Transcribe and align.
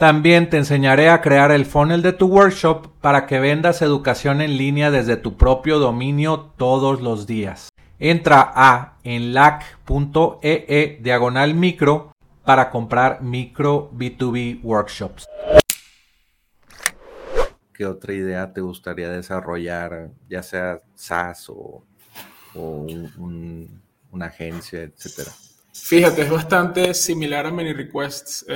También 0.00 0.48
te 0.48 0.56
enseñaré 0.56 1.10
a 1.10 1.20
crear 1.20 1.52
el 1.52 1.66
funnel 1.66 2.00
de 2.00 2.14
tu 2.14 2.26
workshop 2.26 2.86
para 3.02 3.26
que 3.26 3.38
vendas 3.38 3.82
educación 3.82 4.40
en 4.40 4.56
línea 4.56 4.90
desde 4.90 5.18
tu 5.18 5.36
propio 5.36 5.78
dominio 5.78 6.54
todos 6.56 7.02
los 7.02 7.26
días. 7.26 7.68
Entra 7.98 8.50
a 8.54 8.96
enlac.ee 9.04 10.64
e 10.68 10.98
diagonal 11.02 11.52
micro 11.52 12.12
para 12.46 12.70
comprar 12.70 13.20
micro 13.20 13.90
B2B 13.92 14.60
workshops. 14.62 15.26
¿Qué 17.74 17.84
otra 17.84 18.14
idea 18.14 18.50
te 18.54 18.62
gustaría 18.62 19.10
desarrollar, 19.10 20.12
ya 20.30 20.42
sea 20.42 20.80
SaaS 20.94 21.50
o, 21.50 21.84
una 22.54 24.24
agencia, 24.24 24.80
etcétera? 24.80 25.30
Fíjate, 25.74 26.22
es 26.22 26.30
bastante 26.30 26.94
similar 26.94 27.44
a 27.44 27.50
Many 27.50 27.74
Requests. 27.74 28.46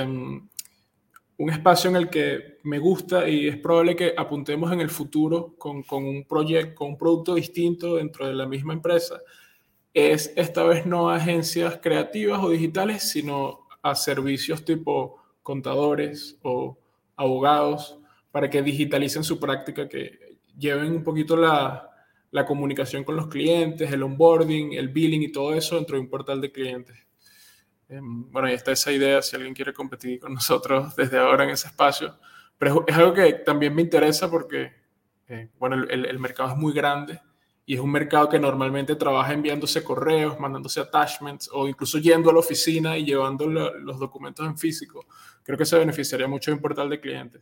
Un 1.37 1.49
espacio 1.49 1.89
en 1.89 1.97
el 1.97 2.09
que 2.09 2.59
me 2.63 2.79
gusta 2.79 3.27
y 3.27 3.47
es 3.47 3.57
probable 3.57 3.95
que 3.95 4.13
apuntemos 4.15 4.71
en 4.71 4.81
el 4.81 4.89
futuro 4.89 5.55
con, 5.57 5.83
un 5.89 6.25
proyecto, 6.27 6.75
con 6.75 6.89
un 6.89 6.97
producto 6.97 7.35
distinto 7.35 7.95
dentro 7.95 8.27
de 8.27 8.33
la 8.33 8.45
misma 8.45 8.73
empresa, 8.73 9.19
es 9.93 10.33
esta 10.35 10.63
vez 10.63 10.85
no 10.85 11.09
a 11.09 11.15
agencias 11.15 11.79
creativas 11.81 12.43
o 12.43 12.49
digitales, 12.49 13.03
sino 13.03 13.67
a 13.81 13.95
servicios 13.95 14.63
tipo 14.65 15.17
contadores 15.43 16.37
o 16.41 16.77
abogados 17.15 17.99
para 18.31 18.49
que 18.49 18.61
digitalicen 18.61 19.23
su 19.23 19.39
práctica, 19.39 19.87
que 19.87 20.37
lleven 20.57 20.91
un 20.91 21.03
poquito 21.03 21.37
la, 21.37 21.89
la 22.31 22.45
comunicación 22.45 23.03
con 23.03 23.15
los 23.15 23.27
clientes, 23.27 23.91
el 23.91 24.03
onboarding, 24.03 24.73
el 24.73 24.89
billing 24.89 25.23
y 25.23 25.31
todo 25.31 25.53
eso 25.53 25.75
dentro 25.75 25.95
de 25.95 26.01
un 26.01 26.09
portal 26.09 26.41
de 26.41 26.51
clientes. 26.51 27.04
Em, 27.87 28.31
bueno, 28.31 28.49
y 28.49 28.53
está 28.53 28.71
esa 28.71 28.91
idea 28.91 29.21
si 29.21 29.35
alguien 29.35 29.53
quiere 29.53 29.73
competir 29.73 30.19
con 30.19 30.33
nosotros 30.33 30.95
desde 30.97 31.17
ahora 31.17 31.43
en 31.43 31.51
ese 31.51 31.67
espacio. 31.67 32.17
Pero 32.57 32.83
es 32.87 32.95
algo 32.95 33.13
que 33.13 33.33
también 33.33 33.75
me 33.75 33.81
interesa 33.81 34.29
porque, 34.29 34.73
eh, 35.27 35.49
bueno, 35.59 35.75
el, 35.75 36.05
el, 36.05 36.19
mercado 36.19 36.51
es 36.51 36.57
muy 36.57 36.73
grande 36.73 37.19
y 37.65 37.75
es 37.75 37.79
un 37.79 37.91
mercado 37.91 38.29
que 38.29 38.39
normalmente 38.39 38.95
trabaja 38.95 39.33
enviándose 39.33 39.83
correos, 39.83 40.39
mandándose 40.39 40.79
attachments 40.79 41.49
o 41.51 41.67
incluso 41.67 41.97
yendo 41.97 42.29
a 42.29 42.33
la 42.33 42.39
oficina 42.39 42.97
y 42.97 43.05
llevando 43.05 43.47
los 43.47 43.99
documentos 43.99 44.45
en 44.45 44.57
físico. 44.57 45.05
Creo 45.43 45.57
que 45.57 45.65
se 45.65 45.77
beneficiaría 45.77 46.27
mucho 46.27 46.51
de 46.51 46.55
un 46.55 46.61
portal 46.61 46.89
de 46.89 46.99
clientes. 46.99 47.41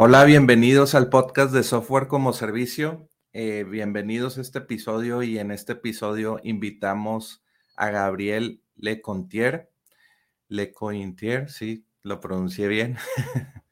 Hola, 0.00 0.22
bienvenidos 0.22 0.94
al 0.94 1.08
podcast 1.08 1.52
de 1.52 1.64
Software 1.64 2.06
como 2.06 2.32
Servicio. 2.32 3.08
Eh, 3.32 3.64
bienvenidos 3.68 4.38
a 4.38 4.42
este 4.42 4.60
episodio 4.60 5.24
y 5.24 5.40
en 5.40 5.50
este 5.50 5.72
episodio 5.72 6.38
invitamos 6.44 7.42
a 7.74 7.90
Gabriel 7.90 8.62
Lecontier. 8.76 9.72
Lecontier, 10.46 11.50
sí, 11.50 11.84
lo 12.04 12.20
pronuncié 12.20 12.68
bien. 12.68 12.96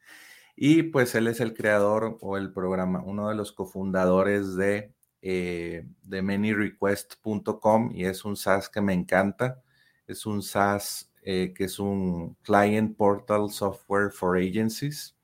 y 0.57 0.83
pues 0.83 1.15
él 1.15 1.27
es 1.27 1.39
el 1.39 1.53
creador 1.53 2.17
o 2.19 2.35
el 2.35 2.51
programa, 2.51 3.01
uno 3.01 3.29
de 3.29 3.35
los 3.35 3.53
cofundadores 3.53 4.57
de, 4.57 4.93
eh, 5.21 5.87
de 6.03 6.21
manyrequest.com 6.21 7.91
y 7.95 8.03
es 8.03 8.25
un 8.25 8.35
SaaS 8.35 8.67
que 8.67 8.81
me 8.81 8.91
encanta. 8.91 9.61
Es 10.07 10.25
un 10.25 10.43
SaaS 10.43 11.09
eh, 11.21 11.53
que 11.55 11.63
es 11.63 11.79
un 11.79 12.35
Client 12.41 12.97
Portal 12.97 13.49
Software 13.49 14.11
for 14.11 14.37
Agencies 14.37 15.16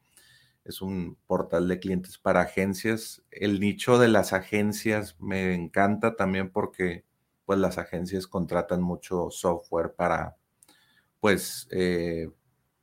es 0.65 0.81
un 0.81 1.17
portal 1.27 1.67
de 1.67 1.79
clientes 1.79 2.17
para 2.17 2.41
agencias. 2.41 3.21
El 3.31 3.59
nicho 3.59 3.97
de 3.97 4.07
las 4.07 4.33
agencias 4.33 5.15
me 5.19 5.53
encanta 5.53 6.15
también 6.15 6.49
porque 6.51 7.03
pues 7.45 7.59
las 7.59 7.77
agencias 7.77 8.27
contratan 8.27 8.81
mucho 8.81 9.29
software 9.29 9.93
para 9.93 10.37
pues 11.19 11.67
eh, 11.71 12.29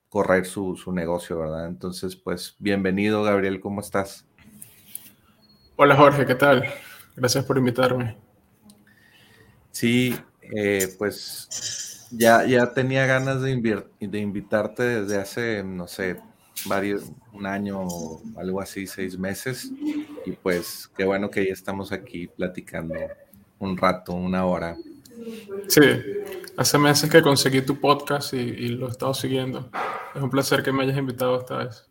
correr 0.08 0.44
su, 0.46 0.76
negocio, 0.92 1.38
¿verdad? 1.38 1.66
Entonces, 1.66 2.16
pues 2.16 2.56
bienvenido, 2.58 3.22
Gabriel, 3.22 3.60
¿cómo 3.60 3.80
estás? 3.80 4.26
Hola, 5.76 5.96
Jorge, 5.96 6.26
¿qué 6.26 6.34
tal? 6.34 6.64
Gracias 7.16 7.44
por 7.44 7.56
invitarme. 7.56 8.16
Sí, 9.70 10.14
eh, 10.54 10.88
pues 10.98 12.08
ya, 12.10 12.44
ya 12.44 12.72
tenía 12.74 13.06
ganas 13.06 13.40
de, 13.40 13.86
de 14.00 14.18
invitarte 14.18 14.82
desde 14.82 15.18
hace, 15.18 15.62
no 15.62 15.86
sé, 15.86 16.20
varios, 16.66 17.10
un 17.32 17.46
año 17.46 17.86
algo 18.36 18.60
así, 18.60 18.86
seis 18.86 19.18
meses. 19.18 19.70
Y 20.26 20.32
pues 20.32 20.90
qué 20.96 21.04
bueno 21.04 21.30
que 21.30 21.46
ya 21.46 21.52
estamos 21.52 21.92
aquí 21.92 22.26
platicando 22.26 22.94
un 23.58 23.76
rato, 23.76 24.12
una 24.12 24.44
hora. 24.44 24.76
Sí, 25.68 25.80
hace 26.56 26.78
meses 26.78 27.10
que 27.10 27.22
conseguí 27.22 27.62
tu 27.62 27.78
podcast 27.78 28.32
y, 28.32 28.68
lo 28.68 28.88
he 28.88 28.90
estado 28.90 29.14
siguiendo. 29.14 29.70
Es 30.14 30.22
un 30.22 30.30
placer 30.30 30.62
que 30.62 30.72
me 30.72 30.84
hayas 30.84 30.98
invitado 30.98 31.38
esta 31.38 31.58
vez. 31.58 31.88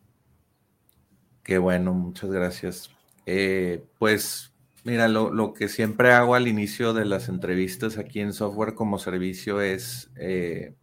Qué 1.42 1.58
bueno, 1.58 1.92
muchas 1.94 2.30
gracias. 2.30 2.90
Eh, 3.26 3.84
pues 3.98 4.52
mira, 4.84 5.08
lo, 5.08 5.32
lo, 5.32 5.52
que 5.52 5.68
siempre 5.68 6.12
hago 6.12 6.34
al 6.34 6.48
inicio 6.48 6.92
de 6.92 7.04
las 7.04 7.28
entrevistas 7.28 7.98
aquí 7.98 8.20
en 8.20 8.32
Software 8.32 8.74
como 8.74 8.98
Servicio 8.98 9.60
es 9.60 10.10
eh, 10.16 10.74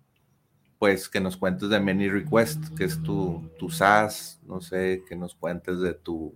pues 0.80 1.10
que 1.10 1.20
nos 1.20 1.38
cuentes 1.38 1.70
de 1.70 1.80
Many 1.80 2.10
Request, 2.10 2.76
que 2.76 2.84
es 2.84 3.02
tu, 3.02 3.50
tu 3.58 3.70
SaaS, 3.70 4.40
no 4.46 4.62
sé, 4.62 5.04
que 5.08 5.16
nos 5.16 5.34
cuentes 5.34 5.80
de 5.80 5.94
tu, 5.94 6.36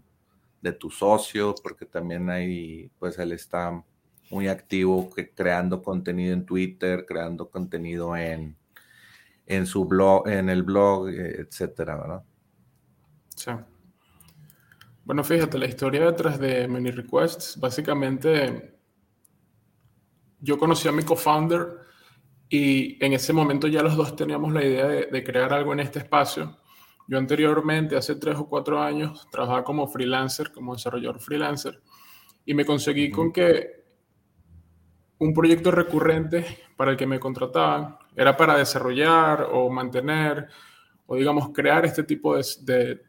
de 0.61 0.71
tu 0.71 0.89
socio, 0.89 1.53
porque 1.61 1.85
también 1.85 2.29
hay, 2.29 2.89
pues 2.97 3.19
él 3.19 3.31
está 3.33 3.83
muy 4.31 4.47
activo 4.47 5.09
creando 5.35 5.83
contenido 5.83 6.33
en 6.33 6.45
Twitter, 6.45 7.05
creando 7.05 7.49
contenido 7.49 8.15
en, 8.15 8.55
en 9.45 9.65
su 9.65 9.85
blog, 9.85 10.27
en 10.27 10.49
el 10.49 10.63
blog, 10.63 11.09
etcétera, 11.09 11.97
¿verdad? 11.97 12.23
Sí. 13.35 13.51
Bueno, 15.03 15.23
fíjate, 15.23 15.57
la 15.57 15.65
historia 15.65 16.05
detrás 16.05 16.39
de 16.39 16.67
Many 16.67 16.91
Requests, 16.91 17.59
básicamente, 17.59 18.79
yo 20.39 20.57
conocí 20.57 20.87
a 20.87 20.91
mi 20.91 21.03
co-founder 21.03 21.81
y 22.53 23.03
en 23.03 23.13
ese 23.13 23.31
momento 23.31 23.69
ya 23.69 23.81
los 23.81 23.95
dos 23.95 24.13
teníamos 24.13 24.51
la 24.51 24.65
idea 24.65 24.85
de, 24.85 25.23
crear 25.23 25.53
algo 25.53 25.71
en 25.71 25.79
este 25.79 25.99
espacio. 25.99 26.57
Yo 27.07 27.17
anteriormente, 27.17 27.95
hace 27.95 28.15
tres 28.15 28.35
o 28.35 28.45
cuatro 28.45 28.81
años, 28.81 29.25
trabajaba 29.31 29.63
como 29.63 29.87
freelancer, 29.87 30.51
como 30.51 30.75
desarrollador 30.75 31.21
freelancer. 31.21 31.81
y 32.45 32.53
me 32.53 32.65
conseguí 32.65 33.09
con 33.09 33.31
que 33.31 33.85
un 35.19 35.33
proyecto 35.33 35.71
recurrente 35.71 36.65
para 36.75 36.91
el 36.91 36.97
que 36.97 37.07
me 37.07 37.21
contrataban 37.21 37.97
era 38.17 38.35
para 38.35 38.57
desarrollar 38.57 39.47
o 39.51 39.69
mantener 39.69 40.49
o 41.05 41.15
digamos 41.15 41.51
crear 41.53 41.85
este 41.85 42.03
tipo 42.03 42.35
de, 42.35 43.01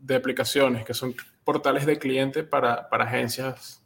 de, 0.00 0.16
aplicaciones 0.16 0.84
que 0.84 0.94
son 0.94 1.14
portales 1.44 1.86
de 1.86 1.98
cliente 1.98 2.42
para, 2.42 2.88
para 2.88 3.04
agencias, 3.04 3.84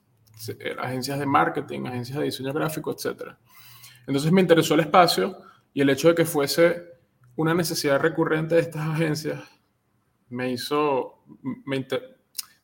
eh, 0.58 0.74
agencias 0.78 1.18
de 1.18 1.26
marketing, 1.26 1.84
agencias 1.86 2.18
de 2.18 2.24
diseño 2.24 2.52
gráfico, 2.52 2.92
etc. 2.92 3.34
Entonces 4.06 4.32
me 4.32 4.40
interesó 4.40 4.74
el 4.74 4.80
espacio 4.80 5.38
y 5.72 5.80
el 5.80 5.90
hecho 5.90 6.08
de 6.08 6.14
que 6.14 6.24
fuese 6.24 6.92
una 7.36 7.54
necesidad 7.54 8.00
recurrente 8.00 8.56
de 8.56 8.62
estas 8.62 8.88
agencias 8.88 9.42
me 10.28 10.50
hizo, 10.50 11.24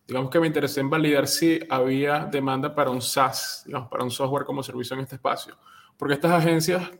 digamos 0.06 0.30
que 0.30 0.40
me 0.40 0.46
interesé 0.46 0.80
en 0.80 0.90
validar 0.90 1.26
si 1.26 1.60
había 1.68 2.24
demanda 2.24 2.74
para 2.74 2.90
un 2.90 3.02
SaaS, 3.02 3.62
digamos, 3.66 3.88
para 3.88 4.04
un 4.04 4.10
software 4.10 4.44
como 4.44 4.62
servicio 4.62 4.94
en 4.94 5.00
este 5.00 5.16
espacio. 5.16 5.56
Porque 5.96 6.14
estas 6.14 6.32
agencias, 6.32 6.90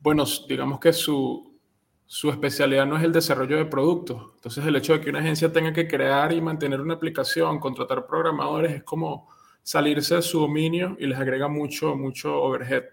bueno, 0.00 0.24
digamos 0.46 0.78
que 0.78 0.92
su, 0.92 1.58
su 2.06 2.30
especialidad 2.30 2.86
no 2.86 2.96
es 2.96 3.02
el 3.02 3.12
desarrollo 3.12 3.56
de 3.56 3.64
productos. 3.64 4.32
Entonces 4.36 4.64
el 4.66 4.76
hecho 4.76 4.92
de 4.92 5.00
que 5.00 5.10
una 5.10 5.20
agencia 5.20 5.52
tenga 5.52 5.72
que 5.72 5.88
crear 5.88 6.32
y 6.32 6.40
mantener 6.40 6.80
una 6.80 6.94
aplicación, 6.94 7.58
contratar 7.58 8.06
programadores, 8.06 8.72
es 8.72 8.82
como 8.82 9.28
salirse 9.64 10.16
de 10.16 10.22
su 10.22 10.38
dominio 10.38 10.96
y 11.00 11.06
les 11.06 11.18
agrega 11.18 11.48
mucho, 11.48 11.96
mucho 11.96 12.40
overhead. 12.40 12.84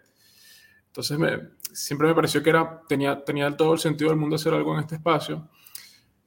Entonces 0.88 1.20
me, 1.20 1.50
siempre 1.74 2.08
me 2.08 2.16
pareció 2.16 2.42
que 2.42 2.50
era, 2.50 2.82
tenía, 2.88 3.24
tenía 3.24 3.56
todo 3.56 3.74
el 3.74 3.80
sentido 3.80 4.10
del 4.10 4.20
mundo 4.20 4.38
hacer 4.38 4.54
algo 4.54 4.74
en 4.74 4.80
este 4.80 4.96
espacio. 4.96 5.48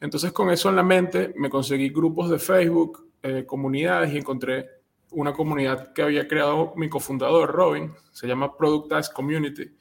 Entonces 0.00 0.32
con 0.32 0.50
eso 0.50 0.68
en 0.68 0.76
la 0.76 0.82
mente 0.82 1.32
me 1.36 1.48
conseguí 1.50 1.88
grupos 1.88 2.30
de 2.30 2.38
Facebook, 2.38 3.10
eh, 3.22 3.44
comunidades 3.46 4.12
y 4.12 4.18
encontré 4.18 4.68
una 5.12 5.32
comunidad 5.32 5.92
que 5.94 6.02
había 6.02 6.28
creado 6.28 6.74
mi 6.76 6.88
cofundador, 6.88 7.50
Robin, 7.50 7.92
se 8.12 8.26
llama 8.26 8.54
Productized 8.56 9.12
Community. 9.14 9.74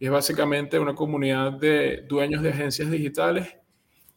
Y 0.00 0.06
es 0.06 0.10
básicamente 0.10 0.78
una 0.78 0.94
comunidad 0.94 1.52
de 1.52 2.04
dueños 2.08 2.42
de 2.42 2.50
agencias 2.50 2.90
digitales 2.90 3.56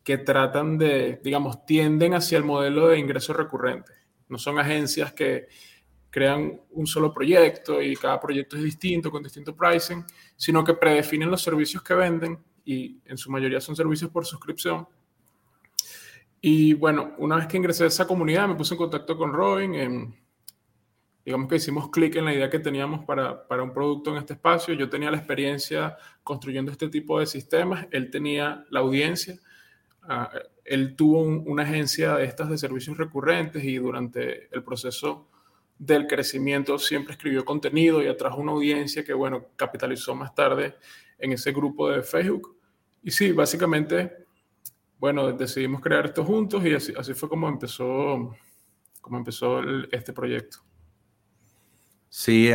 que 0.03 0.17
tratan 0.17 0.77
de, 0.77 1.19
digamos, 1.23 1.63
tienden 1.65 2.15
hacia 2.15 2.39
el 2.39 2.43
modelo 2.43 2.87
de 2.87 2.97
ingreso 2.97 3.33
recurrente. 3.33 3.91
No 4.29 4.37
son 4.37 4.57
agencias 4.57 5.13
que 5.13 5.47
crean 6.11 6.61
un 6.71 6.85
solo 6.85 7.13
proyecto 7.13 7.81
y 7.81 7.95
cada 7.95 8.19
proyecto 8.19 8.57
es 8.57 8.63
distinto, 8.63 9.09
con 9.09 9.23
distinto 9.23 9.55
pricing, 9.55 10.03
sino 10.35 10.63
que 10.63 10.73
predefinen 10.73 11.31
los 11.31 11.41
servicios 11.41 11.81
que 11.81 11.93
venden 11.93 12.37
y 12.65 12.99
en 13.05 13.17
su 13.17 13.31
mayoría 13.31 13.61
son 13.61 13.75
servicios 13.75 14.11
por 14.11 14.25
suscripción. 14.25 14.87
Y 16.41 16.73
bueno, 16.73 17.13
una 17.17 17.37
vez 17.37 17.47
que 17.47 17.57
ingresé 17.57 17.85
a 17.85 17.87
esa 17.87 18.05
comunidad, 18.05 18.47
me 18.47 18.55
puse 18.55 18.73
en 18.73 18.79
contacto 18.79 19.17
con 19.17 19.31
Robin. 19.31 19.73
En, 19.73 20.15
digamos 21.23 21.47
que 21.47 21.55
hicimos 21.55 21.89
clic 21.89 22.15
en 22.15 22.25
la 22.25 22.33
idea 22.33 22.49
que 22.49 22.59
teníamos 22.59 23.05
para, 23.05 23.47
para, 23.47 23.63
un 23.63 23.71
producto 23.71 24.11
en 24.11 24.17
este 24.17 24.33
espacio. 24.33 24.73
Yo 24.73 24.89
tenía 24.89 25.11
la 25.11 25.17
experiencia 25.17 25.95
construyendo 26.23 26.71
este 26.71 26.89
tipo 26.89 27.19
de 27.19 27.25
sistemas, 27.25 27.87
él 27.91 28.09
tenía 28.11 28.65
la 28.69 28.81
audiencia, 28.81 29.35
uh, 30.03 30.37
él 30.65 30.95
tuvo 30.95 31.21
un, 31.21 31.43
una 31.45 31.63
agencia 31.63 32.15
de 32.15 32.25
estas 32.25 32.49
de 32.49 32.57
servicios 32.57 32.97
recurrentes 32.97 33.63
y 33.63 33.77
durante 33.77 34.53
el 34.53 34.63
proceso 34.63 35.30
del 35.81 36.05
crecimiento 36.05 36.77
siempre 36.77 37.13
escribió 37.13 37.43
contenido 37.43 38.03
y 38.03 38.07
atrajo 38.07 38.39
una 38.39 38.51
audiencia 38.51 39.03
que, 39.03 39.13
bueno, 39.13 39.47
capitalizó 39.55 40.13
más 40.13 40.35
tarde 40.35 40.75
en 41.17 41.31
ese 41.31 41.51
grupo 41.51 41.89
de 41.89 42.03
Facebook. 42.03 42.55
Y 43.01 43.09
sí, 43.09 43.31
básicamente, 43.31 44.27
bueno, 44.99 45.31
decidimos 45.31 45.81
crear 45.81 46.05
esto 46.05 46.23
juntos 46.23 46.63
y 46.63 46.75
así, 46.75 46.93
así 46.95 47.15
fue 47.15 47.27
como 47.27 47.49
empezó, 47.49 48.31
como 49.01 49.17
empezó 49.17 49.59
este 49.91 50.13
proyecto. 50.13 50.59
Sí, 52.09 52.51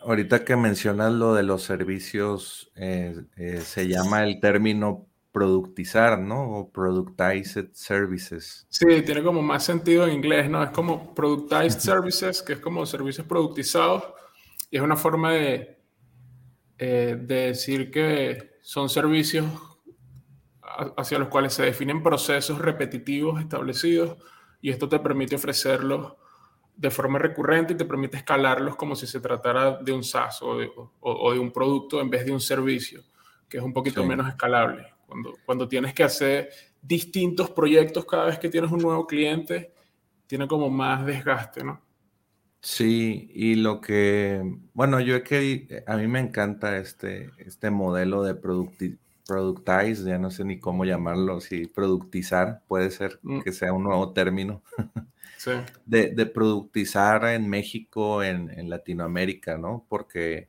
ahorita 0.00 0.44
que 0.44 0.56
mencionas 0.56 1.12
lo 1.12 1.34
de 1.34 1.44
los 1.44 1.62
servicios, 1.62 2.72
eh, 2.74 3.14
eh, 3.36 3.60
se 3.60 3.86
llama 3.86 4.24
el 4.24 4.40
término 4.40 5.06
productizar, 5.36 6.18
¿no? 6.18 6.48
O 6.48 6.72
productized 6.72 7.68
services. 7.74 8.66
Sí, 8.70 8.86
tiene 9.04 9.22
como 9.22 9.42
más 9.42 9.64
sentido 9.64 10.06
en 10.06 10.14
inglés, 10.14 10.48
¿no? 10.48 10.62
Es 10.64 10.70
como 10.70 11.14
productized 11.14 11.78
services, 11.78 12.42
que 12.42 12.54
es 12.54 12.58
como 12.58 12.86
servicios 12.86 13.26
productizados, 13.26 14.02
y 14.70 14.78
es 14.78 14.82
una 14.82 14.96
forma 14.96 15.32
de, 15.32 15.78
eh, 16.78 17.18
de 17.20 17.34
decir 17.48 17.90
que 17.90 18.56
son 18.62 18.88
servicios 18.88 19.44
hacia 20.96 21.18
los 21.18 21.28
cuales 21.28 21.52
se 21.52 21.64
definen 21.64 22.02
procesos 22.02 22.58
repetitivos 22.58 23.38
establecidos, 23.38 24.16
y 24.62 24.70
esto 24.70 24.88
te 24.88 24.98
permite 25.00 25.36
ofrecerlos 25.36 26.14
de 26.74 26.90
forma 26.90 27.18
recurrente 27.18 27.74
y 27.74 27.76
te 27.76 27.84
permite 27.84 28.16
escalarlos 28.16 28.74
como 28.76 28.96
si 28.96 29.06
se 29.06 29.20
tratara 29.20 29.76
de 29.82 29.92
un 29.92 30.02
SaaS 30.02 30.40
o 30.40 30.56
de, 30.56 30.70
o, 31.00 31.32
de 31.34 31.38
un 31.38 31.52
producto 31.52 32.00
en 32.00 32.08
vez 32.08 32.24
de 32.24 32.32
un 32.32 32.40
servicio, 32.40 33.02
que 33.50 33.58
es 33.58 33.62
un 33.62 33.74
poquito 33.74 34.02
menos 34.02 34.26
escalable. 34.26 34.95
Cuando, 35.06 35.34
cuando 35.44 35.68
tienes 35.68 35.94
que 35.94 36.02
hacer 36.02 36.50
distintos 36.82 37.50
proyectos 37.50 38.04
cada 38.04 38.26
vez 38.26 38.38
que 38.38 38.48
tienes 38.48 38.70
un 38.70 38.80
nuevo 38.80 39.06
cliente, 39.06 39.72
tiene 40.26 40.46
como 40.46 40.68
más 40.68 41.06
desgaste, 41.06 41.64
¿no? 41.64 41.80
Sí, 42.60 43.30
y 43.32 43.54
lo 43.54 43.80
que, 43.80 44.42
bueno, 44.74 44.98
yo 45.00 45.16
es 45.16 45.22
que 45.22 45.84
a 45.86 45.96
mí 45.96 46.08
me 46.08 46.18
encanta 46.18 46.78
este, 46.78 47.30
este 47.38 47.70
modelo 47.70 48.24
de 48.24 48.34
producti, 48.34 48.98
productize, 49.24 50.02
ya 50.04 50.18
no 50.18 50.32
sé 50.32 50.44
ni 50.44 50.58
cómo 50.58 50.84
llamarlo, 50.84 51.40
si 51.40 51.66
productizar, 51.66 52.62
puede 52.66 52.90
ser 52.90 53.20
mm. 53.22 53.42
que 53.42 53.52
sea 53.52 53.72
un 53.72 53.84
nuevo 53.84 54.12
término, 54.12 54.62
sí. 55.38 55.52
de, 55.84 56.10
de, 56.10 56.26
productizar 56.26 57.24
en 57.26 57.48
México, 57.48 58.24
en, 58.24 58.50
en 58.50 58.68
Latinoamérica, 58.68 59.58
¿no? 59.58 59.86
Porque 59.88 60.48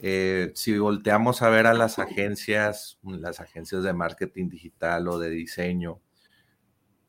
eh, 0.00 0.52
si 0.54 0.78
volteamos 0.78 1.42
a 1.42 1.48
ver 1.48 1.66
a 1.66 1.74
las 1.74 1.98
agencias, 1.98 2.98
las 3.02 3.40
agencias 3.40 3.82
de 3.82 3.92
marketing 3.92 4.48
digital 4.48 5.08
o 5.08 5.18
de 5.18 5.30
diseño, 5.30 6.00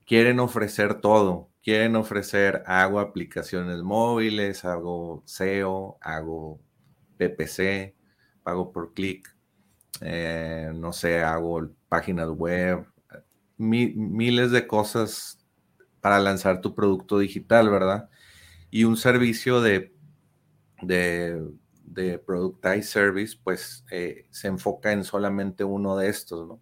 quieren 0.06 0.40
ofrecer 0.40 1.02
todo. 1.02 1.50
Quieren 1.62 1.96
ofrecer, 1.98 2.64
hago 2.66 3.00
aplicaciones 3.00 3.84
móviles, 3.84 4.66
hago 4.66 5.24
SEO, 5.26 5.98
hago 6.02 6.60
PPC, 7.18 7.96
pago 8.44 8.72
por 8.72 8.94
clic, 8.94 9.36
eh, 10.02 10.72
no 10.74 10.94
sé, 10.94 11.22
hago 11.22 11.70
páginas 11.90 12.30
web, 12.30 12.88
miles 13.58 14.52
de 14.52 14.66
cosas 14.68 15.46
para 16.02 16.20
lanzar 16.20 16.62
tu 16.62 16.74
producto 16.74 17.20
digital, 17.20 17.70
¿verdad? 17.70 18.10
Y 18.72 18.86
un 18.86 18.98
servicio 18.98 19.62
de, 19.62 19.94
de 20.82 21.44
de 21.90 22.20
Productized 22.20 22.84
Service, 22.84 23.38
pues 23.44 23.84
eh, 23.92 24.28
se 24.30 24.48
enfoca 24.48 24.92
en 24.92 25.04
solamente 25.04 25.64
uno 25.64 25.98
de 25.98 26.10
estos, 26.10 26.48
¿no? 26.48 26.62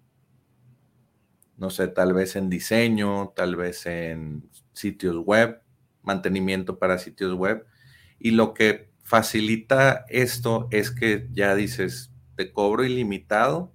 No 1.57 1.69
sé, 1.69 1.87
tal 1.87 2.13
vez 2.13 2.35
en 2.35 2.49
diseño, 2.49 3.33
tal 3.35 3.55
vez 3.55 3.85
en 3.87 4.47
sitios 4.73 5.17
web, 5.17 5.61
mantenimiento 6.03 6.77
para 6.77 6.99
sitios 6.99 7.33
web. 7.33 7.65
Y 8.19 8.31
lo 8.31 8.53
que 8.53 8.91
facilita 9.03 10.05
esto 10.07 10.67
es 10.71 10.91
que 10.91 11.27
ya 11.31 11.55
dices, 11.55 12.11
te 12.35 12.53
cobro 12.53 12.83
ilimitado, 12.83 13.73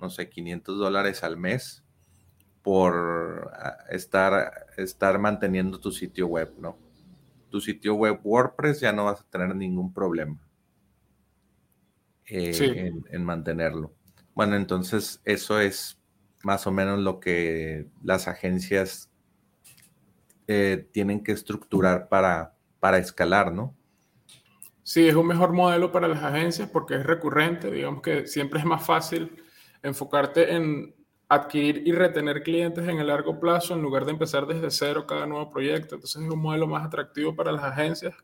no 0.00 0.08
sé, 0.08 0.30
500 0.30 0.78
dólares 0.78 1.22
al 1.22 1.36
mes 1.36 1.84
por 2.62 3.50
ah, 3.54 3.76
estar, 3.90 4.66
estar 4.78 5.18
manteniendo 5.18 5.80
tu 5.80 5.92
sitio 5.92 6.26
web, 6.28 6.54
¿no? 6.58 6.78
Tu 7.50 7.60
sitio 7.60 7.94
web 7.94 8.20
WordPress 8.24 8.80
ya 8.80 8.92
no 8.92 9.04
vas 9.04 9.20
a 9.20 9.30
tener 9.30 9.54
ningún 9.54 9.92
problema 9.92 10.47
eh, 12.30 12.92
en, 13.10 13.24
mantenerlo. 13.24 13.94
Bueno, 14.34 14.56
entonces 14.56 15.20
eso 15.24 15.60
es 15.60 16.00
más 16.42 16.66
o 16.66 16.72
menos 16.72 16.98
lo 17.00 17.20
que 17.20 17.86
las 18.02 18.28
agencias 18.28 19.10
eh, 20.46 20.88
tienen 20.92 21.22
que 21.22 21.32
estructurar 21.32 22.08
para, 22.08 22.54
para 22.80 22.98
escalar, 22.98 23.52
¿no? 23.52 23.76
Sí, 24.82 25.06
es 25.06 25.14
un 25.14 25.26
mejor 25.26 25.52
modelo 25.52 25.92
para 25.92 26.08
las 26.08 26.22
agencias 26.22 26.70
porque 26.70 26.94
es 26.94 27.04
recurrente, 27.04 27.70
digamos 27.70 28.00
que 28.00 28.26
siempre 28.26 28.58
es 28.58 28.64
más 28.64 28.84
fácil 28.84 29.42
enfocarte 29.82 30.54
en 30.54 30.94
adquirir 31.28 31.82
y 31.86 31.92
retener 31.92 32.42
clientes 32.42 32.88
en 32.88 32.98
el 32.98 33.08
largo 33.08 33.38
plazo 33.38 33.74
en 33.74 33.82
lugar 33.82 34.06
de 34.06 34.12
empezar 34.12 34.46
desde 34.46 34.70
cero 34.70 35.06
cada 35.06 35.26
nuevo 35.26 35.50
proyecto. 35.50 35.96
Entonces 35.96 36.22
es 36.22 36.30
un 36.30 36.40
modelo 36.40 36.66
más 36.66 36.86
atractivo 36.86 37.36
para 37.36 37.52
las 37.52 37.64
agencias. 37.64 38.14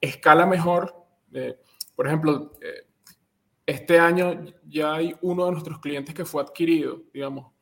Escala 0.00 0.46
mejor. 0.46 0.94
Eh, 1.32 1.58
por 1.96 2.06
ejemplo, 2.06 2.52
este 3.66 3.98
año 3.98 4.44
ya 4.66 4.94
hay 4.94 5.14
uno 5.20 5.46
de 5.46 5.52
nuestros 5.52 5.78
clientes 5.78 6.14
que 6.14 6.24
fue 6.24 6.42
adquirido, 6.42 7.02
digamos, 7.12 7.52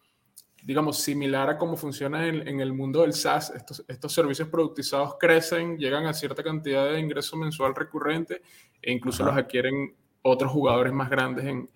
digamos 0.63 0.99
similar 0.99 1.49
a 1.51 1.59
cómo 1.59 1.77
funciona 1.77 2.27
en, 2.27 2.61
el 2.61 2.73
mundo 2.73 3.03
del 3.03 3.13
SaaS. 3.13 3.51
Estos, 3.51 3.85
estos, 3.89 4.13
servicios 4.13 4.49
productizados 4.49 5.17
crecen, 5.19 5.79
llegan 5.79 6.07
a 6.07 6.15
cierta 6.15 6.43
cantidad 6.43 6.91
de 6.91 7.01
ingreso 7.01 7.37
mensual 7.37 7.75
recurrente 7.75 8.43
e 8.83 8.93
incluso 8.93 9.25
los 9.25 9.35
adquieren 9.35 9.95
otros 10.23 10.51
jugadores 10.53 10.93
más 10.93 11.09
grandes 11.09 11.45
en, 11.47 11.71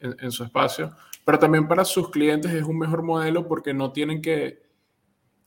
en, 0.00 0.30
su 0.30 0.44
espacio. 0.44 0.94
Pero 1.24 1.38
también 1.38 1.68
para 1.68 1.84
sus 1.84 2.10
clientes 2.10 2.50
es 2.52 2.64
un 2.64 2.78
mejor 2.78 3.02
modelo 3.02 3.46
porque 3.46 3.74
no 3.74 3.92
tienen 3.92 4.22
que... 4.22 4.62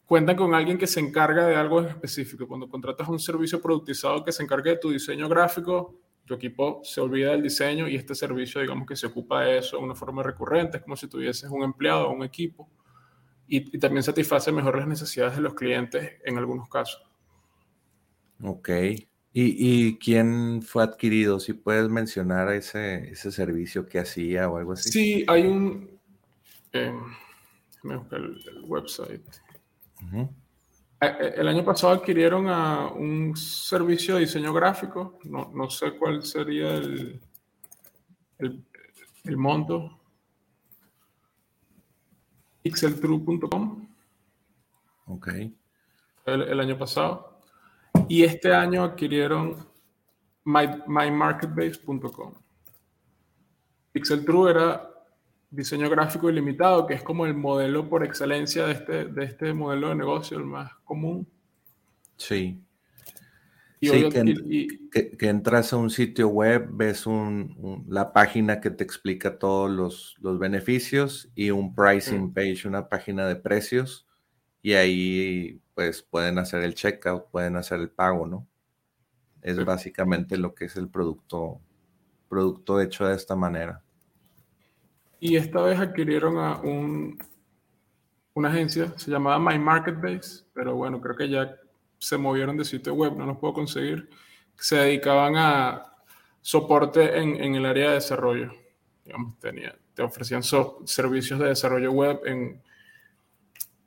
cuentan 0.05 0.35
con 0.35 0.53
alguien 0.53 0.77
que 0.77 0.87
se 0.87 0.99
encarga 0.99 1.47
de 1.47 1.55
algo 1.55 1.79
en 1.79 1.87
específico. 1.87 2.47
Cuando 2.47 2.69
contratas 2.69 3.07
un 3.07 3.19
servicio 3.19 3.61
productizado 3.61 4.23
que 4.23 4.31
se 4.31 4.43
encargue 4.43 4.71
de 4.71 4.77
tu 4.77 4.91
diseño 4.91 5.27
gráfico, 5.27 5.99
tu 6.25 6.33
equipo 6.33 6.81
se 6.83 7.01
olvida 7.01 7.31
del 7.31 7.43
diseño 7.43 7.87
y 7.87 7.95
este 7.95 8.15
servicio, 8.15 8.61
digamos 8.61 8.87
que 8.87 8.95
se 8.95 9.07
ocupa 9.07 9.41
de 9.41 9.57
eso 9.57 9.77
de 9.77 9.83
una 9.83 9.95
forma 9.95 10.23
recurrente, 10.23 10.77
es 10.77 10.83
como 10.83 10.95
si 10.95 11.07
tuvieses 11.07 11.49
un 11.49 11.63
empleado 11.63 12.07
o 12.07 12.13
un 12.13 12.23
equipo 12.23 12.69
y, 13.47 13.77
también 13.77 14.03
satisface 14.03 14.51
mejor 14.51 14.77
las 14.77 14.87
necesidades 14.87 15.35
de 15.35 15.41
los 15.41 15.53
clientes 15.53 16.13
en 16.23 16.37
algunos 16.37 16.69
casos. 16.69 17.03
Ok. 18.41 18.69
¿Y, 19.35 19.97
quién 19.97 20.61
fue 20.61 20.83
adquirido? 20.83 21.39
Si 21.39 21.53
puedes 21.53 21.89
mencionar 21.89 22.51
ese, 22.53 23.09
ese 23.09 23.31
servicio 23.31 23.87
que 23.87 23.99
hacía 23.99 24.47
o 24.47 24.57
algo 24.57 24.73
así. 24.73 24.91
Sí, 24.91 25.25
hay 25.27 25.47
un... 25.47 25.99
Eh, 26.71 26.93
déjame 27.73 27.97
buscar 27.97 28.19
el, 28.19 28.63
website. 28.65 29.25
El 31.05 31.47
año 31.47 31.63
pasado 31.63 31.93
adquirieron 31.93 32.47
a 32.47 32.87
un 32.87 33.35
servicio 33.35 34.15
de 34.15 34.21
diseño 34.21 34.53
gráfico. 34.53 35.19
No, 35.23 35.51
no 35.53 35.69
sé 35.69 35.97
cuál 35.97 36.23
sería 36.23 36.75
el, 36.75 37.21
el, 38.39 38.65
el 39.23 39.37
monto. 39.37 39.99
Pixeltrue.com. 42.61 43.87
Ok. 45.07 45.27
El, 46.25 46.59
año 46.59 46.77
pasado. 46.77 47.41
Y 48.07 48.23
este 48.23 48.53
año 48.53 48.83
adquirieron 48.83 49.67
my, 50.45 50.67
mymarketbase.com. 50.87 52.33
Pixeltrue 53.91 54.49
era 54.49 54.92
diseño 55.53 55.89
gráfico 55.89 56.29
ilimitado, 56.29 56.87
que 56.87 56.95
es 56.95 57.03
como 57.03 57.25
el 57.25 57.35
modelo 57.35 57.87
por 57.87 58.03
excelencia 58.03 58.65
de 58.65 58.73
este, 58.73 59.05
de 59.05 59.23
este 59.23 59.53
modelo 59.53 59.89
de 59.89 59.95
negocio, 59.95 60.37
el 60.37 60.45
más 60.45 60.73
común. 60.83 61.27
Sí. 62.17 62.59
sí, 63.79 64.09
que, 64.91 65.29
entras 65.29 65.71
a 65.71 65.77
un 65.77 65.91
sitio 65.91 66.29
web, 66.29 66.69
ves 66.71 67.05
la 67.87 68.13
página 68.13 68.59
que 68.61 68.71
te 68.71 68.83
explica 68.83 69.37
todos 69.37 69.69
los, 70.19 70.39
beneficios 70.39 71.29
y 71.35 71.51
un 71.51 71.75
pricing 71.75 72.33
page, 72.33 72.67
una 72.67 72.89
página 72.89 73.27
de 73.27 73.35
precios, 73.35 74.07
y 74.61 74.73
ahí 74.73 75.61
pues 75.75 76.01
pueden 76.01 76.39
hacer 76.39 76.63
el 76.63 76.73
checkout, 76.73 77.29
pueden 77.29 77.57
hacer 77.57 77.79
el 77.79 77.89
pago, 77.89 78.25
¿no? 78.25 78.47
Es 79.41 79.63
básicamente 79.63 80.37
lo 80.37 80.55
que 80.55 80.65
es 80.65 80.77
el 80.77 80.87
producto, 80.89 81.59
producto 82.29 82.79
hecho 82.81 83.05
de 83.05 83.15
esta 83.15 83.35
manera. 83.35 83.83
Y 85.25 85.37
esta 85.37 85.61
vez 85.61 85.79
adquirieron 85.79 86.37
a 86.37 86.57
un, 86.57 87.17
una 88.33 88.49
agencia, 88.49 88.93
se 88.97 89.09
llamaba 89.09 89.39
My 89.39 89.57
Market 89.57 89.95
Base, 89.95 90.43
pero 90.53 90.75
bueno, 90.75 90.99
creo 90.99 91.15
que 91.15 91.29
ya 91.29 91.55
se 91.97 92.17
movieron 92.17 92.57
de 92.57 92.65
sitio 92.65 92.93
web, 92.93 93.15
no 93.15 93.25
los 93.25 93.37
puedo 93.37 93.53
conseguir. 93.53 94.09
Se 94.57 94.75
dedicaban 94.75 95.37
a 95.37 95.95
soporte 96.41 97.17
en, 97.17 97.41
en 97.41 97.55
el 97.55 97.65
área 97.65 97.87
de 97.87 97.93
desarrollo. 97.95 98.51
Digamos, 99.05 99.39
tenía, 99.39 99.73
te 99.93 100.01
ofrecían 100.01 100.43
servicios 100.43 101.39
de 101.39 101.47
desarrollo 101.47 101.93
web 101.93 102.19
en, 102.25 102.61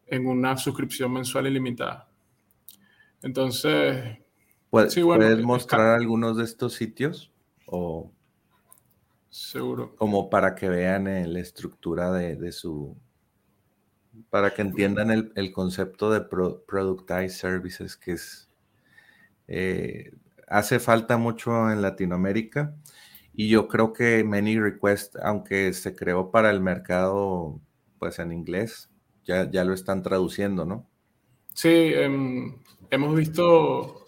en 0.06 0.26
una 0.26 0.56
suscripción 0.56 1.12
mensual 1.12 1.48
ilimitada. 1.48 2.08
Entonces, 3.20 4.20
¿puedes 4.70 4.96
mostrar 5.42 5.98
algunos 5.98 6.38
de 6.38 6.44
estos 6.44 6.72
sitios? 6.72 7.30
O 7.66 8.10
Seguro. 9.30 9.94
Como 9.96 10.30
para 10.30 10.54
que 10.54 10.68
vean 10.68 11.06
eh, 11.06 11.26
la 11.26 11.40
estructura 11.40 12.12
de, 12.12 12.52
su. 12.52 12.96
Para 14.30 14.54
que 14.54 14.62
entiendan 14.62 15.32
el, 15.34 15.52
concepto 15.52 16.10
de 16.10 16.20
Productized 16.22 17.28
Services, 17.28 17.96
que 17.96 18.12
es. 18.12 18.48
Eh, 19.48 20.12
hace 20.48 20.78
falta 20.78 21.16
mucho 21.18 21.70
en 21.70 21.82
Latinoamérica. 21.82 22.74
Y 23.34 23.48
yo 23.50 23.68
creo 23.68 23.92
que 23.92 24.24
Many 24.24 24.58
Request, 24.58 25.16
aunque 25.22 25.72
se 25.74 25.94
creó 25.94 26.30
para 26.30 26.50
el 26.50 26.60
mercado, 26.60 27.60
pues 27.98 28.18
en 28.18 28.32
inglés, 28.32 28.88
ya, 29.24 29.50
ya 29.50 29.62
lo 29.64 29.74
están 29.74 30.02
traduciendo, 30.02 30.64
¿no? 30.64 30.86
Sí, 31.52 31.68
em, 31.68 32.56
hemos 32.90 33.14
visto, 33.14 34.06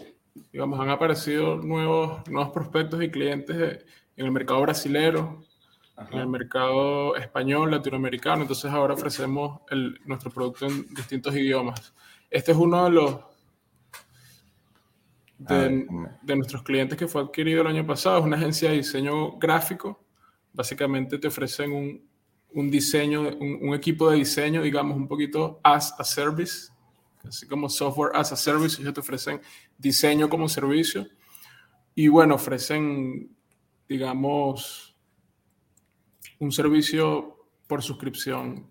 digamos, 0.53 0.81
han 0.81 0.89
aparecido 0.89 1.57
nuevos, 1.57 2.27
nuevos 2.29 2.53
prospectos 2.53 3.03
y 3.03 3.11
clientes 3.11 3.85
en 4.19 4.27
el 4.27 4.33
mercado 4.33 4.61
brasilero, 4.63 5.45
en 6.11 6.19
el 6.19 6.27
mercado 6.27 7.15
español, 7.15 7.71
latinoamericano. 7.71 8.43
Entonces 8.43 8.71
ahora 8.71 8.95
ofrecemos 8.95 9.61
el, 9.71 10.01
nuestro 10.05 10.31
producto 10.33 10.67
en 10.67 10.93
distintos 10.93 11.35
idiomas. 11.37 11.95
Este 12.29 12.51
es 12.51 12.59
uno 12.59 12.85
de 12.85 12.91
los 12.91 13.21
de, 15.39 15.87
de, 16.23 16.37
nuestros 16.37 16.65
clientes 16.65 16.99
que 16.99 17.07
fue 17.07 17.23
adquirido 17.23 17.61
el 17.63 17.69
año 17.69 17.87
pasado. 17.87 18.19
Es 18.19 18.25
una 18.25 18.37
agencia 18.37 18.71
de 18.71 18.79
diseño 18.79 19.39
gráfico. 19.39 20.05
Básicamente 20.53 21.19
te 21.19 21.29
ofrecen 21.29 21.71
un, 21.71 22.09
un 22.55 22.71
diseño, 22.73 23.21
un, 23.21 23.69
un, 23.69 23.75
equipo 23.75 24.11
de 24.11 24.17
diseño, 24.17 24.63
digamos, 24.63 24.97
un 24.97 25.07
poquito 25.07 25.61
as 25.63 25.95
a 25.97 26.03
service, 26.03 26.73
así 27.23 27.47
como 27.47 27.69
software 27.69 28.11
as 28.17 28.33
a 28.33 28.37
service. 28.37 28.83
Ellos 28.83 28.95
te 28.95 29.01
ofrecen 29.01 29.41
diseño 29.79 30.29
como 30.29 30.49
servicio. 30.49 31.07
Y 31.95 32.09
bueno, 32.09 32.35
ofrecen 32.35 33.38
digamos, 33.89 34.97
un 36.39 36.53
servicio 36.53 37.37
por 37.67 37.83
suscripción. 37.83 38.67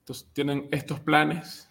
Entonces, 0.00 0.28
tienen 0.32 0.68
estos 0.70 1.00
planes. 1.00 1.68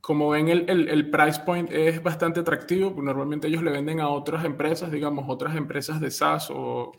como 0.00 0.30
ven, 0.30 0.48
el, 0.48 1.10
price 1.10 1.40
point 1.40 1.70
es 1.72 2.00
bastante 2.02 2.40
atractivo, 2.40 2.94
porque 2.94 3.06
normalmente 3.06 3.48
ellos 3.48 3.62
le 3.62 3.72
venden 3.72 4.00
a 4.00 4.08
otras 4.08 4.44
empresas, 4.44 4.90
digamos, 4.90 5.24
otras 5.28 5.56
empresas 5.56 6.00
de 6.00 6.10
SaaS 6.10 6.48
o 6.50 6.92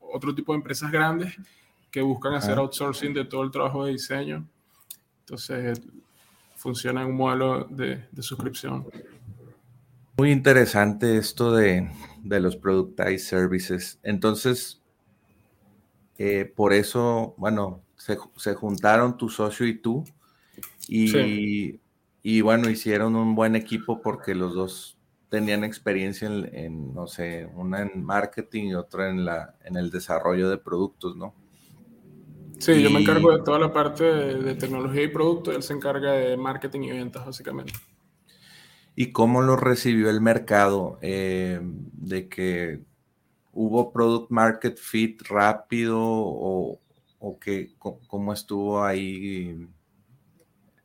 otro 0.00 0.34
tipo 0.34 0.52
de 0.52 0.56
empresas 0.56 0.90
grandes 0.90 1.36
que 1.90 2.00
buscan 2.00 2.34
hacer 2.34 2.58
outsourcing 2.58 3.12
de 3.12 3.24
todo 3.26 3.42
el 3.42 3.50
trabajo 3.50 3.84
de 3.84 3.92
diseño. 3.92 4.46
Entonces, 5.20 5.80
funciona 6.56 7.02
en 7.02 7.08
un 7.08 7.16
modelo 7.16 7.64
de 7.64 8.22
suscripción. 8.22 8.86
Muy 10.18 10.32
interesante 10.32 11.16
esto 11.16 11.54
de, 11.54 11.88
los 12.24 12.56
productized 12.56 13.18
services. 13.18 14.00
Entonces, 14.02 14.82
eh, 16.18 16.52
por 16.56 16.72
eso, 16.72 17.36
bueno, 17.36 17.84
se, 17.96 18.54
juntaron 18.56 19.16
tu 19.16 19.28
socio 19.28 19.64
y 19.64 19.78
tú 19.78 20.02
y, 20.88 21.78
y, 22.24 22.40
bueno, 22.40 22.68
hicieron 22.68 23.14
un 23.14 23.36
buen 23.36 23.54
equipo 23.54 24.02
porque 24.02 24.34
los 24.34 24.54
dos 24.54 24.98
tenían 25.28 25.62
experiencia 25.62 26.26
en, 26.26 26.92
no 26.92 27.06
sé, 27.06 27.48
una 27.54 27.82
en 27.82 28.02
marketing 28.02 28.70
y 28.70 28.74
otra 28.74 29.10
en, 29.10 29.24
la, 29.24 29.54
en 29.62 29.76
el 29.76 29.92
desarrollo 29.92 30.50
de 30.50 30.58
productos, 30.58 31.14
¿no? 31.14 31.32
Sí, 32.58 32.82
yo 32.82 32.90
me 32.90 33.02
encargo 33.02 33.30
de 33.36 33.44
toda 33.44 33.60
la 33.60 33.72
parte 33.72 34.02
de, 34.02 34.42
de 34.42 34.54
tecnología 34.56 35.04
y 35.04 35.08
producto, 35.08 35.52
él 35.52 35.62
se 35.62 35.74
encarga 35.74 36.10
de 36.10 36.36
marketing 36.36 36.80
y 36.80 36.90
ventas, 36.90 37.24
básicamente. 37.24 37.74
¿Y 39.00 39.12
cómo 39.12 39.42
lo 39.42 39.54
recibió 39.54 40.10
el 40.10 40.20
mercado? 40.20 40.98
Eh, 41.02 41.60
de 41.62 42.28
que 42.28 42.80
hubo 43.52 43.92
product 43.92 44.28
market 44.32 44.76
fit 44.76 45.22
rápido 45.28 46.00
o, 46.00 46.80
o 47.20 47.38
que, 47.38 47.74
cómo 47.78 48.32
estuvo 48.32 48.82
ahí, 48.82 49.68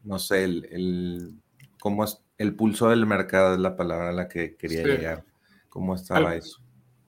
no 0.03 0.19
sé, 0.19 0.43
el, 0.43 1.33
cómo 1.79 2.03
es, 2.03 2.21
el 2.37 2.53
pulso 2.53 2.89
del 2.89 3.07
mercado 3.07 3.55
es 3.55 3.59
la 3.59 3.75
palabra 3.75 4.09
a 4.09 4.13
la 4.13 4.27
que 4.27 4.57
quería 4.57 4.83
llegar. 4.83 5.23
¿Cómo 5.69 5.95
estaba 5.95 6.35
eso? 6.35 6.59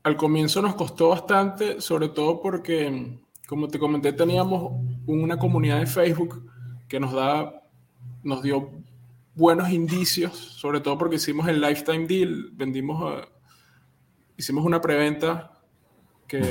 Al 0.01 0.17
comienzo 0.17 0.59
nos 0.63 0.73
costó 0.73 1.09
bastante, 1.09 1.81
sobre 1.81 2.09
todo 2.09 2.41
porque, 2.41 3.19
como 3.47 3.67
te 3.67 3.77
comenté, 3.77 4.11
teníamos 4.11 4.71
una 5.05 5.37
comunidad 5.37 5.81
de 5.81 5.85
Facebook 5.85 6.51
que 6.87 6.99
nos 6.99 7.13
da, 7.13 7.61
nos 8.23 8.41
dio 8.41 8.71
buenos 9.35 9.69
indicios, 9.69 10.35
sobre 10.37 10.79
todo 10.79 10.97
porque 10.97 11.17
hicimos 11.17 11.47
el 11.47 11.61
lifetime 11.61 12.07
deal, 12.07 12.49
vendimos, 12.53 13.21
eh, 13.21 13.27
hicimos 14.37 14.65
una 14.65 14.81
preventa 14.81 15.51
que 16.27 16.41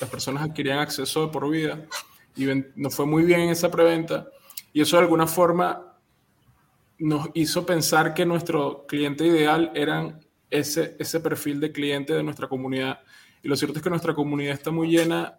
las 0.00 0.10
personas 0.10 0.42
adquirían 0.42 0.78
acceso 0.78 1.26
de 1.26 1.32
por 1.32 1.48
vida 1.48 1.86
y 2.34 2.46
nos 2.74 2.94
fue 2.94 3.06
muy 3.06 3.24
bien 3.24 3.40
en 3.40 3.50
esa 3.50 3.70
preventa 3.70 4.28
y 4.72 4.80
eso 4.80 4.96
de 4.96 5.02
alguna 5.02 5.26
forma 5.26 5.90
nos 6.98 7.28
hizo 7.34 7.64
pensar 7.64 8.14
que 8.14 8.26
nuestro 8.26 8.86
cliente 8.86 9.26
ideal 9.26 9.70
eran 9.74 10.20
ese, 10.50 10.96
ese 10.98 11.20
perfil 11.20 11.60
de 11.60 11.72
cliente 11.72 12.12
de 12.12 12.22
nuestra 12.22 12.46
comunidad. 12.48 13.00
Y 13.42 13.48
lo 13.48 13.56
cierto 13.56 13.78
es 13.78 13.82
que 13.82 13.88
nuestra 13.88 14.14
comunidad 14.14 14.52
está 14.52 14.70
muy 14.70 14.88
llena, 14.88 15.38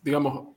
digamos, 0.00 0.56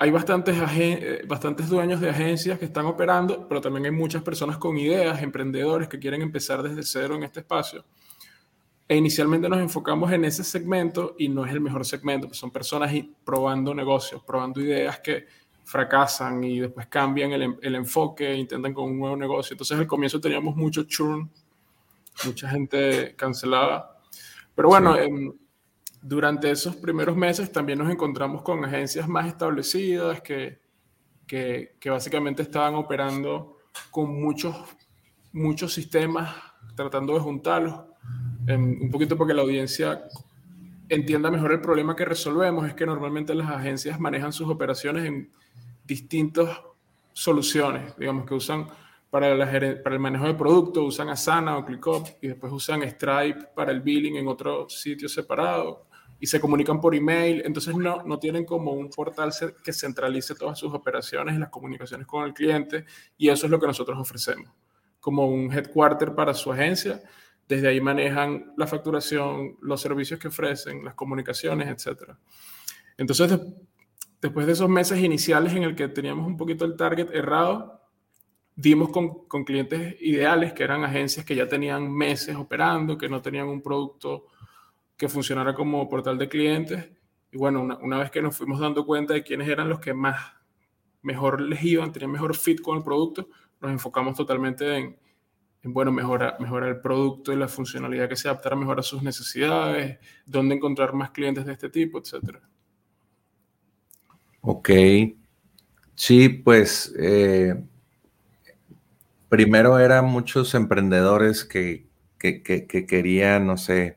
hay 0.00 0.12
bastantes, 0.12 0.56
eh, 0.76 1.24
bastantes 1.26 1.68
dueños 1.68 2.00
de 2.00 2.10
agencias 2.10 2.56
que 2.56 2.66
están 2.66 2.86
operando, 2.86 3.48
pero 3.48 3.60
también 3.60 3.86
hay 3.86 3.90
muchas 3.90 4.22
personas 4.22 4.56
con 4.56 4.78
ideas, 4.78 5.20
emprendedores 5.20 5.88
que 5.88 5.98
quieren 5.98 6.22
empezar 6.22 6.62
desde 6.62 6.84
cero 6.84 7.16
en 7.16 7.24
este 7.24 7.40
espacio. 7.40 7.84
E 8.86 8.96
inicialmente 8.96 9.48
nos 9.48 9.58
enfocamos 9.58 10.12
en 10.12 10.24
ese 10.24 10.44
segmento 10.44 11.16
y 11.18 11.28
no 11.28 11.44
es 11.44 11.52
el 11.52 11.60
mejor 11.60 11.84
segmento, 11.84 12.28
pues 12.28 12.38
son 12.38 12.52
personas 12.52 12.92
probando 13.24 13.74
negocios, 13.74 14.22
probando 14.24 14.60
ideas 14.60 15.00
que 15.00 15.26
fracasan 15.64 16.44
y 16.44 16.60
después 16.60 16.86
cambian 16.86 17.32
el, 17.32 17.56
el 17.60 17.74
enfoque, 17.74 18.32
intentan 18.34 18.72
con 18.72 18.84
un 18.84 19.00
nuevo 19.00 19.16
negocio. 19.16 19.54
Entonces 19.54 19.76
al 19.76 19.88
comienzo 19.88 20.20
teníamos 20.20 20.54
mucho 20.54 20.84
churn, 20.84 21.28
mucha 22.24 22.48
gente 22.48 23.16
cancelada. 23.16 23.98
Pero 24.54 24.68
bueno, 24.68 24.96
em, 24.96 25.32
durante 26.00 26.50
esos 26.50 26.76
primeros 26.76 27.16
meses 27.16 27.50
también 27.50 27.78
nos 27.78 27.90
encontramos 27.90 28.42
con 28.42 28.64
agencias 28.64 29.08
más 29.08 29.26
establecidas 29.26 30.20
que, 30.20 30.60
que, 31.26 31.76
que 31.80 31.90
básicamente 31.90 32.42
estaban 32.42 32.74
operando 32.74 33.58
con 33.90 34.20
muchos, 34.20 34.56
muchos 35.32 35.72
sistemas, 35.72 36.34
tratando 36.74 37.14
de 37.14 37.20
juntarlos, 37.20 37.80
em, 38.46 38.82
un 38.82 38.90
poquito 38.90 39.16
porque 39.16 39.34
la 39.34 39.42
audiencia 39.42 40.04
entienda 40.88 41.30
mejor 41.30 41.52
el 41.52 41.60
problema 41.60 41.94
que 41.94 42.04
resolvemos, 42.04 42.66
es 42.66 42.74
que 42.74 42.86
normalmente 42.86 43.34
las 43.34 43.50
agencias 43.50 44.00
manejan 44.00 44.32
sus 44.32 44.48
operaciones 44.48 45.04
en 45.04 45.30
distintas 45.84 46.60
soluciones, 47.12 47.96
digamos 47.96 48.24
que 48.24 48.34
usan 48.34 48.66
para, 49.10 49.36
para 49.82 49.94
el 49.94 50.00
manejo 50.00 50.26
de 50.26 50.34
producto, 50.34 50.84
usan 50.84 51.08
Asana 51.08 51.56
o 51.56 51.64
ClickUp 51.64 52.06
y 52.20 52.28
después 52.28 52.52
usan 52.52 52.82
Stripe 52.82 53.48
para 53.54 53.72
el 53.72 53.80
billing 53.80 54.16
en 54.16 54.28
otro 54.28 54.68
sitio 54.68 55.08
separado 55.08 55.87
y 56.20 56.26
se 56.26 56.40
comunican 56.40 56.80
por 56.80 56.94
email, 56.94 57.42
entonces 57.44 57.76
no, 57.76 58.02
no 58.02 58.18
tienen 58.18 58.44
como 58.44 58.72
un 58.72 58.90
portal 58.90 59.30
que 59.62 59.72
centralice 59.72 60.34
todas 60.34 60.58
sus 60.58 60.74
operaciones 60.74 61.36
y 61.36 61.38
las 61.38 61.48
comunicaciones 61.48 62.06
con 62.06 62.24
el 62.24 62.34
cliente 62.34 62.84
y 63.16 63.28
eso 63.28 63.46
es 63.46 63.50
lo 63.50 63.60
que 63.60 63.66
nosotros 63.66 63.98
ofrecemos, 63.98 64.50
como 65.00 65.26
un 65.28 65.52
headquarter 65.52 66.14
para 66.14 66.34
su 66.34 66.52
agencia, 66.52 67.00
desde 67.48 67.68
ahí 67.68 67.80
manejan 67.80 68.52
la 68.56 68.66
facturación, 68.66 69.56
los 69.62 69.80
servicios 69.80 70.20
que 70.20 70.28
ofrecen, 70.28 70.84
las 70.84 70.94
comunicaciones, 70.94 71.68
etc. 71.68 72.12
Entonces, 72.98 73.40
después 74.20 74.46
de 74.46 74.52
esos 74.52 74.68
meses 74.68 74.98
iniciales 74.98 75.54
en 75.54 75.62
el 75.62 75.74
que 75.74 75.88
teníamos 75.88 76.26
un 76.26 76.36
poquito 76.36 76.66
el 76.66 76.76
target 76.76 77.10
errado, 77.14 77.80
dimos 78.54 78.90
con, 78.90 79.26
con, 79.28 79.44
clientes 79.44 79.96
ideales, 80.00 80.52
que 80.52 80.64
eran 80.64 80.84
agencias 80.84 81.24
que 81.24 81.36
ya 81.36 81.48
tenían 81.48 81.90
meses 81.90 82.36
operando, 82.36 82.98
que 82.98 83.08
no 83.08 83.22
tenían 83.22 83.48
un 83.48 83.62
producto 83.62 84.26
que 84.98 85.08
funcionara 85.08 85.54
como 85.54 85.88
portal 85.88 86.18
de 86.18 86.28
clientes. 86.28 86.90
Y 87.32 87.38
bueno, 87.38 87.62
una, 87.62 87.78
una, 87.78 87.98
vez 87.98 88.10
que 88.10 88.20
nos 88.20 88.36
fuimos 88.36 88.60
dando 88.60 88.84
cuenta 88.84 89.14
de 89.14 89.22
quiénes 89.22 89.48
eran 89.48 89.68
los 89.68 89.80
que 89.80 89.94
más 89.94 90.34
mejor 91.02 91.40
les 91.40 91.62
iban, 91.64 91.92
tenían 91.92 92.10
mejor 92.10 92.36
fit 92.36 92.60
con 92.60 92.76
el 92.76 92.84
producto, 92.84 93.28
nos 93.60 93.70
enfocamos 93.70 94.16
totalmente 94.16 94.76
en, 94.76 94.98
en 95.62 95.72
bueno, 95.72 95.92
mejorar, 95.92 96.36
mejorar 96.40 96.68
el 96.68 96.80
producto 96.80 97.32
y 97.32 97.36
la 97.36 97.48
funcionalidad 97.48 98.08
que 98.08 98.16
se 98.16 98.28
adaptara 98.28 98.56
mejor 98.56 98.80
a 98.80 98.82
sus 98.82 99.02
necesidades, 99.02 99.98
dónde 100.26 100.56
encontrar 100.56 100.92
más 100.92 101.10
clientes 101.10 101.46
de 101.46 101.52
este 101.52 101.70
tipo, 101.70 101.98
etcétera. 101.98 102.40
Ok. 104.40 104.70
Sí, 105.94 106.28
pues 106.28 106.94
eh, 106.98 107.60
primero 109.28 109.78
eran 109.78 110.04
muchos 110.06 110.54
emprendedores 110.54 111.44
que, 111.44 111.88
que, 112.18 112.42
que, 112.42 112.66
que, 112.66 112.86
querían, 112.86 113.46
no 113.46 113.56
sé, 113.56 113.96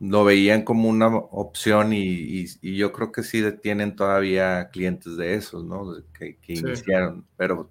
lo 0.00 0.24
veían 0.24 0.62
como 0.62 0.88
una 0.88 1.08
opción 1.08 1.92
y, 1.92 2.46
y, 2.62 2.76
yo 2.76 2.90
creo 2.90 3.12
que 3.12 3.22
sí 3.22 3.42
tienen 3.62 3.94
todavía 3.94 4.70
clientes 4.70 5.16
de 5.18 5.34
esos, 5.34 5.62
¿no? 5.62 5.94
Que, 6.18 6.38
iniciaron, 6.46 7.26
pero 7.36 7.70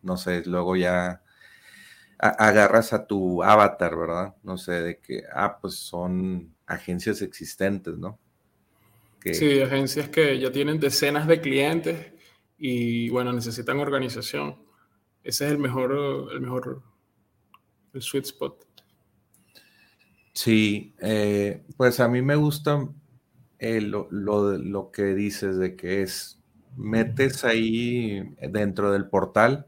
no 0.00 0.16
sé, 0.16 0.42
luego 0.46 0.74
ya 0.74 1.22
agarras 2.18 2.92
a 2.92 3.06
tu 3.06 3.42
avatar, 3.42 3.96
¿verdad? 3.96 4.34
No 4.42 4.56
sé, 4.56 4.72
de 4.80 4.98
que, 5.00 5.22
ah, 5.34 5.58
pues 5.60 5.74
son 5.74 6.54
agencias 6.66 7.20
existentes, 7.20 7.98
¿no? 7.98 8.18
Sí, 9.24 9.60
agencias 9.60 10.08
que 10.08 10.38
ya 10.38 10.50
tienen 10.50 10.80
decenas 10.80 11.28
de 11.28 11.40
clientes 11.40 12.12
y 12.56 13.10
bueno, 13.10 13.32
necesitan 13.32 13.78
organización. 13.78 14.56
Ese 15.22 15.46
es 15.46 15.52
el 15.52 15.58
mejor, 15.58 15.92
el 16.32 16.40
mejor, 16.40 16.82
el 17.92 18.02
sweet 18.02 18.24
spot. 18.24 18.71
Sí, 20.34 20.94
eh, 21.00 21.62
pues 21.76 22.00
a 22.00 22.08
mí 22.08 22.22
me 22.22 22.36
gusta 22.36 22.88
eh, 23.58 23.80
lo, 23.80 24.08
lo, 24.10 24.90
que 24.90 25.14
dices 25.14 25.56
de 25.58 25.76
que 25.76 26.02
es, 26.02 26.40
metes 26.76 27.44
ahí 27.44 28.34
dentro 28.50 28.92
del 28.92 29.08
portal, 29.08 29.66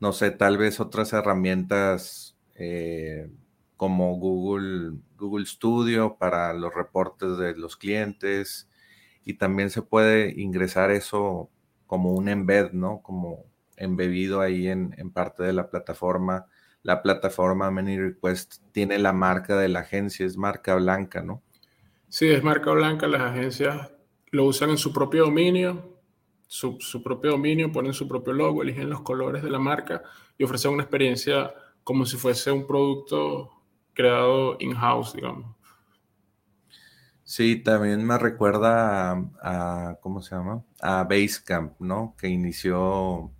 no 0.00 0.12
sé, 0.12 0.30
tal 0.30 0.58
vez 0.58 0.80
otras 0.80 1.12
herramientas 1.12 2.36
eh, 2.54 3.30
como 3.76 4.16
Google, 4.18 4.98
Google 5.18 5.46
Studio 5.46 6.16
para 6.18 6.52
los 6.54 6.74
reportes 6.74 7.36
de 7.38 7.54
los 7.56 7.76
clientes, 7.76 8.68
y 9.24 9.34
también 9.34 9.70
se 9.70 9.82
puede 9.82 10.40
ingresar 10.40 10.90
eso 10.90 11.50
como 11.86 12.12
un 12.12 12.28
embed, 12.28 12.72
¿no? 12.72 13.02
Como 13.02 13.44
embebido 13.76 14.40
ahí 14.40 14.68
en, 14.68 14.92
parte 15.12 15.42
de 15.42 15.52
la 15.52 15.68
plataforma. 15.70 16.46
La 16.86 17.02
plataforma 17.02 17.68
Many 17.68 17.98
Request 17.98 18.62
tiene 18.70 19.00
la 19.00 19.12
marca 19.12 19.56
de 19.56 19.68
la 19.68 19.80
agencia, 19.80 20.24
es 20.24 20.36
marca 20.36 20.76
blanca, 20.76 21.20
¿no? 21.20 21.42
Sí, 22.08 22.28
es 22.28 22.44
marca 22.44 22.70
blanca. 22.70 23.08
Las 23.08 23.22
agencias 23.22 23.90
lo 24.30 24.44
usan 24.44 24.70
en 24.70 24.78
su 24.78 24.92
propio 24.92 25.24
dominio, 25.24 25.98
su, 26.46 26.76
su 26.78 27.02
propio 27.02 27.32
dominio, 27.32 27.72
ponen 27.72 27.92
su 27.92 28.06
propio 28.06 28.32
logo, 28.32 28.62
eligen 28.62 28.88
los 28.88 29.00
colores 29.00 29.42
de 29.42 29.50
la 29.50 29.58
marca 29.58 30.00
y 30.38 30.44
ofrecen 30.44 30.74
una 30.74 30.84
experiencia 30.84 31.52
como 31.82 32.06
si 32.06 32.16
fuese 32.18 32.52
un 32.52 32.68
producto 32.68 33.50
creado 33.92 34.56
in-house, 34.60 35.14
digamos. 35.14 35.56
Sí, 37.24 37.64
también 37.64 38.06
me 38.06 38.16
recuerda 38.16 39.10
a, 39.42 39.98
¿cómo 40.00 40.22
se 40.22 40.36
llama? 40.36 40.62
A 40.80 41.02
Basecamp, 41.02 41.80
¿no? 41.80 42.14
Que 42.16 42.28
inició 42.28 43.32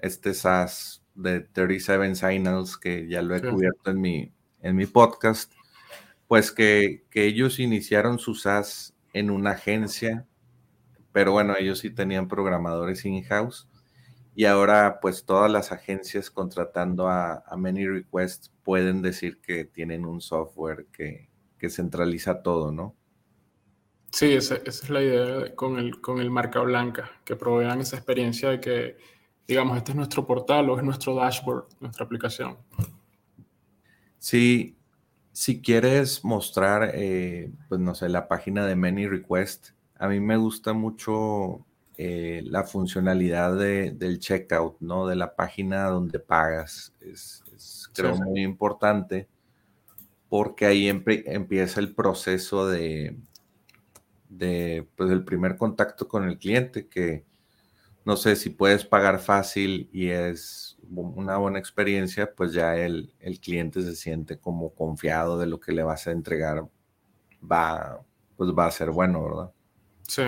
este 0.00 0.34
SaaS 0.34 0.99
de 1.22 1.40
37 1.40 2.14
Signals, 2.14 2.76
que 2.76 3.08
ya 3.08 3.22
lo 3.22 3.34
he 3.34 3.40
cubierto 3.40 3.90
en 3.90 4.00
mi, 4.00 4.32
en 4.62 4.76
mi 4.76 4.86
podcast, 4.86 5.52
pues 6.28 6.52
que, 6.52 7.04
que 7.10 7.24
ellos 7.24 7.58
iniciaron 7.58 8.18
su 8.18 8.34
SaaS 8.34 8.94
en 9.12 9.30
una 9.30 9.52
agencia, 9.52 10.26
pero 11.12 11.32
bueno, 11.32 11.54
ellos 11.58 11.80
sí 11.80 11.90
tenían 11.90 12.28
programadores 12.28 13.04
in-house 13.04 13.68
y 14.34 14.44
ahora 14.44 15.00
pues 15.00 15.24
todas 15.24 15.50
las 15.50 15.72
agencias 15.72 16.30
contratando 16.30 17.08
a, 17.08 17.42
a 17.46 17.56
Many 17.56 17.86
Requests 17.86 18.52
pueden 18.62 19.02
decir 19.02 19.40
que 19.40 19.64
tienen 19.64 20.04
un 20.04 20.20
software 20.20 20.86
que, 20.92 21.28
que 21.58 21.68
centraliza 21.68 22.42
todo, 22.42 22.72
¿no? 22.72 22.94
Sí, 24.12 24.32
esa, 24.32 24.56
es 24.64 24.90
la 24.90 25.02
idea 25.02 25.54
con 25.54 25.78
el, 25.78 26.00
con 26.00 26.20
el 26.20 26.30
marca 26.30 26.60
blanca, 26.60 27.10
que 27.24 27.36
provean 27.36 27.80
esa 27.80 27.96
experiencia 27.96 28.50
de 28.50 28.60
que, 28.60 28.96
digamos, 29.46 29.76
este 29.76 29.92
es 29.92 29.96
nuestro 29.96 30.26
portal 30.26 30.70
o 30.70 30.76
es 30.76 30.84
nuestro 30.84 31.14
dashboard, 31.14 31.66
nuestra 31.80 32.04
aplicación. 32.04 32.56
Sí, 34.18 34.76
si 35.32 35.62
quieres 35.62 36.24
mostrar, 36.24 36.92
eh, 36.94 37.50
pues 37.68 37.80
no 37.80 37.94
sé, 37.94 38.08
la 38.08 38.28
página 38.28 38.66
de 38.66 38.76
Many 38.76 39.06
Request, 39.06 39.70
a 39.98 40.08
mí 40.08 40.20
me 40.20 40.36
gusta 40.36 40.72
mucho 40.72 41.64
eh, 41.96 42.42
la 42.46 42.64
funcionalidad 42.64 43.56
del 43.56 44.18
checkout, 44.18 44.80
¿no? 44.80 45.06
De 45.06 45.16
la 45.16 45.34
página 45.36 45.84
donde 45.84 46.18
pagas. 46.18 46.94
Es, 47.00 47.42
creo 47.92 48.16
muy 48.16 48.42
importante 48.42 49.28
porque 50.28 50.64
ahí 50.64 50.88
empieza 50.88 51.80
el 51.80 51.94
proceso 51.94 52.68
de, 52.68 53.16
de 54.28 54.88
pues 54.96 55.10
el 55.10 55.24
primer 55.24 55.56
contacto 55.56 56.08
con 56.08 56.26
el 56.28 56.38
cliente 56.38 56.86
que 56.88 57.24
no 58.10 58.16
sé 58.16 58.34
si 58.34 58.50
puedes 58.50 58.84
pagar 58.84 59.20
fácil 59.20 59.88
y 59.92 60.08
es 60.08 60.76
una 60.92 61.36
buena 61.36 61.60
experiencia, 61.60 62.34
pues 62.34 62.52
ya 62.52 62.76
el, 62.76 63.14
el 63.20 63.38
cliente 63.38 63.82
se 63.82 63.94
siente 63.94 64.36
como 64.36 64.74
confiado 64.74 65.38
de 65.38 65.46
lo 65.46 65.60
que 65.60 65.70
le 65.70 65.84
vas 65.84 66.08
a 66.08 66.10
entregar, 66.10 66.66
va, 67.40 68.00
pues 68.36 68.50
va 68.50 68.66
a 68.66 68.70
ser 68.72 68.90
bueno, 68.90 69.22
¿verdad? 69.22 69.52
Sí. 70.08 70.24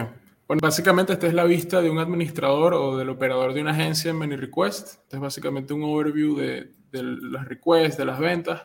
Bueno, 0.47 0.61
básicamente 0.63 1.15
esta 1.15 1.27
es 1.27 1.35
la 1.35 1.43
vista 1.43 1.83
de 1.83 1.91
un 1.91 1.99
administrador 1.99 2.75
o 2.75 2.97
del 2.97 3.09
operador 3.09 3.53
de 3.53 3.63
una 3.63 3.73
agencia 3.73 4.13
en 4.13 4.19
Many 4.19 4.37
Request. 4.37 5.01
Este 5.03 5.17
es 5.17 5.21
básicamente 5.21 5.75
un 5.75 5.83
overview 5.83 6.37
de, 6.37 6.73
de 6.93 7.03
las 7.03 7.49
requests, 7.49 7.97
de 7.97 8.05
las 8.05 8.21
ventas 8.21 8.65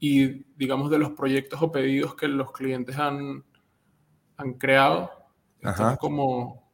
y 0.00 0.44
digamos 0.56 0.90
de 0.90 0.98
los 0.98 1.12
proyectos 1.12 1.62
o 1.62 1.70
pedidos 1.70 2.16
que 2.16 2.26
los 2.26 2.50
clientes 2.50 2.98
han, 2.98 3.44
han 4.36 4.54
creado. 4.54 5.12
como 6.00 6.67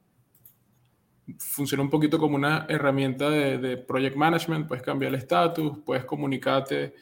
funciona 1.38 1.82
un 1.82 1.90
poquito 1.90 2.18
como 2.18 2.36
una 2.36 2.66
herramienta 2.68 3.30
de, 3.30 3.76
project 3.76 4.16
management, 4.16 4.68
puedes 4.68 4.84
cambiar 4.84 5.12
el 5.12 5.18
estatus, 5.18 5.78
puedes 5.84 6.04
comunicarte, 6.04 6.94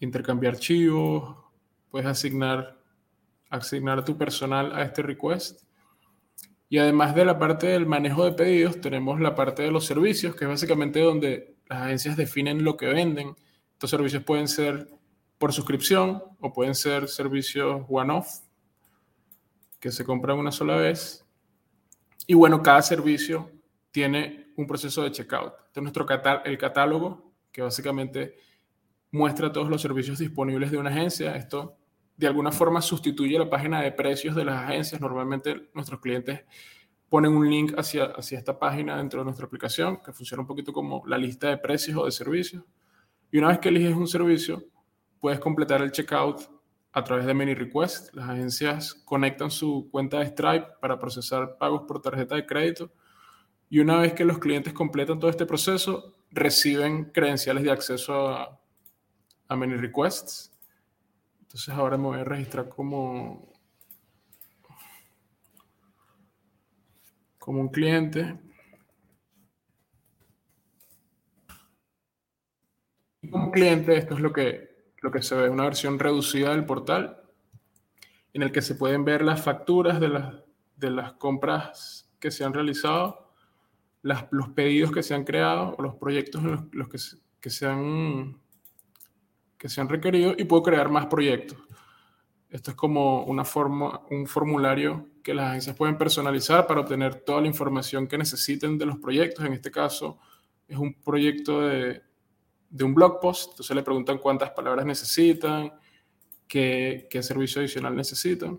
intercambiar 0.00 0.54
archivos, 0.54 1.36
puedes 1.90 2.06
asignar, 2.06 2.78
asignar 3.50 4.04
tu 4.04 4.16
personal 4.16 4.74
a 4.74 4.82
este 4.82 5.02
request. 5.02 5.62
Y 6.68 6.78
además 6.78 7.14
de 7.14 7.26
la 7.26 7.38
parte 7.38 7.66
del 7.66 7.86
manejo 7.86 8.24
de 8.24 8.32
pedidos, 8.32 8.80
tenemos 8.80 9.20
la 9.20 9.34
parte 9.34 9.62
de 9.62 9.70
los 9.70 9.84
servicios, 9.84 10.34
que 10.34 10.44
es 10.44 10.50
básicamente 10.50 11.00
donde 11.00 11.56
las 11.68 11.82
agencias 11.82 12.16
definen 12.16 12.64
lo 12.64 12.78
que 12.78 12.86
venden. 12.86 13.34
Estos 13.74 13.90
servicios 13.90 14.24
pueden 14.24 14.48
ser 14.48 14.88
por 15.36 15.52
suscripción 15.52 16.22
o 16.40 16.52
pueden 16.52 16.74
ser 16.74 17.08
servicios 17.08 17.84
one-off, 17.88 18.40
que 19.80 19.90
se 19.90 20.04
compran 20.04 20.38
una 20.38 20.52
sola 20.52 20.76
vez. 20.76 21.21
Y 22.26 22.34
bueno, 22.34 22.62
cada 22.62 22.82
servicio 22.82 23.50
tiene 23.90 24.52
un 24.56 24.66
proceso 24.66 25.02
de 25.02 25.10
checkout. 25.10 25.54
Este 25.66 25.80
es 25.80 25.82
nuestro 25.82 26.06
el 26.44 26.58
catálogo, 26.58 27.32
que 27.50 27.62
básicamente 27.62 28.36
muestra 29.10 29.52
todos 29.52 29.68
los 29.68 29.82
servicios 29.82 30.18
disponibles 30.18 30.70
de 30.70 30.78
una 30.78 30.90
agencia. 30.90 31.36
Esto 31.36 31.76
de 32.16 32.26
alguna 32.26 32.52
forma 32.52 32.80
sustituye 32.80 33.38
la 33.38 33.50
página 33.50 33.80
de 33.82 33.92
precios 33.92 34.34
de 34.34 34.44
las 34.44 34.68
agencias. 34.68 35.00
Normalmente 35.00 35.70
nuestros 35.74 36.00
clientes 36.00 36.44
ponen 37.08 37.32
un 37.36 37.48
link 37.50 37.74
hacia, 37.76 38.04
hacia 38.04 38.38
esta 38.38 38.58
página 38.58 38.96
dentro 38.96 39.20
de 39.20 39.24
nuestra 39.24 39.46
aplicación, 39.46 39.98
que 40.02 40.12
funciona 40.12 40.42
un 40.42 40.46
poquito 40.46 40.72
como 40.72 41.02
la 41.06 41.18
lista 41.18 41.48
de 41.48 41.58
precios 41.58 41.96
o 41.98 42.04
de 42.04 42.10
servicios. 42.10 42.64
Y 43.30 43.38
una 43.38 43.48
vez 43.48 43.58
que 43.58 43.68
eliges 43.68 43.94
un 43.94 44.06
servicio, 44.06 44.64
puedes 45.20 45.40
completar 45.40 45.82
el 45.82 45.92
checkout 45.92 46.40
a 46.92 47.04
través 47.04 47.26
de 47.26 47.34
Many 47.34 47.54
Request. 47.54 48.14
Las 48.14 48.28
agencias 48.28 48.94
conectan 48.94 49.50
su 49.50 49.88
cuenta 49.90 50.18
de 50.18 50.26
Stripe 50.26 50.66
para 50.80 50.98
procesar 50.98 51.56
pagos 51.58 51.82
por 51.88 52.02
tarjeta 52.02 52.34
de 52.34 52.46
crédito. 52.46 52.92
Y 53.70 53.80
una 53.80 53.98
vez 53.98 54.12
que 54.12 54.24
los 54.24 54.38
clientes 54.38 54.72
completan 54.72 55.18
todo 55.18 55.30
este 55.30 55.46
proceso, 55.46 56.14
reciben 56.30 57.06
credenciales 57.06 57.62
de 57.64 57.70
acceso 57.70 58.28
a, 58.28 58.60
a 59.48 59.56
Many 59.56 59.76
Requests. 59.76 60.52
Entonces 61.40 61.74
ahora 61.74 61.96
me 61.96 62.04
voy 62.04 62.20
a 62.20 62.24
registrar 62.24 62.68
como, 62.68 63.50
como 67.38 67.60
un 67.60 67.68
cliente. 67.68 68.38
como 73.30 73.50
cliente, 73.50 73.96
esto 73.96 74.14
es 74.14 74.20
lo 74.20 74.32
que 74.32 74.71
lo 75.02 75.10
que 75.10 75.20
se 75.20 75.34
ve 75.34 75.50
una 75.50 75.64
versión 75.64 75.98
reducida 75.98 76.50
del 76.50 76.64
portal 76.64 77.20
en 78.32 78.42
el 78.42 78.52
que 78.52 78.62
se 78.62 78.76
pueden 78.76 79.04
ver 79.04 79.22
las 79.22 79.42
facturas 79.42 80.00
de 80.00 80.08
las, 80.08 80.34
de 80.76 80.90
las 80.90 81.12
compras 81.14 82.10
que 82.18 82.30
se 82.30 82.44
han 82.44 82.54
realizado, 82.54 83.30
las, 84.00 84.26
los 84.30 84.50
pedidos 84.50 84.92
que 84.92 85.02
se 85.02 85.14
han 85.14 85.24
creado 85.24 85.74
o 85.76 85.82
los 85.82 85.96
proyectos 85.96 86.42
en 86.42 86.70
los, 86.72 86.88
que, 86.88 86.98
que, 87.40 87.50
se 87.50 87.66
han, 87.66 88.40
que 89.58 89.68
se 89.68 89.80
han 89.80 89.88
requerido 89.88 90.34
y 90.38 90.44
puedo 90.44 90.62
crear 90.62 90.88
más 90.88 91.06
proyectos. 91.06 91.58
Esto 92.48 92.70
es 92.70 92.76
como 92.76 93.24
una 93.24 93.44
forma, 93.44 94.02
un 94.10 94.26
formulario 94.26 95.08
que 95.22 95.34
las 95.34 95.50
agencias 95.50 95.76
pueden 95.76 95.98
personalizar 95.98 96.66
para 96.66 96.80
obtener 96.80 97.16
toda 97.16 97.40
la 97.40 97.46
información 97.48 98.06
que 98.06 98.18
necesiten 98.18 98.78
de 98.78 98.86
los 98.86 98.98
proyectos. 98.98 99.44
En 99.44 99.52
este 99.52 99.70
caso, 99.70 100.18
es 100.68 100.76
un 100.76 100.94
proyecto 100.94 101.62
de, 101.62 102.02
de 102.72 102.84
un 102.84 102.94
blog 102.94 103.20
post, 103.20 103.50
entonces 103.50 103.76
le 103.76 103.82
preguntan 103.82 104.18
cuántas 104.18 104.50
palabras 104.50 104.86
necesitan, 104.86 105.70
qué, 106.48 107.06
qué 107.10 107.22
servicio 107.22 107.60
adicional 107.60 107.94
necesitan. 107.94 108.58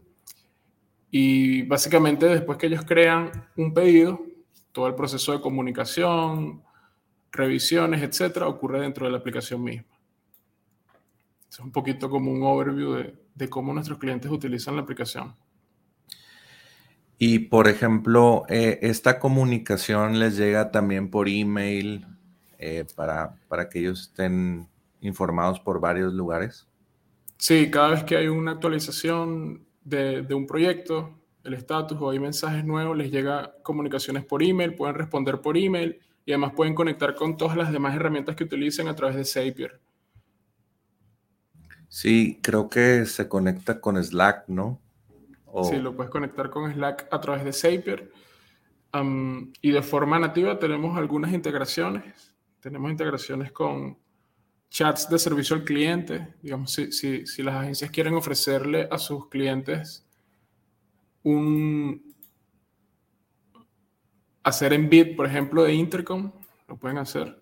Y 1.10 1.64
básicamente 1.64 2.28
después 2.28 2.60
que 2.60 2.68
ellos 2.68 2.86
crean 2.86 3.32
un 3.58 3.74
pedido, 3.74 4.24
todo 4.72 4.88
el 4.88 4.94
proceso 4.94 5.32
de 5.32 5.42
comunicación, 5.42 6.64
revisiones, 7.32 8.04
etcétera, 8.04 8.48
ocurre 8.48 8.82
dentro 8.82 9.08
de 9.08 9.12
la 9.12 9.18
aplicación 9.18 9.64
misma. 9.64 10.00
Es 11.50 11.60
un 11.60 11.72
poquito 11.72 12.08
como 12.10 12.32
un 12.32 12.44
overview 12.44 12.94
de, 12.94 13.16
de, 13.34 13.50
cómo 13.50 13.74
nuestros 13.74 13.98
clientes 13.98 14.30
utilizan 14.30 14.76
la 14.76 14.84
aplicación. 14.84 15.36
Y 17.18 17.40
por 17.40 17.68
ejemplo, 17.68 18.44
eh, 18.48 18.80
esta 18.84 19.20
comunicación 19.20 20.20
les 20.20 20.38
llega 20.38 20.72
también 20.72 21.10
por 21.10 21.30
email 21.30 22.13
eh, 22.66 22.86
para, 22.96 23.36
para 23.50 23.68
que 23.68 23.80
ellos 23.80 24.04
estén 24.04 24.70
informados 25.02 25.60
por 25.60 25.82
varios 25.82 26.14
lugares? 26.14 26.66
Sí, 27.36 27.70
cada 27.70 27.90
vez 27.90 28.06
que 28.06 28.16
hay 28.16 28.30
una 28.30 28.52
actualización 28.52 29.66
de, 29.84 30.22
de 30.22 30.34
un 30.34 30.48
proyecto, 30.48 31.20
el 31.44 31.56
estatus 31.56 31.98
o 32.00 32.10
hay 32.10 32.20
mensajes 32.20 32.64
nuevos, 32.64 32.96
les 32.96 33.12
llega 33.12 33.54
comunicaciones 33.64 34.24
por 34.24 34.42
email, 34.42 34.76
pueden 34.76 34.96
responder 34.96 35.42
por 35.42 35.58
email 35.58 36.00
y 36.26 36.32
además 36.32 36.54
pueden 36.56 36.74
conectar 36.74 37.16
con 37.16 37.36
todas 37.36 37.58
las 37.58 37.70
demás 37.70 37.98
herramientas 37.98 38.38
que 38.38 38.46
utilicen 38.46 38.88
a 38.88 38.96
través 38.96 39.18
de 39.18 39.26
Zapier. 39.26 39.82
Sí, 41.90 42.40
creo 42.42 42.70
que 42.70 43.06
se 43.06 43.28
conecta 43.28 43.82
con 43.82 44.02
Slack, 44.02 44.48
¿no? 44.48 44.80
Sí, 45.70 45.80
lo 45.80 45.98
puedes 45.98 46.10
conectar 46.10 46.50
con 46.50 46.72
Slack 46.72 47.10
a 47.12 47.20
través 47.20 47.44
de 47.44 47.52
Zapier. 47.52 48.10
y 49.62 49.72
de 49.72 49.82
forma 49.82 50.18
nativa 50.18 50.58
tenemos 50.60 50.98
algunas 50.98 51.34
integraciones 51.34 52.33
tenemos 52.64 52.90
integraciones 52.90 53.52
con 53.52 54.00
chats 54.70 55.10
de 55.10 55.20
servicio 55.20 55.54
al 55.58 55.66
cliente. 55.66 56.36
Digamos, 56.42 56.72
si, 56.72 56.94
si, 56.94 57.28
si 57.28 57.44
las 57.44 57.56
agencias 57.56 57.92
quieren 57.92 58.14
ofrecerle 58.14 58.88
a 58.90 58.98
sus 58.98 59.28
clientes 59.28 60.08
un 61.24 62.16
hacer 64.44 64.72
en 64.72 64.90
bit, 64.90 65.18
por 65.18 65.26
ejemplo, 65.26 65.64
de 65.64 65.74
Intercom, 65.74 66.32
lo 66.70 66.78
pueden 66.78 67.00
hacer. 67.00 67.38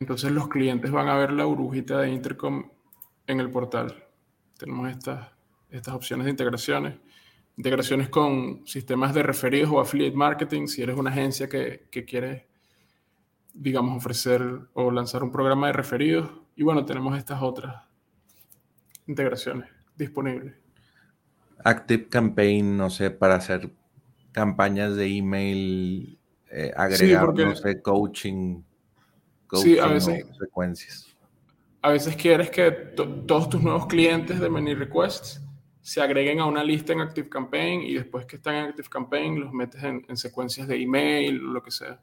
Entonces 0.00 0.32
los 0.32 0.48
clientes 0.48 0.90
van 0.90 1.08
a 1.08 1.16
ver 1.16 1.32
la 1.32 1.44
burbujita 1.44 2.00
de 2.00 2.10
Intercom 2.10 2.70
en 3.26 3.38
el 3.38 3.50
portal. 3.50 4.02
Tenemos 4.58 4.90
estas, 4.90 5.30
estas 5.68 5.94
opciones 5.94 6.24
de 6.24 6.30
integraciones 6.30 6.94
integraciones 7.56 8.08
con 8.08 8.66
sistemas 8.66 9.14
de 9.14 9.22
referidos 9.22 9.70
o 9.70 9.80
affiliate 9.80 10.16
marketing, 10.16 10.66
si 10.66 10.82
eres 10.82 10.96
una 10.96 11.10
agencia 11.10 11.48
que, 11.48 11.86
que 11.90 12.04
quiere, 12.04 12.48
digamos, 13.52 13.96
ofrecer 13.96 14.42
o 14.72 14.90
lanzar 14.90 15.22
un 15.22 15.30
programa 15.30 15.68
de 15.68 15.72
referidos. 15.74 16.30
Y 16.56 16.62
bueno, 16.62 16.84
tenemos 16.84 17.16
estas 17.16 17.42
otras 17.42 17.74
integraciones 19.06 19.68
disponibles. 19.96 20.54
Active 21.64 22.08
Campaign, 22.08 22.76
no 22.76 22.90
sé, 22.90 23.10
para 23.10 23.36
hacer 23.36 23.70
campañas 24.32 24.96
de 24.96 25.06
email, 25.06 26.18
eh, 26.50 26.72
agregar, 26.76 27.34
no 27.34 27.54
sé, 27.54 27.80
coaching, 27.80 28.62
sí, 29.52 29.78
a 29.78 29.86
veces, 29.86 30.26
secuencias. 30.38 31.08
A 31.82 31.90
veces 31.90 32.16
quieres 32.16 32.50
que 32.50 32.70
todos 32.70 33.48
tus 33.48 33.62
nuevos 33.62 33.86
clientes 33.86 34.40
de 34.40 34.48
Many 34.48 34.74
Requests 34.74 35.41
se 35.82 36.00
agreguen 36.00 36.38
a 36.38 36.46
una 36.46 36.62
lista 36.62 36.92
en 36.92 37.00
ActiveCampaign 37.00 37.82
y 37.82 37.94
después 37.94 38.24
que 38.24 38.36
están 38.36 38.54
en 38.54 38.66
ActiveCampaign 38.66 39.40
los 39.40 39.52
metes 39.52 39.82
en, 39.82 40.16
secuencias 40.16 40.68
de 40.68 40.80
email 40.80 41.44
o 41.44 41.52
lo 41.52 41.62
que 41.62 41.72
sea. 41.72 42.00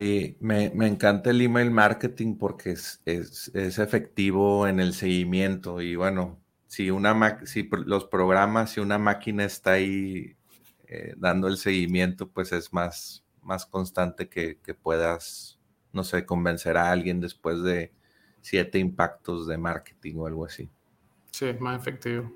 Sí, 0.00 0.36
me, 0.40 0.66
encanta 0.86 1.30
el 1.30 1.40
email 1.40 1.70
marketing 1.70 2.36
porque 2.36 2.72
es, 2.72 3.00
efectivo 3.54 4.66
en 4.66 4.80
el 4.80 4.92
seguimiento 4.92 5.80
y 5.80 5.94
bueno, 5.94 6.40
si, 6.66 6.90
una 6.90 7.46
si 7.46 7.68
los 7.86 8.06
programas, 8.06 8.72
si 8.72 8.80
una 8.80 8.98
máquina 8.98 9.44
está 9.44 9.72
ahí 9.72 10.36
eh, 10.88 11.14
dando 11.16 11.46
el 11.46 11.58
seguimiento, 11.58 12.28
pues 12.28 12.50
es 12.50 12.72
más, 12.72 13.24
más 13.42 13.66
constante 13.66 14.28
que, 14.28 14.58
que 14.58 14.74
puedas, 14.74 15.60
no 15.92 16.02
sé, 16.02 16.26
convencer 16.26 16.76
a 16.76 16.90
alguien 16.90 17.20
después 17.20 17.62
de 17.62 17.92
siete 18.40 18.78
impactos 18.78 19.46
de 19.46 19.58
marketing 19.58 20.16
o 20.16 20.26
algo 20.26 20.46
así. 20.46 20.70
Sí, 21.30 21.46
es 21.46 21.60
más 21.60 21.80
efectivo. 21.80 22.32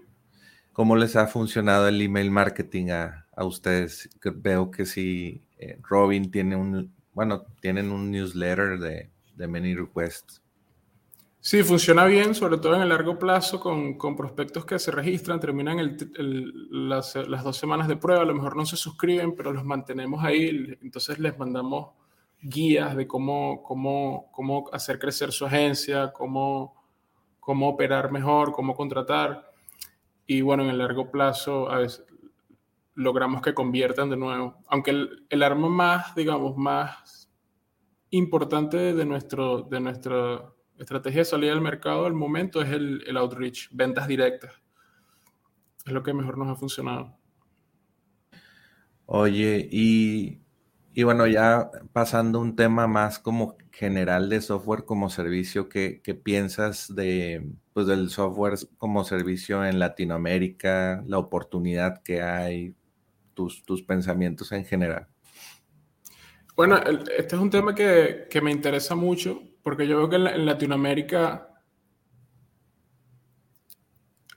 ¿Cómo 0.73 0.97
les 0.97 1.15
ha 1.17 1.27
funcionado 1.27 1.87
el 1.89 2.01
email 2.01 2.31
marketing 2.31 2.91
a, 2.91 3.27
ustedes? 3.45 4.09
Veo 4.37 4.71
que 4.71 4.87
si 4.87 5.43
eh, 5.59 5.79
Robin 5.83 6.31
tiene 6.31 6.57
un, 6.57 6.93
bueno, 7.13 7.45
tienen 7.61 7.93
un 7.93 8.11
newsletter 8.11 8.79
de, 8.79 9.11
de 9.37 9.47
Many 9.47 9.75
Requests. 9.75 10.43
Sí, 11.41 11.63
funciona 11.63 12.07
bien, 12.07 12.35
sobre 12.35 12.57
todo 12.57 12.75
en 12.75 12.81
el 12.81 12.89
largo 12.89 13.19
plazo, 13.19 13.61
con, 13.61 13.99
prospectos 14.17 14.65
que 14.65 14.79
se 14.79 14.91
registran, 14.91 15.41
terminan 15.41 15.99
las, 16.71 17.15
las, 17.17 17.45
dos 17.45 17.59
semanas 17.59 17.87
de 17.87 17.97
prueba, 17.97 18.23
a 18.23 18.25
lo 18.25 18.35
mejor 18.35 18.57
no 18.57 18.65
se 18.65 18.79
suscriben, 18.79 19.37
pero 19.37 19.53
los 19.53 19.63
mantenemos 19.63 20.25
ahí, 20.25 20.79
entonces 20.81 21.19
les 21.19 21.39
mandamos 21.39 21.91
guías 22.41 22.97
de 22.97 23.07
cómo, 23.07 23.63
cómo, 23.63 24.31
cómo 24.33 24.71
hacer 24.73 24.99
crecer 24.99 25.33
su 25.33 25.45
agencia, 25.45 26.13
cómo 26.15 26.83
cómo 27.45 27.69
operar 27.69 28.11
mejor, 28.11 28.53
cómo 28.53 28.75
contratar. 28.75 29.53
Y 30.27 30.41
bueno, 30.41 30.63
en 30.65 30.71
el 30.71 30.79
largo 30.79 31.11
plazo 31.11 31.71
a 31.71 31.79
veces 31.79 32.05
logramos 32.95 33.43
que 33.43 33.55
conviertan 33.55 34.11
de 34.11 34.17
nuevo. 34.17 34.57
Aunque 34.69 34.91
el, 35.29 35.43
arma 35.43 35.69
más, 35.69 36.15
digamos, 36.15 36.57
más 36.57 37.31
importante 38.11 38.95
de, 38.95 39.05
nuestro, 39.05 39.63
de 39.63 39.81
nuestra 39.81 40.53
estrategia 40.79 41.21
de 41.21 41.25
salida 41.27 41.53
al 41.53 41.61
mercado 41.61 42.07
al 42.07 42.15
momento 42.15 42.63
es 42.63 42.71
el, 42.71 43.05
el 43.07 43.17
outreach, 43.17 43.69
ventas 43.73 44.09
directas. 44.09 44.53
Es 45.85 45.93
lo 45.93 46.03
que 46.03 46.15
mejor 46.15 46.39
nos 46.39 46.49
ha 46.49 46.57
funcionado. 46.57 47.17
Oye, 49.07 49.69
y 49.71 50.45
y 50.95 51.03
bueno, 51.03 51.27
ya 51.27 51.71
pasando 51.93 52.41
un 52.41 52.55
tema 52.55 52.87
más 52.87 53.19
como 53.19 53.57
general 53.75 54.29
de 54.29 54.41
software 54.41 54.85
como 54.85 55.11
servicio, 55.11 55.69
¿qué, 55.69 56.01
piensas 56.23 56.95
de, 56.95 57.45
pues, 57.73 57.89
del 57.89 58.09
software 58.09 58.55
como 58.79 59.05
servicio 59.05 59.65
en 59.65 59.81
Latinoamérica, 59.81 61.03
la 61.07 61.19
oportunidad 61.19 62.03
que 62.03 62.23
hay, 62.23 62.75
tus, 63.35 63.65
tus 63.65 63.83
pensamientos 63.83 64.53
en 64.53 64.65
general? 64.65 65.09
Bueno, 66.57 66.79
este 67.19 67.35
es 67.35 67.43
un 67.43 67.51
tema 67.51 67.75
que, 67.75 68.29
me 68.41 68.53
interesa 68.53 68.95
mucho 68.95 69.43
porque 69.61 69.89
yo 69.89 69.97
veo 69.97 70.09
que 70.09 70.17
en, 70.17 70.47
Latinoamérica 70.47 71.49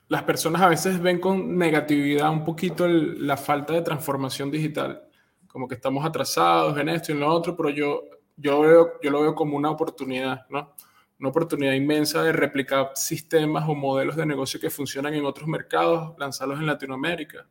las 0.08 0.24
personas 0.24 0.62
a 0.62 0.68
veces 0.68 1.00
ven 1.00 1.20
con 1.20 1.56
negatividad 1.56 2.30
un 2.30 2.44
poquito 2.44 2.88
la 2.88 3.36
falta 3.36 3.74
de 3.74 3.82
transformación 3.82 4.50
digital, 4.50 5.04
como 5.46 5.68
que 5.68 5.76
estamos 5.76 6.04
atrasados 6.04 6.76
en 6.78 6.88
esto 6.88 7.12
y 7.12 7.14
en 7.14 7.20
lo 7.20 7.32
otro, 7.32 7.56
pero 7.56 7.70
yo, 7.70 8.02
yo, 8.38 8.60
veo, 8.60 8.92
yo 9.02 9.10
lo 9.10 9.20
veo 9.20 9.34
como 9.34 9.56
una 9.56 9.70
oportunidad, 9.70 10.46
¿no? 10.48 10.74
Una 11.20 11.28
oportunidad 11.28 11.72
inmensa 11.72 12.22
de 12.22 12.32
replicar 12.32 12.92
sistemas 12.94 13.68
o 13.68 13.74
modelos 13.74 14.16
de 14.16 14.24
negocio 14.24 14.60
que 14.60 14.70
funcionan 14.70 15.14
en 15.14 15.24
otros 15.24 15.48
mercados, 15.48 16.14
lanzarlos 16.18 16.60
en 16.60 16.66
Latinoamérica, 16.66 17.46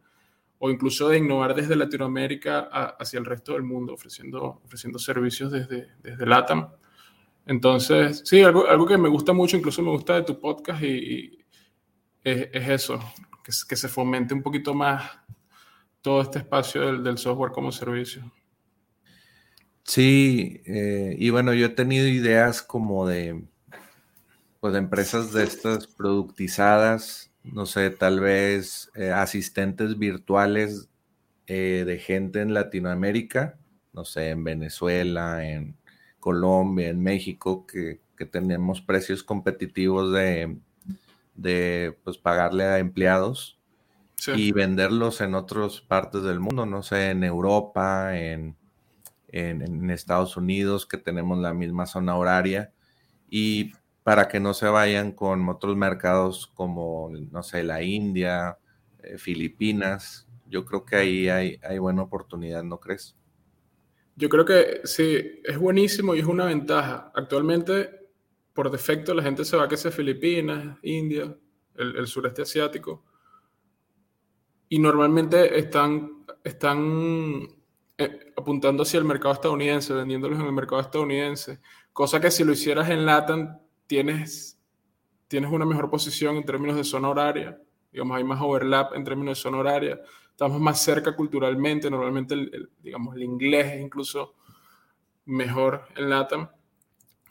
o 0.60 0.70
incluso 0.70 1.10
de 1.10 1.18
innovar 1.18 1.54
desde 1.54 1.76
Latinoamérica 1.76 2.62
hacia 3.00 3.20
el 3.20 3.26
resto 3.26 3.54
del 3.54 3.64
mundo, 3.64 3.94
ofreciendo, 3.94 4.62
ofreciendo 4.64 4.98
servicios 4.98 5.52
desde, 5.52 5.90
desde 6.02 6.26
LATAM. 6.26 6.70
Entonces, 7.46 8.24
sí, 8.26 8.42
algo, 8.42 8.68
algo 8.68 8.86
que 8.86 8.98
me 8.98 9.10
gusta 9.10 9.34
mucho, 9.34 9.58
incluso 9.58 9.82
me 9.82 9.92
gusta 9.92 10.16
de 10.16 10.24
tu 10.24 10.40
podcast 10.40 10.82
y 10.84 11.46
es, 12.24 12.70
eso, 12.70 13.00
que, 13.44 13.52
que, 13.70 13.76
se 13.76 13.88
fomente 13.88 14.34
un 14.34 14.44
poquito 14.44 14.74
más 14.74 15.04
todo 16.02 16.22
este 16.22 16.40
espacio 16.40 17.02
del, 17.02 17.18
software 17.18 17.52
como 17.52 17.72
servicio. 17.72 18.30
Sí, 19.88 20.62
eh, 20.66 21.16
y 21.18 21.30
bueno, 21.30 21.54
yo 21.54 21.68
he 21.68 21.70
tenido 21.70 22.08
ideas 22.08 22.62
como 22.62 23.08
de, 23.08 23.42
pues, 24.60 24.74
de 24.74 24.80
empresas 24.80 25.32
de 25.32 25.44
estas 25.44 25.88
productizadas, 25.88 27.32
no 27.44 27.66
sé, 27.66 27.90
tal 27.90 28.20
vez 28.20 28.92
eh, 28.96 29.12
asistentes 29.12 29.98
virtuales 29.98 30.90
eh, 31.48 31.84
de 31.88 32.00
gente 32.00 32.42
en 32.42 32.54
Latinoamérica, 32.54 33.58
no 33.94 34.04
sé, 34.04 34.32
en 34.32 34.44
Venezuela, 34.44 35.48
en 35.48 35.78
Colombia, 36.20 36.90
en 36.90 37.02
México, 37.02 37.66
que, 37.66 38.02
que 38.18 38.26
tenemos 38.26 38.82
precios 38.82 39.24
competitivos 39.24 40.12
de, 40.12 40.58
de 41.36 41.98
pues, 42.04 42.18
pagarle 42.18 42.66
a 42.66 42.80
empleados 42.80 43.58
y 44.36 44.52
venderlos 44.52 45.22
en 45.22 45.36
otras 45.36 45.80
partes 45.80 46.24
del 46.24 46.42
mundo, 46.42 46.66
no 46.66 46.84
sé, 46.84 47.12
en 47.12 47.24
Europa, 47.24 48.18
en, 48.18 48.58
en, 49.40 49.90
Estados 49.90 50.38
Unidos, 50.38 50.86
que 50.86 50.98
tenemos 50.98 51.38
la 51.40 51.54
misma 51.54 51.86
zona 51.86 52.16
horaria, 52.16 52.74
y 53.30 53.74
para 54.04 54.28
que 54.28 54.40
no 54.40 54.54
se 54.54 54.68
vayan 54.68 55.12
con 55.12 55.48
otros 55.50 55.76
mercados 55.76 56.48
como, 56.48 57.12
no 57.32 57.44
sé, 57.44 57.64
la 57.64 57.84
India, 57.84 58.58
eh, 59.04 59.18
Filipinas. 59.18 60.28
Yo 60.48 60.64
creo 60.64 60.86
que 60.86 60.96
ahí 60.96 61.30
hay, 61.30 61.60
hay 61.62 61.78
buena 61.78 62.04
oportunidad, 62.04 62.64
¿no 62.64 62.80
crees? 62.80 63.18
Yo 64.16 64.30
creo 64.30 64.46
que 64.46 64.82
sí, 64.86 65.42
es 65.44 65.58
buenísimo 65.58 66.16
y 66.16 66.20
es 66.20 66.26
una 66.26 66.46
ventaja. 66.46 67.12
Actualmente 67.14 67.98
por 68.58 68.72
defecto 68.72 69.14
la 69.14 69.22
gente 69.22 69.46
se 69.46 69.56
va 69.56 69.66
a 69.66 69.68
que 69.68 69.78
sea 69.78 69.92
Filipinas, 69.92 70.80
India, 70.82 71.38
el, 71.76 72.08
sureste 72.08 72.42
asiático. 72.42 73.06
Y 74.68 74.80
normalmente 74.80 75.60
están, 75.60 76.26
están 76.44 77.48
eh, 77.98 78.34
apuntando 78.38 78.84
hacia 78.84 79.00
el 79.00 79.06
mercado 79.06 79.34
estadounidense, 79.34 79.94
vendiéndolos 79.94 80.40
en 80.40 80.46
el 80.46 80.52
mercado 80.52 80.82
estadounidense. 80.82 81.60
Cosa 81.94 82.22
que 82.22 82.30
si 82.30 82.44
lo 82.44 82.52
hicieras 82.52 82.90
en 82.90 83.06
LATAM, 83.06 83.58
tienes, 83.88 84.60
tienes 85.28 85.52
una 85.52 85.66
mejor 85.66 85.90
posición 85.90 86.36
en 86.36 86.46
términos 86.46 86.76
de 86.76 86.84
zona 86.84 87.10
horaria. 87.10 87.60
Digamos, 87.92 88.18
hay 88.18 88.24
más 88.24 88.40
overlap 88.42 88.94
en 88.94 89.04
términos 89.04 89.38
de 89.38 89.42
zona 89.42 89.58
horaria. 89.58 90.00
Estamos 90.30 90.62
más 90.62 90.80
cerca 90.82 91.16
culturalmente. 91.16 91.90
Normalmente, 91.90 92.36
digamos, 92.84 93.16
el 93.16 93.24
inglés 93.24 93.74
es 93.74 93.82
incluso 93.82 94.36
mejor 95.26 95.88
en 95.96 96.10
LATAM. 96.10 96.50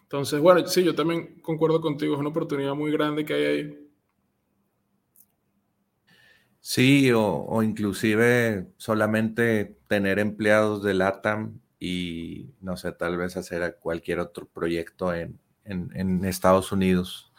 Entonces, 0.03 0.41
bueno, 0.41 0.67
sí, 0.67 0.83
yo 0.83 0.95
también 0.95 1.41
concuerdo 1.41 1.81
contigo, 1.81 2.15
es 2.15 2.21
una 2.21 2.31
oportunidad 2.31 2.75
muy 2.75 2.91
grande 2.91 3.25
que 3.25 3.35
hay 3.35 3.45
ahí. 3.45 3.86
Sí, 6.69 7.13
o, 7.15 7.63
inclusive 7.63 8.67
solamente 8.77 9.79
tener 9.87 10.19
empleados 10.19 10.83
de 10.83 10.95
LATAM 10.95 11.61
y, 11.79 12.51
no 12.61 12.77
sé, 12.77 12.91
tal 12.91 13.17
vez 13.17 13.37
hacer 13.37 13.79
cualquier 13.81 14.19
otro 14.19 14.49
proyecto 14.49 15.15
en, 15.15 15.39
Estados 16.25 16.73
Unidos. 16.73 17.33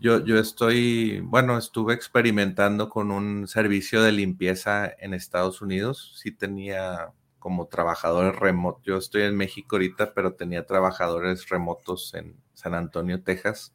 Yo, 0.00 0.24
yo 0.24 0.40
estoy, 0.40 1.20
bueno, 1.20 1.56
estuve 1.56 1.94
experimentando 1.94 2.88
con 2.90 3.12
un 3.12 3.46
servicio 3.46 4.02
de 4.02 4.10
limpieza 4.10 4.92
en 4.98 5.14
Estados 5.14 5.62
Unidos. 5.62 6.18
Sí 6.20 6.32
tenía 6.32 7.12
como 7.38 7.68
trabajadores 7.68 8.34
remotos. 8.36 8.82
Yo 8.84 8.96
estoy 8.98 9.22
en 9.22 9.36
México 9.36 9.76
ahorita, 9.76 10.14
pero 10.14 10.34
tenía 10.34 10.66
trabajadores 10.66 11.48
remotos 11.48 12.12
en 12.14 12.36
San 12.54 12.74
Antonio, 12.74 13.22
Texas, 13.22 13.72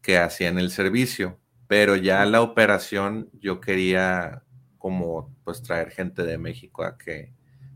que 0.00 0.18
hacían 0.18 0.60
el 0.60 0.70
servicio. 0.70 1.40
Pero 1.66 1.96
ya 1.96 2.24
la 2.26 2.42
operación 2.42 3.30
yo 3.34 3.60
quería 3.60 4.42
como 4.78 5.34
pues 5.44 5.62
traer 5.62 5.90
gente 5.90 6.22
de 6.22 6.38
México 6.38 6.84
a 6.84 6.96
que, 6.96 7.32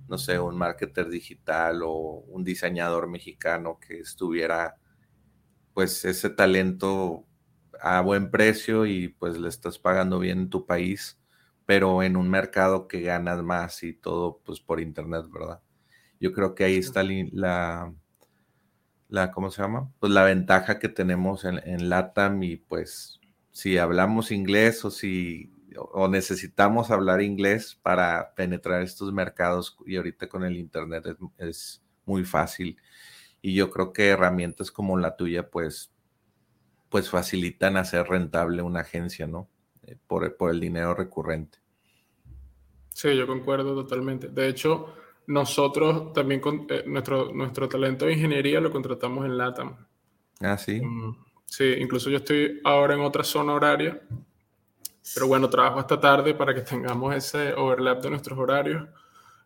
no 0.09 0.19
sé, 0.19 0.39
un 0.39 0.57
marketer 0.57 1.09
digital 1.09 1.83
o 1.85 2.25
un 2.29 2.45
diseñador 2.45 3.09
mexicano 3.09 3.79
que 3.81 3.99
estuviera 4.01 4.77
pues 5.75 6.05
ese 6.05 6.31
talento 6.31 7.27
a 7.81 8.01
buen 8.03 8.31
precio 8.31 8.87
y 8.87 9.09
pues 9.09 9.39
le 9.39 9.49
estás 9.49 9.79
pagando 9.79 10.19
bien 10.19 10.41
en 10.41 10.51
tu 10.51 10.67
país 10.67 11.21
pero 11.71 12.03
en 12.03 12.17
un 12.17 12.29
mercado 12.29 12.89
que 12.89 13.01
ganas 13.01 13.45
más 13.45 13.85
y 13.85 13.93
todo 13.93 14.41
pues 14.45 14.59
por 14.59 14.81
internet, 14.81 15.27
¿verdad? 15.31 15.61
Yo 16.19 16.33
creo 16.33 16.57
que 16.57 16.65
ahí 16.65 16.75
está 16.75 17.05
la, 17.05 17.95
la 19.07 19.31
¿cómo 19.31 19.53
se 19.53 19.63
llama? 19.63 19.89
Pues 20.01 20.13
la 20.13 20.25
ventaja 20.25 20.81
que 20.81 20.89
tenemos 20.89 21.45
en, 21.45 21.61
en 21.65 21.89
LATAM 21.89 22.43
y 22.43 22.57
pues 22.57 23.20
si 23.61 23.77
hablamos 23.77 24.31
inglés 24.31 24.83
o 24.87 24.91
si 24.91 25.53
o 25.77 26.09
necesitamos 26.09 26.91
hablar 26.91 27.21
inglés 27.21 27.79
para 27.83 28.35
penetrar 28.35 28.81
estos 28.81 29.13
mercados 29.13 29.77
y 29.85 29.97
ahorita 29.97 30.31
con 30.31 30.45
el 30.45 30.57
internet 30.57 31.05
es, 31.07 31.17
es, 31.37 31.83
muy 32.07 32.25
fácil 32.25 32.79
y 33.43 33.55
yo 33.55 33.71
creo 33.71 33.93
que 33.93 34.09
herramientas 34.09 34.71
como 34.71 34.97
la 34.97 35.15
tuya 35.15 35.51
pues 35.51 35.93
pues 36.89 37.11
facilitan 37.11 37.77
hacer 37.77 38.09
rentable 38.09 38.63
una 38.63 38.81
agencia, 38.81 39.27
¿no? 39.27 39.47
Eh, 39.83 39.97
por, 40.07 40.37
por 40.39 40.51
el 40.51 40.59
dinero 40.59 40.95
recurrente. 40.95 41.59
Sí, 42.89 43.15
yo 43.15 43.27
concuerdo 43.27 43.75
totalmente. 43.75 44.29
De 44.29 44.49
hecho, 44.49 44.95
nosotros 45.27 46.15
también, 46.15 46.41
con, 46.41 46.67
eh, 46.71 46.83
nuestro, 46.87 47.33
nuestro 47.33 47.69
talento 47.69 48.07
de 48.07 48.15
ingeniería 48.15 48.61
lo 48.61 48.73
contratamos 48.73 49.25
en 49.27 49.37
LATAM. 49.39 49.77
Ah, 50.41 50.59
sí. 50.59 50.81
Mm, 50.81 51.15
sí, 51.51 51.65
incluso 51.79 52.09
yo 52.09 52.19
estoy 52.19 52.61
ahora 52.63 52.95
en 52.95 53.01
otra 53.01 53.25
zona 53.25 53.53
horaria, 53.53 54.01
pero 55.15 55.27
bueno, 55.27 55.51
trabajo 55.51 55.81
esta 55.81 55.99
tarde 55.99 56.35
para 56.35 56.55
que 56.55 56.61
tengamos 56.63 57.15
ese 57.15 57.53
overlap 57.55 58.01
de 58.03 58.11
nuestros 58.11 58.39
horarios. 58.39 58.89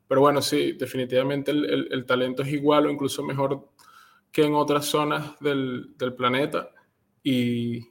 Pero 0.06 0.20
bueno, 0.20 0.42
sí, 0.42 0.72
definitivamente 0.72 1.50
el, 1.50 1.88
el, 1.90 2.04
talento 2.04 2.42
es 2.42 2.48
igual 2.48 2.86
o 2.86 2.90
incluso 2.90 3.22
mejor 3.22 3.70
que 4.30 4.44
en 4.44 4.54
otras 4.54 4.84
zonas 4.84 5.38
del, 5.40 5.94
del 5.96 6.12
planeta. 6.12 6.68
Y, 7.22 7.78
y, 7.78 7.90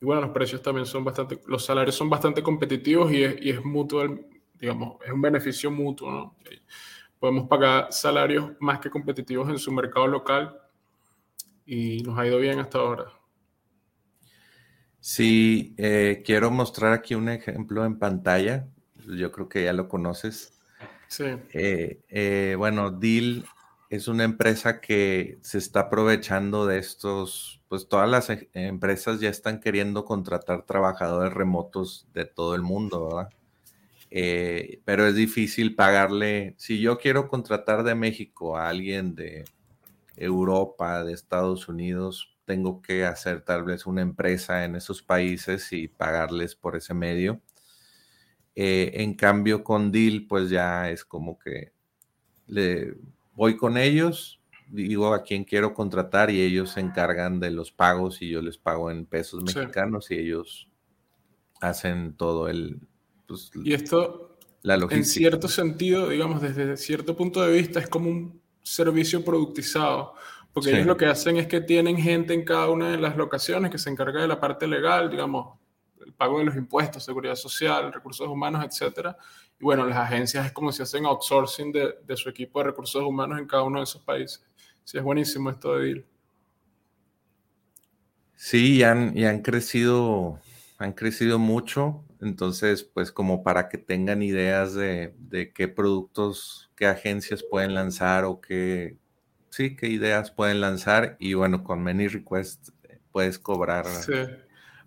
bueno, 0.00 0.22
los 0.22 0.30
precios 0.30 0.62
también 0.62 0.86
son 0.86 1.04
bastante, 1.04 1.40
los 1.46 1.64
salarios 1.64 1.96
son 1.96 2.08
bastante 2.08 2.40
competitivos 2.40 3.10
y 3.12 3.24
es, 3.24 3.36
y 3.40 3.50
es 3.50 3.64
mutuo 3.64 4.04
digamos, 4.54 4.96
es 5.04 5.12
un 5.12 5.20
beneficio 5.20 5.70
mutuo, 5.70 6.10
¿no? 6.10 6.36
Podemos 7.18 7.48
pagar 7.48 7.92
salarios 7.92 8.52
más 8.60 8.78
que 8.78 8.90
competitivos 8.90 9.48
en 9.48 9.58
su 9.58 9.72
mercado 9.72 10.06
local 10.06 10.56
y 11.68 12.02
nos 12.02 12.18
ha 12.18 12.26
ido 12.26 12.38
bien 12.38 12.58
hasta 12.58 12.78
ahora. 12.78 13.12
Sí, 15.00 15.74
eh, 15.76 16.22
quiero 16.24 16.50
mostrar 16.50 16.94
aquí 16.94 17.14
un 17.14 17.28
ejemplo 17.28 17.84
en 17.84 17.98
pantalla. 17.98 18.66
Yo 19.06 19.30
creo 19.30 19.50
que 19.50 19.64
ya 19.64 19.74
lo 19.74 19.86
conoces. 19.86 20.58
Sí. 21.08 21.24
Eh, 21.52 22.00
eh, 22.08 22.54
bueno, 22.56 22.90
Deal 22.90 23.44
es 23.90 24.08
una 24.08 24.24
empresa 24.24 24.80
que 24.80 25.38
se 25.42 25.58
está 25.58 25.80
aprovechando 25.80 26.66
de 26.66 26.78
estos, 26.78 27.62
pues 27.68 27.86
todas 27.86 28.08
las 28.08 28.30
empresas 28.54 29.20
ya 29.20 29.28
están 29.28 29.60
queriendo 29.60 30.06
contratar 30.06 30.64
trabajadores 30.64 31.34
remotos 31.34 32.06
de 32.14 32.24
todo 32.24 32.54
el 32.54 32.62
mundo, 32.62 33.08
¿verdad? 33.08 33.28
Pero 34.84 35.06
es 35.06 35.14
difícil 35.14 35.74
pagarle. 35.74 36.54
Si 36.56 36.80
yo 36.80 36.96
quiero 36.98 37.28
contratar 37.28 37.82
de 37.82 37.94
México 37.94 38.56
a 38.56 38.70
alguien 38.70 39.14
de 39.14 39.44
Europa, 40.20 41.04
de 41.04 41.12
Estados 41.12 41.68
Unidos, 41.68 42.36
tengo 42.44 42.80
que 42.80 43.04
hacer 43.04 43.42
tal 43.42 43.64
vez 43.64 43.86
una 43.86 44.00
empresa 44.00 44.64
en 44.64 44.74
esos 44.74 45.02
países 45.02 45.72
y 45.72 45.88
pagarles 45.88 46.54
por 46.54 46.76
ese 46.76 46.94
medio. 46.94 47.42
Eh, 48.54 49.02
en 49.02 49.14
cambio, 49.14 49.62
con 49.62 49.92
Deal, 49.92 50.26
pues 50.26 50.50
ya 50.50 50.90
es 50.90 51.04
como 51.04 51.38
que 51.38 51.72
le 52.46 52.94
voy 53.34 53.56
con 53.56 53.76
ellos, 53.76 54.40
digo 54.70 55.14
a 55.14 55.22
quién 55.22 55.44
quiero 55.44 55.74
contratar 55.74 56.30
y 56.30 56.40
ellos 56.40 56.70
se 56.70 56.80
encargan 56.80 57.38
de 57.38 57.50
los 57.50 57.70
pagos 57.70 58.20
y 58.22 58.30
yo 58.30 58.42
les 58.42 58.58
pago 58.58 58.90
en 58.90 59.06
pesos 59.06 59.44
mexicanos 59.44 60.10
y 60.10 60.14
ellos 60.14 60.68
hacen 61.60 62.16
todo 62.16 62.48
el, 62.48 62.80
pues, 63.26 63.50
y 63.62 63.74
esto, 63.74 64.38
en 64.64 65.04
cierto 65.04 65.48
sentido, 65.48 66.08
digamos, 66.08 66.40
desde 66.40 66.76
cierto 66.76 67.14
punto 67.14 67.42
de 67.42 67.52
vista, 67.52 67.78
es 67.78 67.88
como 67.88 68.08
un 68.08 68.40
servicio 68.68 69.24
productizado. 69.24 70.14
Porque 70.52 70.70
ellos 70.70 70.86
lo 70.86 70.96
que 70.96 71.06
hacen 71.06 71.36
es 71.36 71.46
que 71.46 71.60
tienen 71.60 71.96
gente 71.96 72.34
en 72.34 72.44
cada 72.44 72.68
una 72.68 72.90
de 72.90 72.98
las 72.98 73.16
locaciones 73.16 73.70
que 73.70 73.78
se 73.78 73.90
encarga 73.90 74.22
de 74.22 74.28
la 74.28 74.40
parte 74.40 74.66
legal, 74.66 75.10
digamos, 75.10 75.58
el 76.04 76.12
pago 76.12 76.38
de 76.38 76.46
los 76.46 76.56
impuestos, 76.56 77.04
seguridad 77.04 77.36
social, 77.36 77.92
recursos 77.92 78.26
humanos, 78.26 78.64
etc. 78.64 79.14
Y 79.60 79.64
bueno, 79.64 79.86
las 79.86 79.98
agencias 79.98 80.46
es 80.46 80.52
como 80.52 80.72
si 80.72 80.82
hacen 80.82 81.06
outsourcing 81.06 81.70
de, 81.70 81.98
de 82.04 82.16
su 82.16 82.28
equipo 82.28 82.58
de 82.58 82.66
recursos 82.66 83.02
humanos 83.02 83.38
en 83.38 83.46
cada 83.46 83.62
uno 83.62 83.78
de 83.78 83.84
esos 83.84 84.02
países. 84.02 84.44
Sí, 84.84 84.96
es 84.96 85.04
buenísimo 85.04 85.50
esto 85.50 85.76
de 85.76 85.84
DIL. 85.84 86.06
Sí, 88.34 88.76
y 88.76 88.82
han, 88.84 89.16
y 89.16 89.24
han 89.24 89.42
crecido, 89.42 90.40
han 90.78 90.92
crecido 90.92 91.38
mucho. 91.38 92.04
Entonces, 92.20 92.82
pues 92.82 93.12
como 93.12 93.42
para 93.42 93.68
que 93.68 93.78
tengan 93.78 94.22
ideas 94.22 94.74
de, 94.74 95.14
de 95.18 95.52
qué 95.52 95.68
productos, 95.68 96.70
qué 96.74 96.86
agencias 96.86 97.44
pueden 97.48 97.74
lanzar 97.74 98.24
o 98.24 98.40
qué, 98.40 98.96
sí, 99.50 99.76
qué 99.76 99.88
ideas 99.88 100.30
pueden 100.32 100.60
lanzar. 100.60 101.16
Y 101.20 101.34
bueno, 101.34 101.62
con 101.62 101.82
Many 101.82 102.08
Requests 102.08 102.72
eh, 102.84 102.98
puedes 103.12 103.38
cobrar. 103.38 103.86
Sí. 103.86 104.12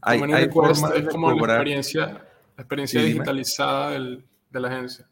Hay, 0.02 0.22
hay 0.22 0.50
formas 0.50 0.94
es 0.96 1.08
como 1.08 1.32
la 1.32 1.54
experiencia, 1.54 2.06
la 2.58 2.63
experiencia 2.63 3.02
digitalizada 3.02 3.91
del, 3.91 4.26
de 4.50 4.60
la 4.60 4.67
agencia. 4.67 5.08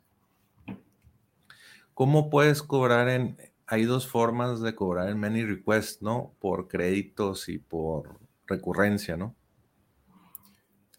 ¿Cómo 1.93 2.29
puedes 2.29 2.61
cobrar 2.63 3.07
en... 3.09 3.37
Hay 3.67 3.85
dos 3.85 4.07
formas 4.07 4.61
de 4.61 4.73
cobrar 4.73 5.09
en 5.09 5.19
Many 5.19 5.43
Requests, 5.43 6.01
¿no? 6.01 6.33
Por 6.39 6.67
créditos 6.67 7.49
y 7.49 7.59
por 7.59 8.17
recurrencia, 8.47 9.15
¿no? 9.15 9.35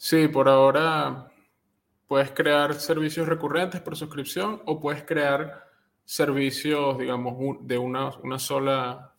Sí, 0.03 0.29
por 0.29 0.49
ahora 0.49 1.31
puedes 2.07 2.31
crear 2.31 2.73
servicios 2.73 3.29
recurrentes 3.29 3.83
por 3.83 3.95
suscripción 3.95 4.63
o 4.65 4.81
puedes 4.81 5.03
crear 5.03 5.69
servicios, 6.07 6.97
digamos, 6.97 7.59
de 7.61 7.77
una, 7.77 8.09
una 8.21 8.39
sola, 8.39 9.15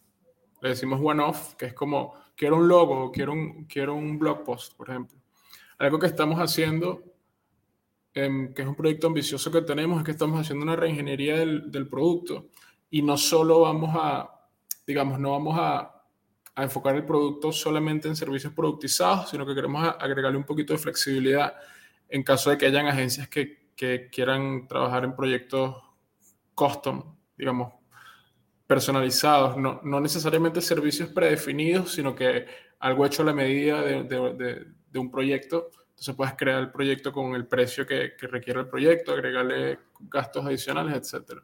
le 0.60 0.70
decimos 0.70 1.00
one-off, 1.00 1.54
que 1.54 1.68
es 1.68 1.76
como, 1.76 2.16
quiero 2.36 2.56
un 2.56 2.68
logo, 2.68 3.12
quiero 3.12 3.34
un, 3.34 3.66
quiero 3.66 3.94
un 3.94 4.18
blog 4.18 4.44
post, 4.44 4.76
por 4.76 4.90
ejemplo. 4.90 5.20
Algo 5.78 6.00
que 6.00 6.08
estamos 6.08 6.40
haciendo, 6.40 7.04
em, 8.16 8.52
que 8.52 8.64
es 8.64 8.68
un 8.68 8.76
proyecto 8.76 9.06
ambicioso 9.06 9.52
que 9.52 9.62
tenemos, 9.62 10.00
es 10.00 10.04
que 10.04 10.12
estamos 10.12 10.42
haciendo 10.42 10.64
una 10.64 10.76
reingeniería 10.76 11.38
del, 11.38 11.72
del 11.72 11.88
producto 11.88 12.48
y 12.90 13.04
no 13.04 13.18
solo 13.18 13.60
vamos 13.60 13.92
a, 13.94 14.48
digamos, 14.88 15.20
no 15.20 15.30
vamos 15.30 15.60
a 15.60 16.01
a 16.56 16.64
enfocar 16.64 16.96
el 16.96 17.06
producto 17.06 17.52
solamente 17.52 18.08
en 18.08 18.16
servicios 18.16 18.54
productizados, 18.54 19.30
sino 19.30 19.46
que 19.46 19.56
queremos 19.56 19.96
agregarle 20.00 20.38
un 20.38 20.44
poquito 20.44 20.74
de 20.74 20.80
flexibilidad 20.80 21.56
en 22.10 22.24
caso 22.24 22.50
de 22.50 22.58
que 22.58 22.66
hayan 22.66 22.88
agencias 22.88 23.30
que, 23.30 23.70
que 23.76 24.10
quieran 24.12 24.68
trabajar 24.68 25.06
en 25.06 25.16
proyectos 25.16 25.76
custom, 26.54 27.16
digamos, 27.38 27.74
personalizados, 28.68 29.58
no, 29.58 29.82
no, 29.84 30.00
necesariamente 30.00 30.62
servicios 30.62 31.10
predefinidos, 31.10 31.94
sino 31.94 32.16
que 32.16 32.46
algo 32.80 33.06
hecho 33.06 33.22
a 33.22 33.26
la 33.26 33.34
medida 33.34 33.82
de, 33.82 34.04
de, 34.90 35.00
un 35.00 35.12
proyecto. 35.12 35.72
Entonces 35.90 36.16
puedes 36.16 36.36
crear 36.36 36.60
el 36.60 36.72
proyecto 36.72 37.12
con 37.12 37.36
el 37.36 37.48
precio 37.48 37.86
que, 37.86 38.14
que, 38.18 38.28
requiere 38.28 38.60
el 38.62 38.68
proyecto, 38.68 39.14
agregarle 39.14 39.80
gastos 40.00 40.46
adicionales, 40.46 41.14
etc. 41.14 41.40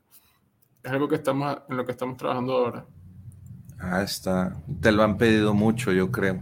Es 0.84 0.92
algo 0.92 1.08
que 1.08 1.16
estamos, 1.16 1.58
en 1.70 1.78
lo 1.78 1.86
que 1.86 1.92
estamos 1.92 2.18
trabajando 2.18 2.54
ahora. 2.54 2.86
Ah, 3.80 4.02
está. 4.02 4.62
Te 4.82 4.92
lo 4.92 5.04
han 5.04 5.18
pedido 5.18 5.54
mucho, 5.54 5.92
yo 5.92 6.12
creo. 6.12 6.40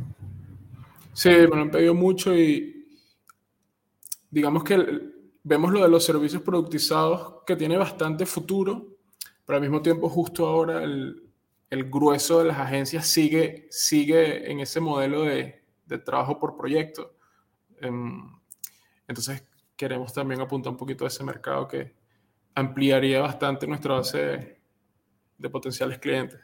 Sí, 1.13 1.29
me 1.29 1.47
lo 1.47 1.61
han 1.61 1.71
pedido 1.71 1.93
mucho 1.93 2.35
y 2.35 2.87
digamos 4.29 4.63
que 4.63 5.13
vemos 5.43 5.71
lo 5.71 5.81
de 5.81 5.89
los 5.89 6.03
servicios 6.03 6.41
productizados 6.41 7.43
que 7.45 7.55
tiene 7.55 7.77
bastante 7.77 8.25
futuro, 8.25 8.97
pero 9.45 9.57
al 9.57 9.61
mismo 9.61 9.81
tiempo 9.81 10.09
justo 10.09 10.47
ahora 10.47 10.83
el, 10.83 11.21
grueso 11.69 12.39
de 12.39 12.45
las 12.45 12.57
agencias 12.57 13.05
sigue, 13.05 13.67
sigue 13.69 14.49
en 14.49 14.61
ese 14.61 14.79
modelo 14.79 15.23
de, 15.23 15.61
trabajo 16.03 16.39
por 16.39 16.55
proyecto. 16.57 17.15
Em, 17.79 18.29
entonces 19.07 19.43
queremos 19.75 20.13
también 20.13 20.41
apuntar 20.41 20.71
un 20.71 20.77
poquito 20.77 21.05
a 21.05 21.09
ese 21.09 21.23
mercado 21.23 21.67
que 21.67 21.93
ampliaría 22.55 23.21
bastante 23.21 23.67
nuestra 23.67 23.95
base 23.95 24.59
de 25.37 25.49
potenciales 25.49 25.99
clientes. 25.99 26.39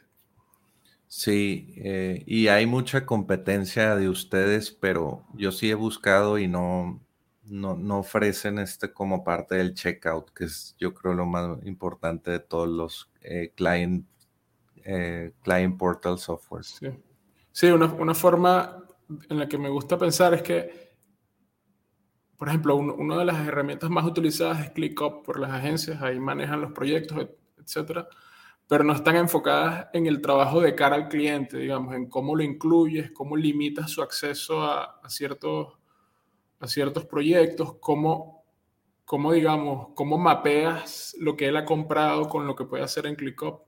Sí, 1.14 1.74
eh, 1.76 2.24
y 2.26 2.48
hay 2.48 2.64
mucha 2.64 3.04
competencia 3.04 3.96
de 3.96 4.08
ustedes, 4.08 4.70
pero 4.70 5.26
yo 5.34 5.52
sí 5.52 5.70
he 5.70 5.74
buscado 5.74 6.38
y 6.38 6.48
no, 6.48 7.02
no, 7.44 7.76
no, 7.76 7.98
ofrecen 7.98 8.58
este 8.58 8.94
como 8.94 9.22
parte 9.22 9.56
del 9.56 9.74
checkout, 9.74 10.30
que 10.30 10.44
es 10.44 10.74
yo 10.78 10.94
creo 10.94 11.12
lo 11.12 11.26
más 11.26 11.58
importante 11.66 12.30
de 12.30 12.38
todos 12.38 12.66
los 12.66 13.10
eh, 13.20 13.52
client, 13.54 14.06
eh, 14.84 15.34
client 15.42 15.76
portal 15.76 16.18
software. 16.18 16.64
Sí, 16.64 16.88
sí 17.52 17.66
una, 17.66 17.92
una, 17.92 18.14
forma 18.14 18.82
en 19.28 19.38
la 19.38 19.46
que 19.46 19.58
me 19.58 19.68
gusta 19.68 19.98
pensar 19.98 20.32
es 20.32 20.40
que, 20.40 20.94
por 22.38 22.48
ejemplo, 22.48 22.74
un, 22.74 22.88
una 22.88 23.18
de 23.18 23.26
las 23.26 23.46
herramientas 23.46 23.90
más 23.90 24.06
utilizadas 24.06 24.64
es 24.64 24.70
ClickUp 24.70 25.26
por 25.26 25.38
las 25.38 25.50
agencias, 25.50 26.00
ahí 26.00 26.18
manejan 26.18 26.62
los 26.62 26.72
proyectos, 26.72 27.28
etcétera 27.58 28.08
pero 28.68 28.84
no 28.84 28.92
están 28.94 29.16
enfocadas 29.16 29.88
en 29.92 30.06
el 30.06 30.20
trabajo 30.20 30.60
de 30.60 30.74
cara 30.74 30.96
al 30.96 31.08
cliente, 31.08 31.58
digamos, 31.58 31.94
en 31.94 32.08
cómo 32.08 32.34
lo 32.34 32.42
incluyes, 32.42 33.10
cómo 33.12 33.36
limitas 33.36 33.90
su 33.90 34.02
acceso 34.02 34.62
a, 34.62 35.00
ciertos, 35.08 35.78
a 36.58 36.66
ciertos 36.66 37.04
proyectos, 37.04 37.76
cómo, 37.80 38.44
cómo, 39.04 39.32
digamos, 39.32 39.88
cómo 39.94 40.16
mapeas 40.16 41.14
lo 41.18 41.36
que 41.36 41.48
él 41.48 41.56
ha 41.56 41.64
comprado 41.64 42.28
con 42.28 42.46
lo 42.46 42.56
que 42.56 42.64
puede 42.64 42.82
hacer 42.82 43.06
en 43.06 43.14
ClickUp. 43.14 43.62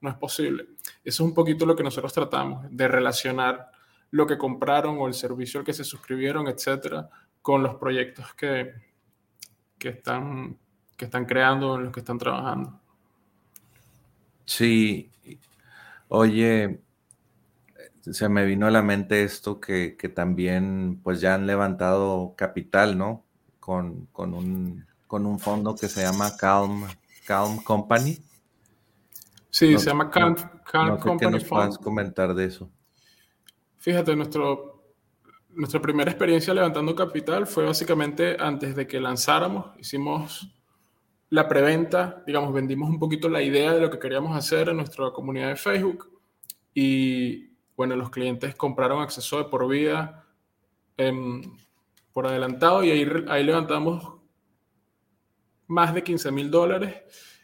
No 0.00 0.10
es 0.10 0.16
posible. 0.16 0.66
Eso 1.02 1.24
es 1.24 1.28
un 1.28 1.34
poquito 1.34 1.66
lo 1.66 1.74
que 1.74 1.82
nosotros 1.82 2.12
tratamos, 2.12 2.66
de 2.70 2.86
relacionar 2.86 3.70
lo 4.10 4.26
que 4.26 4.38
compraron 4.38 4.98
o 4.98 5.08
el 5.08 5.14
servicio 5.14 5.58
al 5.58 5.66
que 5.66 5.72
se 5.72 5.82
suscribieron, 5.82 6.46
etcétera, 6.46 7.08
con 7.42 7.62
los 7.62 7.74
proyectos 7.74 8.32
que, 8.34 8.72
que, 9.76 9.88
están, 9.88 10.56
que 10.96 11.06
están 11.06 11.24
creando, 11.24 11.74
en 11.74 11.84
los 11.84 11.92
que 11.92 11.98
están 12.00 12.18
trabajando. 12.18 12.83
Sí, 14.44 15.10
oye, 16.08 16.80
se 18.02 18.28
me 18.28 18.44
vino 18.44 18.66
a 18.66 18.70
la 18.70 18.82
mente 18.82 19.24
esto 19.24 19.60
que, 19.60 19.96
que 19.96 20.08
también 20.08 21.00
pues 21.02 21.20
ya 21.20 21.34
han 21.34 21.46
levantado 21.46 22.34
capital, 22.36 22.98
¿no? 22.98 23.24
Con, 23.60 24.06
con, 24.06 24.34
un, 24.34 24.86
con 25.06 25.24
un 25.24 25.38
fondo 25.38 25.74
que 25.74 25.88
se 25.88 26.02
llama 26.02 26.36
Calm, 26.36 26.86
Calm 27.26 27.62
Company. 27.62 28.18
Sí, 29.48 29.72
no, 29.72 29.78
se 29.78 29.86
llama 29.86 30.10
Calm, 30.10 30.34
Calm 30.70 30.88
no 30.88 30.96
sé 30.96 31.02
Company. 31.02 31.18
¿Qué 31.18 31.38
nos 31.38 31.44
puedes 31.44 31.78
comentar 31.78 32.34
de 32.34 32.44
eso? 32.44 32.70
Fíjate, 33.78 34.14
nuestro, 34.16 34.82
nuestra 35.50 35.80
primera 35.80 36.10
experiencia 36.10 36.52
levantando 36.52 36.94
capital 36.94 37.46
fue 37.46 37.64
básicamente 37.64 38.36
antes 38.38 38.76
de 38.76 38.86
que 38.86 39.00
lanzáramos. 39.00 39.78
Hicimos 39.78 40.53
la 41.30 41.48
preventa, 41.48 42.22
digamos, 42.26 42.52
vendimos 42.52 42.88
un 42.88 42.98
poquito 42.98 43.28
la 43.28 43.42
idea 43.42 43.72
de 43.72 43.80
lo 43.80 43.90
que 43.90 43.98
queríamos 43.98 44.36
hacer 44.36 44.68
en 44.68 44.76
nuestra 44.76 45.10
comunidad 45.10 45.48
de 45.48 45.56
Facebook 45.56 46.10
y 46.72 47.50
bueno, 47.76 47.96
los 47.96 48.10
clientes 48.10 48.54
compraron 48.54 49.02
acceso 49.02 49.38
de 49.38 49.44
por 49.44 49.68
vida 49.68 50.24
eh, 50.96 51.12
por 52.12 52.26
adelantado 52.26 52.84
y 52.84 52.90
ahí, 52.90 53.08
ahí 53.28 53.42
levantamos 53.42 54.14
más 55.66 55.94
de 55.94 56.02
15 56.02 56.30
mil 56.30 56.50
dólares 56.50 56.94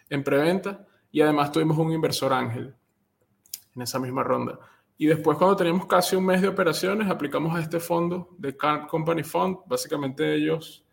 en 0.08 0.22
preventa 0.22 0.86
y 1.10 1.20
además 1.20 1.50
tuvimos 1.50 1.76
un 1.78 1.92
inversor 1.92 2.32
ángel 2.32 2.74
en 3.74 3.82
esa 3.82 3.98
misma 3.98 4.22
ronda. 4.22 4.58
Y 4.96 5.06
después 5.06 5.38
cuando 5.38 5.56
teníamos 5.56 5.86
casi 5.86 6.14
un 6.14 6.26
mes 6.26 6.42
de 6.42 6.48
operaciones, 6.48 7.08
aplicamos 7.08 7.56
a 7.56 7.60
este 7.60 7.80
fondo 7.80 8.36
de 8.36 8.56
Company 8.56 9.22
Fund. 9.22 9.58
Básicamente 9.66 10.34
ellos 10.34 10.84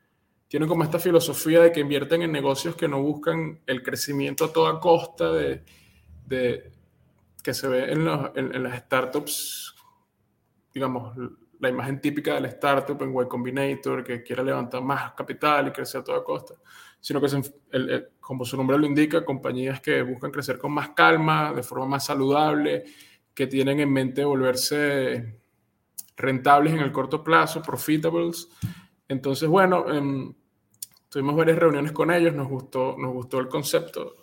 tienen 0.48 0.70
como 0.70 0.84
esta 0.84 1.00
filosofía 1.00 1.62
de 1.62 1.72
que 1.72 1.82
invierten 1.82 2.22
en 2.22 2.32
negocios 2.32 2.76
que 2.76 2.88
no 2.88 3.02
buscan 3.02 3.60
el 3.66 3.84
crecimiento 3.84 4.46
a 4.46 4.54
toda 4.54 4.80
costa, 4.80 5.32
de, 5.32 5.64
de 6.26 6.72
que 7.44 7.54
se 7.54 7.68
ve 7.68 7.92
en, 7.92 8.06
los, 8.06 8.32
en, 8.36 8.56
en, 8.56 8.64
las 8.64 8.80
startups, 8.80 9.76
digamos, 10.74 11.18
la 11.60 11.70
imagen 11.70 12.00
típica 12.00 12.36
de 12.36 12.42
la 12.42 12.48
startup 12.50 13.02
en 13.02 13.14
Y 13.14 13.28
Combinator, 13.28 14.04
que 14.04 14.24
quiere 14.24 14.44
levantar 14.44 14.82
más 14.82 15.12
capital 15.14 15.68
y 15.68 15.72
crecer 15.72 16.02
a 16.02 16.04
toda 16.04 16.24
costa, 16.24 16.54
sino 17.02 17.20
que, 17.20 17.28
se, 17.28 17.42
el, 17.72 17.90
el, 17.90 18.10
como 18.20 18.46
su 18.46 18.56
nombre 18.56 18.78
lo 18.78 18.86
indica, 18.86 19.26
compañías 19.26 19.82
que 19.82 20.02
buscan 20.02 20.32
crecer 20.32 20.58
con 20.58 20.72
más 20.72 20.90
calma, 20.90 21.52
de 21.54 21.64
forma 21.64 21.88
más 21.88 22.06
saludable, 22.06 22.86
que 23.34 23.48
tienen 23.48 23.82
en 23.82 23.92
mente 23.92 24.24
volverse 24.24 25.42
rentables 26.16 26.74
en 26.74 26.80
el 26.80 26.92
corto 26.92 27.24
plazo, 27.24 27.62
profitables, 27.62 28.50
entonces, 29.08 29.48
bueno, 29.48 29.86
eh, 29.92 30.36
tuvimos 31.18 31.36
varias 31.36 31.58
reuniones 31.58 31.94
con 31.94 32.12
ellos, 32.12 32.36
nos 32.36 32.48
gustó, 32.48 32.96
nos 32.96 33.12
gustó 33.12 33.40
el 33.40 33.48
concepto, 33.48 34.18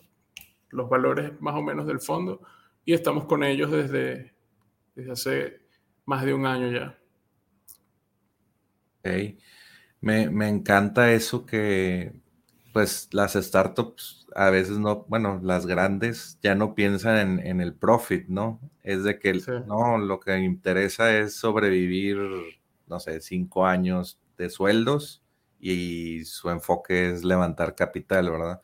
los 0.70 0.88
valores 0.88 1.32
más 1.40 1.56
o 1.56 1.60
menos 1.60 1.88
del 1.88 1.98
fondo, 1.98 2.40
y 2.84 2.92
estamos 2.92 3.24
con 3.24 3.42
ellos 3.42 3.72
desde, 3.72 4.32
desde 4.94 5.10
hace 5.10 5.60
más 6.06 6.24
de 6.24 6.32
un 6.32 6.46
año 6.46 6.70
ya. 6.70 6.96
Okay. 9.00 9.40
Me, 10.00 10.30
me 10.30 10.48
encanta 10.48 11.10
eso 11.10 11.44
que, 11.44 12.12
pues, 12.72 13.08
las 13.10 13.32
startups 13.32 14.28
a 14.36 14.50
veces 14.50 14.78
no, 14.78 15.04
bueno, 15.08 15.40
las 15.42 15.66
grandes 15.66 16.38
ya 16.44 16.54
no 16.54 16.76
piensan 16.76 17.40
en, 17.40 17.44
en 17.44 17.60
el 17.60 17.74
profit, 17.74 18.28
¿no? 18.28 18.60
Es 18.84 19.02
de 19.02 19.18
que, 19.18 19.40
sí. 19.40 19.50
no, 19.66 19.98
lo 19.98 20.20
que 20.20 20.38
interesa 20.38 21.12
es 21.18 21.34
sobrevivir, 21.34 22.18
no 22.86 23.00
sé, 23.00 23.20
cinco 23.20 23.66
años, 23.66 24.20
de 24.38 24.48
sueldos 24.48 25.23
y 25.72 26.24
su 26.26 26.50
enfoque 26.50 27.10
es 27.10 27.24
levantar 27.24 27.74
capital, 27.74 28.30
¿verdad? 28.30 28.60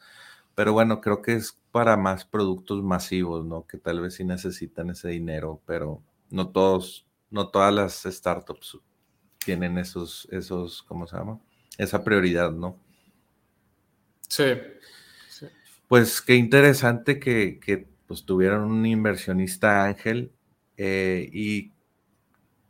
Pero 0.54 0.72
bueno, 0.74 1.00
creo 1.00 1.22
que 1.22 1.32
es 1.34 1.58
para 1.72 1.96
más 1.96 2.24
productos 2.26 2.82
masivos, 2.82 3.46
¿no? 3.46 3.66
Que 3.66 3.78
tal 3.78 4.00
vez 4.00 4.14
sí 4.14 4.24
necesitan 4.24 4.90
ese 4.90 5.08
dinero, 5.08 5.62
pero 5.66 6.02
no 6.30 6.50
todos, 6.50 7.06
no 7.30 7.48
todas 7.48 7.72
las 7.72 8.02
startups 8.02 8.78
tienen 9.38 9.78
esos, 9.78 10.28
esos, 10.30 10.82
¿cómo 10.82 11.06
se 11.06 11.16
llama? 11.16 11.40
Esa 11.78 12.04
prioridad, 12.04 12.52
¿no? 12.52 12.78
Sí. 14.28 14.44
Pues 15.88 16.20
qué 16.20 16.36
interesante 16.36 17.18
que, 17.18 17.58
que 17.58 17.88
pues, 18.06 18.24
tuvieron 18.24 18.70
un 18.70 18.84
inversionista 18.84 19.84
ángel 19.84 20.32
eh, 20.76 21.28
y 21.32 21.72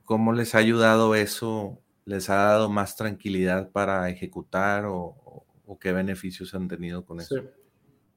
cómo 0.04 0.32
les 0.32 0.54
ha 0.54 0.58
ayudado 0.58 1.14
eso, 1.14 1.80
les 2.10 2.28
ha 2.28 2.34
dado 2.34 2.68
más 2.68 2.96
tranquilidad 2.96 3.70
para 3.70 4.08
ejecutar 4.08 4.84
o, 4.86 5.46
qué 5.80 5.92
beneficios 5.92 6.52
han 6.52 6.66
tenido 6.66 7.06
con 7.06 7.20
eso. 7.20 7.36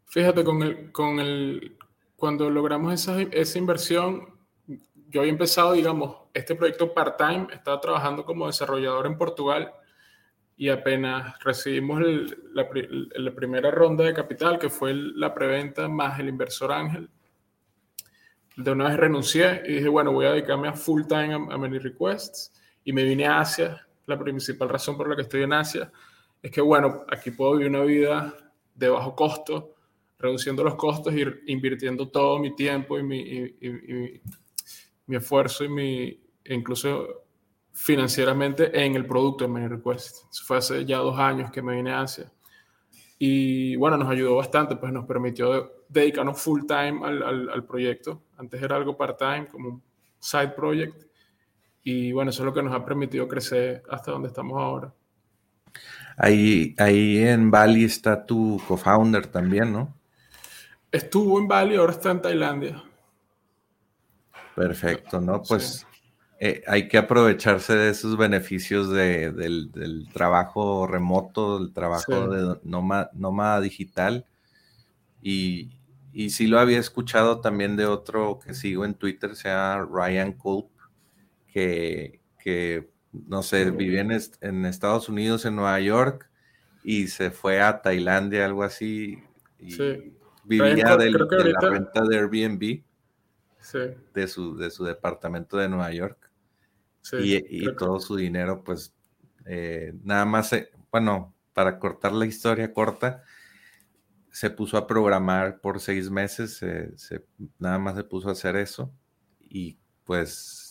Fíjate, 0.08 0.44
con 0.44 0.64
el, 0.64 0.92
con 0.92 1.20
el, 1.20 1.78
cuando 2.16 2.50
logramos 2.50 2.92
esa, 2.92 3.22
esa 3.22 3.60
inversión, 3.60 4.36
yo 5.08 5.22
había 5.22 5.32
empezado, 5.32 5.74
digamos, 5.74 6.18
este 6.34 6.56
proyecto 6.56 6.92
part-time, 6.92 7.48
estaba 7.54 7.80
trabajando 7.80 8.26
como 8.26 8.48
desarrollador 8.48 9.06
en 9.06 9.20
Portugal 9.20 9.72
y 10.58 10.70
apenas 10.70 11.38
recibimos 11.44 12.02
la, 12.54 12.68
primera 13.36 13.70
ronda 13.70 14.04
de 14.04 14.16
capital, 14.16 14.58
que 14.58 14.70
fue 14.70 14.94
la 14.96 15.36
preventa 15.36 15.88
más 15.88 16.20
el 16.20 16.30
inversor 16.30 16.72
ángel, 16.72 17.12
de 18.58 18.72
una 18.72 18.90
vez 18.90 18.98
renuncié 18.98 19.62
y 19.68 19.74
dije, 19.74 19.88
bueno, 19.88 20.12
voy 20.12 20.26
a 20.26 20.32
dedicarme 20.32 20.68
a 20.68 20.74
full 20.74 21.04
time 21.08 21.34
a, 21.34 21.54
a 21.54 21.58
Many 21.58 21.78
Requests 21.78 22.52
y 22.84 22.94
me 22.94 23.04
vine 23.04 23.26
a 23.26 23.40
Asia. 23.40 23.83
La 24.06 24.20
principal 24.20 24.70
razón 24.70 24.98
por 24.98 25.10
la 25.10 25.16
que 25.16 25.24
estoy 25.24 25.44
en 25.44 25.54
Asia 25.54 25.92
es 26.42 26.52
que, 26.52 26.62
bueno, 26.62 27.06
aquí 27.10 27.32
puedo 27.32 27.54
vivir 27.54 27.70
una 27.70 27.84
vida 27.84 28.34
de 28.76 28.90
bajo 28.90 29.16
costo, 29.16 29.76
reduciendo 30.20 30.64
los 30.64 30.76
costos 30.76 31.14
y 31.14 31.24
invirtiendo 31.52 32.10
todo 32.10 32.40
mi 32.40 32.56
tiempo 32.56 32.98
y 32.98 33.04
mi, 33.04 33.56
mi 35.06 35.16
esfuerzo 35.16 35.64
y 35.64 35.70
mi, 35.70 36.24
e 36.44 36.54
incluso 36.54 37.24
financieramente 37.72 38.86
en 38.86 38.96
el 38.96 39.06
producto 39.06 39.46
de 39.46 39.50
Many 39.50 39.68
Request. 39.68 40.30
Eso 40.32 40.44
fue 40.46 40.58
hace 40.58 40.86
ya 40.86 40.98
dos 40.98 41.18
años 41.18 41.52
que 41.52 41.62
me 41.62 41.76
vine 41.76 41.92
a 41.92 42.02
Asia. 42.02 42.32
Y 43.18 43.76
bueno, 43.78 43.98
nos 43.98 44.10
ayudó 44.10 44.36
bastante, 44.36 44.76
pues 44.76 44.92
nos 44.92 45.06
permitió 45.06 45.86
dedicarnos 45.88 46.42
full 46.42 46.62
time 46.68 47.00
al, 47.04 47.50
al, 47.50 47.66
proyecto. 47.66 48.24
Antes 48.38 48.62
era 48.62 48.76
algo 48.76 48.98
part-time, 48.98 49.48
como 49.48 49.70
un 49.70 49.84
side 50.20 50.50
project. 50.50 51.06
Y 51.84 52.12
bueno, 52.12 52.32
eso 52.32 52.44
es 52.44 52.46
lo 52.46 52.54
que 52.54 52.64
nos 52.64 52.74
ha 52.74 52.86
permitido 52.86 53.28
crecer 53.28 53.84
hasta 53.90 54.12
donde 54.12 54.30
estamos 54.30 54.62
ahora. 54.62 54.94
Ahí, 56.18 56.76
ahí 56.78 57.18
en 57.20 57.52
Bali 57.52 57.84
está 57.84 58.26
tu 58.26 58.62
co-founder 58.68 59.28
también, 59.28 59.74
¿no? 59.74 59.94
Estuvo 60.92 61.40
en 61.40 61.48
Bali, 61.48 61.76
ahora 61.76 61.94
está 61.94 62.12
en 62.12 62.22
Tailandia. 62.22 62.84
Perfecto, 64.56 65.20
¿no? 65.20 65.42
Pues 65.42 65.88
eh, 66.40 66.62
hay 66.68 66.88
que 66.88 66.98
aprovecharse 66.98 67.74
de 67.74 67.90
esos 67.90 68.16
beneficios 68.18 68.90
del, 68.92 70.08
trabajo 70.14 70.86
remoto, 70.86 71.60
del 71.60 71.74
trabajo 71.74 72.28
de 72.28 72.60
nómada, 72.64 73.62
digital. 73.62 74.26
Y, 75.22 75.80
y 76.12 76.30
sí 76.30 76.48
lo 76.48 76.60
había 76.60 76.80
escuchado 76.80 77.42
también 77.42 77.76
de 77.76 77.88
otro 77.88 78.40
que 78.46 78.54
sigo 78.54 78.86
en 78.86 78.94
Twitter, 78.94 79.36
se 79.36 79.50
llama 79.50 79.88
Ryan 79.90 80.34
Culp, 80.34 80.70
que, 81.54 82.90
no 83.12 83.44
sé, 83.44 83.72
vivía 83.72 84.02
en, 84.02 84.66
Estados 84.66 85.10
Unidos, 85.10 85.46
en 85.46 85.56
Nueva 85.56 85.80
York, 85.80 86.30
y 86.84 87.08
se 87.08 87.32
fue 87.32 87.62
a 87.62 87.82
Tailandia, 87.82 88.46
algo 88.46 88.64
así. 88.64 89.24
Y 89.60 89.78
Vivía 90.46 90.98
de 90.98 91.10
la 91.10 91.60
renta 91.62 92.04
de 92.04 92.18
Airbnb. 92.18 92.84
De, 94.14 94.28
su, 94.28 94.58
de 94.58 94.70
su 94.70 94.84
departamento 94.84 95.56
de 95.56 95.70
Nueva 95.70 95.90
York 95.94 96.30
y, 97.14 97.74
todo 97.76 98.00
su 98.00 98.18
dinero, 98.18 98.62
pues 98.64 98.94
eh, 99.46 99.94
nada 100.04 100.26
más, 100.26 100.52
bueno, 100.92 101.34
para 101.54 101.80
cortar 101.80 102.12
la 102.12 102.26
historia 102.26 102.74
corta, 102.74 103.24
se 104.32 104.50
puso 104.50 104.78
a 104.78 104.86
programar 104.88 105.62
por 105.62 105.80
seis 105.80 106.10
meses, 106.10 106.60
nada 107.60 107.80
más 107.80 107.96
se 107.96 108.04
puso 108.04 108.30
a 108.30 108.34
hacer 108.34 108.56
eso 108.56 108.94
y 109.40 109.78
pues 110.04 110.63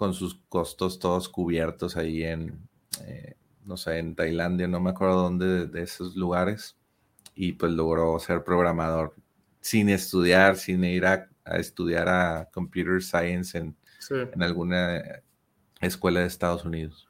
con 0.00 0.14
sus 0.14 0.36
costos 0.48 0.98
todos 0.98 1.28
cubiertos 1.28 1.94
ahí 1.98 2.24
en, 2.24 2.66
eh, 3.04 3.34
no 3.66 3.76
sé, 3.76 3.98
en 3.98 4.14
Tailandia, 4.14 4.66
no 4.66 4.80
me 4.80 4.88
acuerdo 4.88 5.24
dónde 5.24 5.66
de, 5.66 5.82
esos 5.82 6.16
lugares 6.16 6.78
y 7.34 7.52
pues 7.52 7.70
logró 7.72 8.18
ser 8.18 8.42
programador 8.42 9.14
sin 9.60 9.90
estudiar, 9.90 10.56
sin 10.56 10.84
ir 10.84 11.04
a, 11.04 11.28
estudiar 11.44 12.08
a 12.08 12.48
computer 12.50 13.02
science 13.02 13.58
en, 13.58 13.76
en 14.08 14.42
alguna 14.42 15.02
escuela 15.82 16.20
de 16.20 16.26
Estados 16.28 16.64
Unidos. 16.64 17.06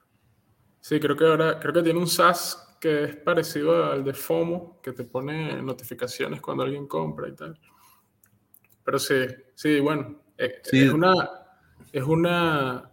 Sí, 0.81 0.99
creo 0.99 1.17
que 1.17 1.27
ahora, 1.27 1.61
creo 1.61 1.73
que 1.73 1.83
tiene 1.85 2.01
un 2.01 2.09
SaaS 2.09 2.77
que 2.81 3.05
es 3.05 3.17
parecido 3.19 3.85
al 3.85 4.03
de 4.03 4.15
FOMO, 4.15 4.81
que 4.83 4.91
te 4.91 5.05
pone 5.05 5.63
notificaciones 5.63 6.41
cuando 6.41 6.65
alguien 6.65 6.89
compra 6.89 7.29
y 7.29 7.37
tal. 7.37 7.57
Pero 8.83 8.99
sí, 8.99 9.15
sí, 9.55 9.79
bueno, 9.79 10.25
eh, 10.37 10.61
es 10.65 10.93
una, 10.93 11.40
es 11.93 12.03
una, 12.03 12.91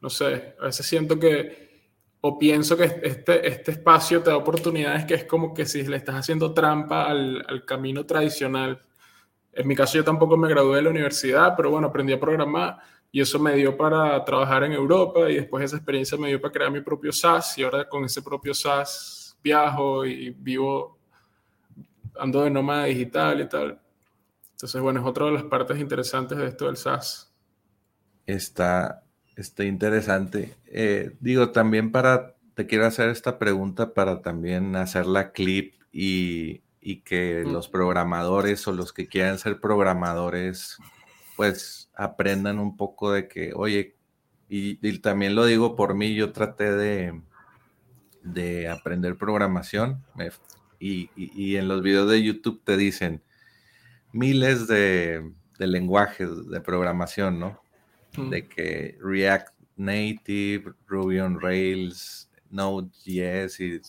no 0.00 0.10
sé, 0.10 0.54
a 0.60 0.66
veces 0.66 0.86
siento 0.86 1.18
que, 1.18 1.70
o 2.20 2.38
pienso 2.38 2.76
que 2.76 2.84
este, 3.02 3.46
este 3.48 3.70
espacio 3.72 4.22
te 4.22 4.30
da 4.30 4.36
oportunidades 4.36 5.06
que 5.06 5.14
es 5.14 5.24
como 5.24 5.54
que 5.54 5.64
si 5.64 5.82
le 5.82 5.96
estás 5.96 6.16
haciendo 6.16 6.52
trampa 6.52 7.06
al, 7.06 7.64
camino 7.66 8.04
tradicional. 8.04 8.82
En 9.52 9.66
mi 9.66 9.74
caso 9.74 9.94
yo 9.94 10.04
tampoco 10.04 10.36
me 10.36 10.48
gradué 10.48 10.76
de 10.76 10.82
la 10.82 10.90
universidad, 10.90 11.54
pero 11.56 11.70
bueno, 11.70 11.88
aprendí 11.88 12.12
a 12.12 12.20
programar 12.20 12.78
y 13.10 13.20
eso 13.20 13.38
me 13.38 13.54
dio 13.54 13.76
para 13.76 14.22
trabajar 14.24 14.64
en 14.64 14.72
Europa 14.72 15.30
y 15.30 15.36
después 15.36 15.64
esa 15.64 15.76
experiencia 15.76 16.16
me 16.18 16.28
dio 16.28 16.40
para 16.40 16.52
crear 16.52 16.70
mi 16.70 16.80
propio 16.80 17.12
SaaS 17.12 17.58
y 17.58 17.62
ahora 17.62 17.88
con 17.88 18.04
ese 18.04 18.22
propio 18.22 18.54
SaaS 18.54 19.36
viajo 19.42 20.04
y 20.04 20.30
vivo, 20.30 20.98
ando 22.18 22.42
de 22.42 22.50
nómada 22.50 22.84
digital 22.84 23.40
y 23.40 23.48
tal. 23.48 23.80
Entonces, 24.52 24.80
bueno, 24.82 25.00
es 25.00 25.06
otra 25.06 25.24
de 25.24 25.32
las 25.32 25.44
partes 25.44 25.80
interesantes 25.80 26.36
de 26.36 26.46
esto 26.46 26.66
del 26.66 26.76
SaaS. 26.76 27.29
Está, 28.32 29.04
está 29.36 29.64
interesante. 29.64 30.54
Eh, 30.66 31.16
digo, 31.20 31.50
también 31.50 31.92
para, 31.92 32.36
te 32.54 32.66
quiero 32.66 32.86
hacer 32.86 33.08
esta 33.08 33.38
pregunta 33.38 33.94
para 33.94 34.22
también 34.22 34.76
hacer 34.76 35.06
la 35.06 35.32
clip 35.32 35.74
y, 35.92 36.62
y 36.80 37.02
que 37.02 37.44
los 37.44 37.68
programadores 37.68 38.66
o 38.66 38.72
los 38.72 38.92
que 38.92 39.06
quieran 39.06 39.38
ser 39.38 39.60
programadores, 39.60 40.78
pues 41.36 41.90
aprendan 41.94 42.58
un 42.58 42.76
poco 42.76 43.12
de 43.12 43.28
que, 43.28 43.52
oye, 43.54 43.96
y, 44.48 44.98
también 44.98 45.36
lo 45.36 45.46
digo 45.46 45.76
por 45.76 45.94
mí, 45.94 46.14
yo 46.14 46.32
traté 46.32 46.72
de, 46.72 47.20
de 48.22 48.68
aprender 48.68 49.16
programación 49.16 50.02
y, 50.80 51.56
en 51.56 51.68
los 51.68 51.82
videos 51.82 52.10
de 52.10 52.22
YouTube 52.22 52.62
te 52.64 52.76
dicen 52.76 53.22
miles 54.12 54.66
de, 54.66 55.32
lenguajes 55.58 56.48
de 56.48 56.60
programación, 56.60 57.38
¿no? 57.38 57.59
De 58.16 58.46
que 58.46 58.98
React 59.00 59.54
Native, 59.76 60.72
Ruby 60.86 61.20
on 61.20 61.40
Rails, 61.40 62.30
Node.js 62.50 63.60
y 63.60 63.80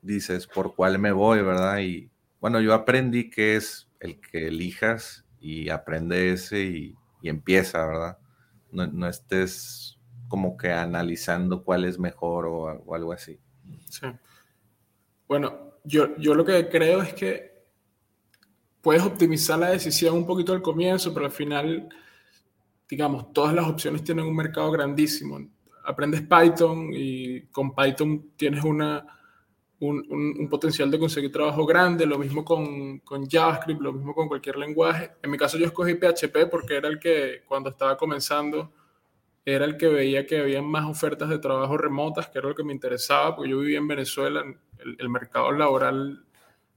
dices 0.00 0.46
por 0.46 0.74
cuál 0.74 0.98
me 0.98 1.12
voy, 1.12 1.42
¿verdad? 1.42 1.80
Y 1.80 2.08
bueno, 2.40 2.60
yo 2.60 2.72
aprendí 2.72 3.30
que 3.30 3.56
es 3.56 3.88
el 4.00 4.20
que 4.20 4.48
elijas 4.48 5.24
y 5.40 5.68
aprende 5.68 6.32
ese 6.32 6.62
y 6.62 6.96
y 7.24 7.30
empieza, 7.30 7.86
¿verdad? 7.86 8.18
No, 8.70 9.08
estés 9.08 9.98
como 10.28 10.58
que 10.58 10.70
analizando 10.70 11.64
cuál 11.64 11.86
es 11.86 11.98
mejor 11.98 12.44
o, 12.44 12.94
algo 12.94 13.12
así. 13.14 13.38
Sí. 13.88 14.06
Bueno, 15.26 15.78
yo, 15.84 16.14
yo 16.18 16.34
lo 16.34 16.44
que 16.44 16.68
creo 16.68 17.00
es 17.00 17.14
que 17.14 17.64
puedes 18.82 19.02
optimizar 19.02 19.58
la 19.58 19.70
decisión 19.70 20.14
un 20.16 20.26
poquito 20.26 20.52
al 20.52 20.60
comienzo, 20.60 21.14
pero 21.14 21.24
al 21.24 21.32
final, 21.32 21.88
digamos, 22.88 23.32
todas 23.32 23.54
las 23.54 23.66
opciones 23.66 24.04
tienen 24.04 24.26
un 24.26 24.36
mercado 24.36 24.70
grandísimo. 24.70 25.40
Aprendes 25.84 26.22
Python 26.22 26.90
y 26.92 27.42
con 27.46 27.74
Python 27.74 28.32
tienes 28.36 28.64
una 28.64 29.06
un, 29.80 30.48
potencial 30.48 30.90
de 30.90 30.98
conseguir 30.98 31.32
trabajo 31.32 31.66
grande, 31.66 32.06
lo 32.06 32.18
mismo 32.18 32.44
con, 32.44 33.00
con, 33.00 33.28
JavaScript, 33.28 33.80
lo 33.80 33.92
mismo 33.92 34.14
con 34.14 34.28
cualquier 34.28 34.56
lenguaje. 34.56 35.12
En 35.22 35.30
mi 35.30 35.36
caso 35.36 35.58
yo 35.58 35.66
escogí 35.66 35.94
PHP 35.94 36.48
porque 36.50 36.76
era 36.76 36.88
el 36.88 36.98
que 36.98 37.42
cuando 37.46 37.70
estaba 37.70 37.96
comenzando 37.96 38.72
era 39.44 39.66
el 39.66 39.76
que 39.76 39.88
veía 39.88 40.26
que 40.26 40.38
había 40.38 40.62
más 40.62 40.86
ofertas 40.86 41.28
de 41.28 41.38
trabajo 41.38 41.76
remotas, 41.76 42.28
que 42.28 42.38
era 42.38 42.48
lo 42.48 42.54
que 42.54 42.64
me 42.64 42.72
interesaba, 42.72 43.36
porque 43.36 43.50
yo 43.50 43.58
vivía 43.58 43.78
en 43.78 43.88
Venezuela, 43.88 44.42
el, 44.78 44.96
el 44.98 45.08
mercado 45.10 45.52
laboral, 45.52 46.24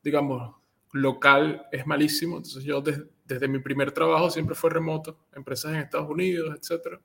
digamos, 0.04 0.56
local 0.92 1.66
es 1.72 1.88
malísimo, 1.88 2.38
entonces 2.38 2.66
yo 2.66 2.82
desde 2.82 3.06
mi 3.48 3.60
primer 3.60 3.92
trabajo 3.92 4.30
siempre 4.30 4.56
fue 4.56 4.70
remoto, 4.70 5.18
empresas 5.36 5.74
en 5.74 5.80
Estados 5.80 6.10
Unidos, 6.10 6.56
etc. 6.56 7.00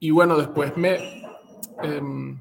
Y 0.00 0.10
bueno, 0.10 0.36
después 0.36 0.76
me... 0.76 1.22
Em, 1.82 2.38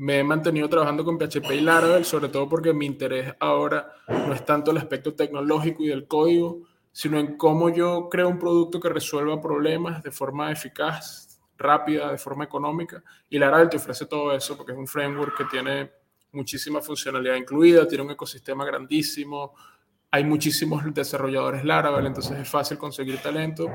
me 0.00 0.18
he 0.18 0.24
mantenido 0.24 0.66
trabajando 0.66 1.04
con 1.04 1.18
PHP 1.18 1.50
y 1.50 1.60
Laravel, 1.60 2.06
sobre 2.06 2.30
todo 2.30 2.48
porque 2.48 2.72
mi 2.72 2.86
interés 2.86 3.34
ahora 3.38 3.92
no 4.08 4.32
es 4.32 4.46
tanto 4.46 4.70
el 4.70 4.78
aspecto 4.78 5.14
tecnológico 5.14 5.82
y 5.82 5.88
del 5.88 6.06
código, 6.06 6.62
sino 6.90 7.18
en 7.18 7.36
cómo 7.36 7.68
yo 7.68 8.08
creo 8.10 8.30
un 8.30 8.38
producto 8.38 8.80
que 8.80 8.88
resuelva 8.88 9.42
problemas 9.42 10.02
de 10.02 10.10
forma 10.10 10.50
eficaz, 10.50 11.38
rápida, 11.58 12.10
de 12.10 12.16
forma 12.16 12.44
económica. 12.44 13.04
Y 13.28 13.38
Laravel 13.38 13.68
te 13.68 13.76
ofrece 13.76 14.06
todo 14.06 14.34
eso 14.34 14.56
porque 14.56 14.72
es 14.72 14.78
un 14.78 14.86
framework 14.86 15.36
que 15.36 15.44
tiene 15.44 15.92
muchísima 16.32 16.80
funcionalidad 16.80 17.34
incluida, 17.34 17.86
tiene 17.86 18.04
un 18.04 18.12
ecosistema 18.12 18.64
grandísimo, 18.64 19.54
hay 20.10 20.24
muchísimos 20.24 20.82
desarrolladores 20.92 21.64
Laravel, 21.64 22.06
entonces 22.06 22.38
es 22.38 22.48
fácil 22.48 22.78
conseguir 22.78 23.18
talento. 23.18 23.68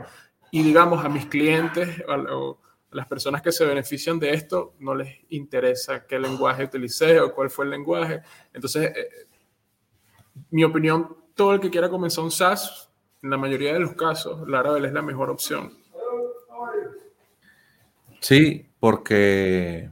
Y 0.51 0.63
digamos, 0.63 1.03
a 1.03 1.09
mis 1.09 1.25
clientes 1.25 2.03
o 2.07 2.59
a 2.91 2.95
las 2.95 3.07
personas 3.07 3.41
que 3.41 3.51
se 3.51 3.65
benefician 3.65 4.19
de 4.19 4.33
esto, 4.33 4.73
no 4.79 4.95
les 4.95 5.17
interesa 5.29 6.05
qué 6.05 6.19
lenguaje 6.19 6.65
utilicé 6.65 7.19
o 7.19 7.33
cuál 7.33 7.49
fue 7.49 7.65
el 7.65 7.71
lenguaje. 7.71 8.21
Entonces, 8.53 8.91
eh, 8.95 9.27
mi 10.51 10.63
opinión, 10.63 11.17
todo 11.33 11.53
el 11.53 11.59
que 11.59 11.69
quiera 11.69 11.89
comenzar 11.89 12.23
un 12.23 12.31
SaaS, 12.31 12.89
en 13.21 13.31
la 13.31 13.38
mayoría 13.38 13.73
de 13.73 13.79
los 13.79 13.93
casos, 13.93 14.47
Laravel 14.47 14.86
es 14.86 14.93
la 14.93 15.01
mejor 15.01 15.29
opción. 15.29 15.73
Sí, 18.19 18.69
porque 18.79 19.89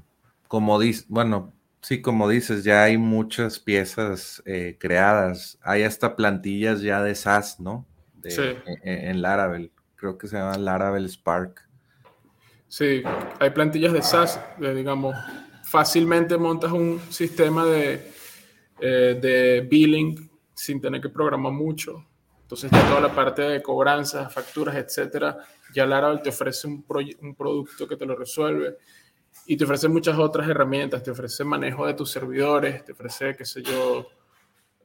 como 0.48 0.80
dice, 0.80 1.06
bueno, 1.08 1.52
Sí, 1.84 2.02
como 2.02 2.30
dices, 2.30 2.64
ya 2.64 2.84
hay 2.84 2.98
muchas 2.98 3.60
piezas 3.60 4.42
eh, 4.46 4.78
creadas. 4.80 5.60
Hay 5.62 5.84
hasta 5.84 6.16
plantillas 6.16 6.82
ya 6.82 7.04
de 7.04 7.14
SAS, 7.14 7.60
¿no? 7.60 7.86
sí. 8.24 8.42
En, 8.84 9.22
Laravel. 9.22 9.70
Creo 9.98 10.18
que 10.18 10.30
se 10.30 10.38
llama 10.38 10.58
Laravel 10.58 11.10
Spark. 11.10 11.68
Sí, 12.70 13.04
hay 13.38 13.50
plantillas 13.50 13.92
de 13.92 14.02
SAS, 14.02 14.40
digamos, 14.58 15.14
fácilmente 15.66 16.38
montas 16.38 16.72
un 16.72 17.02
sistema 17.10 17.66
de, 17.66 18.14
eh, 18.80 19.20
de 19.22 19.68
billing 19.70 20.32
sin 20.54 20.80
tener 20.80 21.02
que 21.02 21.10
programar 21.10 21.52
mucho. 21.52 22.06
Entonces, 22.44 22.72
ya 22.72 22.88
toda 22.88 23.02
la 23.02 23.14
parte 23.14 23.42
de 23.42 23.62
cobranzas, 23.62 24.34
facturas, 24.34 24.78
etcétera, 24.78 25.38
ya 25.74 25.86
Laravel 25.86 26.22
te 26.22 26.30
ofrece 26.30 26.66
un, 26.66 26.86
un 27.22 27.36
producto 27.36 27.86
que 27.90 27.98
te 27.98 28.06
lo 28.06 28.16
resuelve 28.16 28.78
y 29.46 29.58
te 29.58 29.64
ofrece 29.66 29.88
muchas 29.88 30.18
otras 30.18 30.48
herramientas, 30.48 31.04
te 31.04 31.12
ofrece 31.12 31.44
manejo 31.44 31.86
de 31.86 31.94
tus 31.94 32.12
servidores, 32.12 32.84
te 32.86 32.94
ofrece, 32.94 33.36
qué 33.36 33.46
sé 33.46 33.62
yo, 33.62 34.08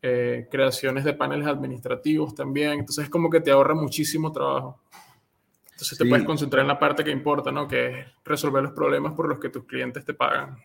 eh, 0.03 0.49
creaciones 0.51 1.05
de 1.05 1.15
paneles 1.15 1.47
administrativos 1.47 2.35
también, 2.35 2.73
entonces 2.81 3.05
es 3.05 3.11
como 3.11 3.31
que 3.31 3.41
te 3.41 3.51
ahorra 3.51 3.75
muchísimo 3.75 4.33
trabajo. 4.33 4.81
Entonces 5.73 5.99
te 5.99 6.07
puedes 6.07 6.27
concentrar 6.27 6.63
en 6.63 6.69
la 6.69 6.79
parte 6.79 7.05
que 7.05 7.11
importa, 7.11 7.53
¿no? 7.53 7.69
Que 7.69 8.01
es 8.01 8.07
resolver 8.25 8.63
los 8.65 8.73
problemas 8.73 9.13
por 9.15 9.29
los 9.29 9.39
que 9.39 9.49
tus 9.49 9.65
clientes 9.65 10.05
te 10.05 10.13
pagan. 10.13 10.59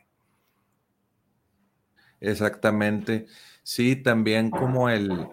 Exactamente. 2.20 3.28
Sí, 3.62 3.96
también 3.96 4.50
como 4.50 4.90
el, 4.90 5.28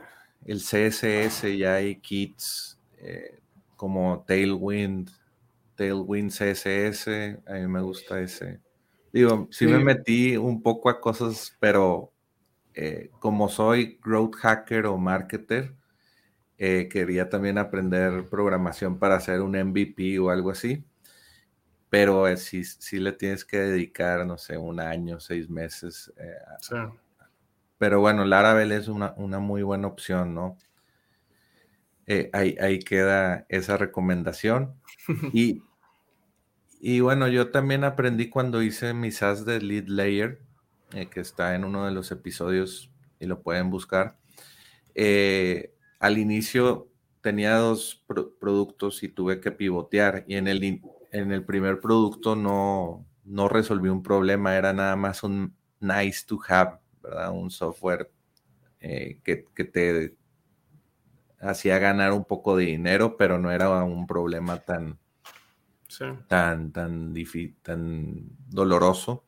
el 0.45 0.59
CSS, 0.59 1.57
ya 1.57 1.75
hay 1.75 1.97
kits 1.97 2.79
eh, 2.99 3.41
como 3.77 4.25
Tailwind, 4.27 5.11
Tailwind 5.81 6.31
CSS, 6.31 7.09
a 7.47 7.55
mí 7.55 7.67
me 7.67 7.81
gusta 7.81 8.21
ese. 8.21 8.61
Digo, 9.15 9.49
sí, 9.51 9.67
me 9.67 9.79
metí 9.79 10.37
un 10.37 10.63
poco 10.63 10.91
a 10.91 11.01
cosas, 11.01 11.57
pero 11.59 12.13
eh, 12.75 13.09
como 13.19 13.49
soy 13.49 13.99
growth 14.05 14.35
hacker 14.37 14.85
o 14.85 14.99
marketer, 14.99 15.75
eh, 16.59 16.87
quería 16.93 17.31
también 17.31 17.57
aprender 17.57 18.29
programación 18.29 18.99
para 18.99 19.17
hacer 19.17 19.41
un 19.41 19.57
MVP 19.57 20.19
o 20.19 20.29
algo 20.29 20.51
así. 20.51 20.85
Pero 21.89 22.29
eh, 22.29 22.37
sí, 22.37 22.63
le 22.99 23.13
tienes 23.13 23.47
que 23.47 23.57
dedicar, 23.57 24.27
no 24.27 24.37
sé, 24.37 24.59
un 24.59 24.81
año, 24.81 25.19
seis 25.19 25.49
meses. 25.49 26.13
Pero 27.79 28.01
bueno, 28.01 28.27
Laravel 28.27 28.73
es 28.73 28.87
una, 28.87 29.15
una, 29.17 29.39
muy 29.39 29.63
buena 29.63 29.89
opción, 29.89 30.35
¿no? 30.35 30.59
ahí, 32.35 32.57
ahí, 32.61 32.81
queda 32.81 33.47
esa 33.49 33.79
recomendación. 33.79 34.75
Y 35.33 35.63
y 36.81 37.01
bueno, 37.01 37.29
yo 37.29 37.51
también 37.51 37.85
aprendí 37.85 38.31
cuando 38.31 38.63
hice 38.63 38.95
mi 38.95 39.11
SAS 39.11 39.45
de 39.45 39.61
Lead 39.61 39.89
Layer, 39.89 40.41
eh, 40.95 41.07
que 41.07 41.21
está 41.21 41.55
en 41.55 41.65
uno 41.65 41.85
de 41.85 41.93
los 41.93 42.11
episodios 42.11 42.91
y 43.19 43.27
lo 43.27 43.43
pueden 43.43 43.69
buscar. 43.71 44.19
Eh, 44.95 45.75
al 45.99 46.17
inicio 46.17 46.89
tenía 47.21 47.57
dos 47.57 48.03
productos 48.41 49.03
y 49.03 49.09
tuve 49.09 49.41
que 49.41 49.53
pivotear 49.53 50.25
y 50.27 50.37
en 50.37 50.49
el, 50.49 50.81
en 51.13 51.33
el 51.33 51.45
primer 51.45 51.81
producto 51.81 52.35
no, 52.35 53.07
no 53.25 53.49
resolví 53.49 53.91
un 53.91 54.03
problema, 54.03 54.57
era 54.57 54.73
nada 54.73 54.97
más 54.97 55.23
un 55.23 55.55
nice 55.81 56.25
to 56.27 56.41
have, 56.49 56.79
¿verdad? 57.03 57.31
Un 57.33 57.51
software 57.51 58.11
eh, 58.81 59.19
que, 59.23 59.45
que, 59.55 59.65
te 59.65 60.17
hacía 61.41 61.79
ganar 61.79 62.13
un 62.13 62.25
poco 62.25 62.57
de 62.57 62.65
dinero, 62.67 63.19
pero 63.19 63.39
no 63.39 63.51
era 63.51 63.85
un 63.85 64.07
problema 64.07 64.59
tan, 64.59 64.99
tan, 66.29 66.73
tan, 66.73 67.15
tan 67.63 68.29
doloroso. 68.49 69.25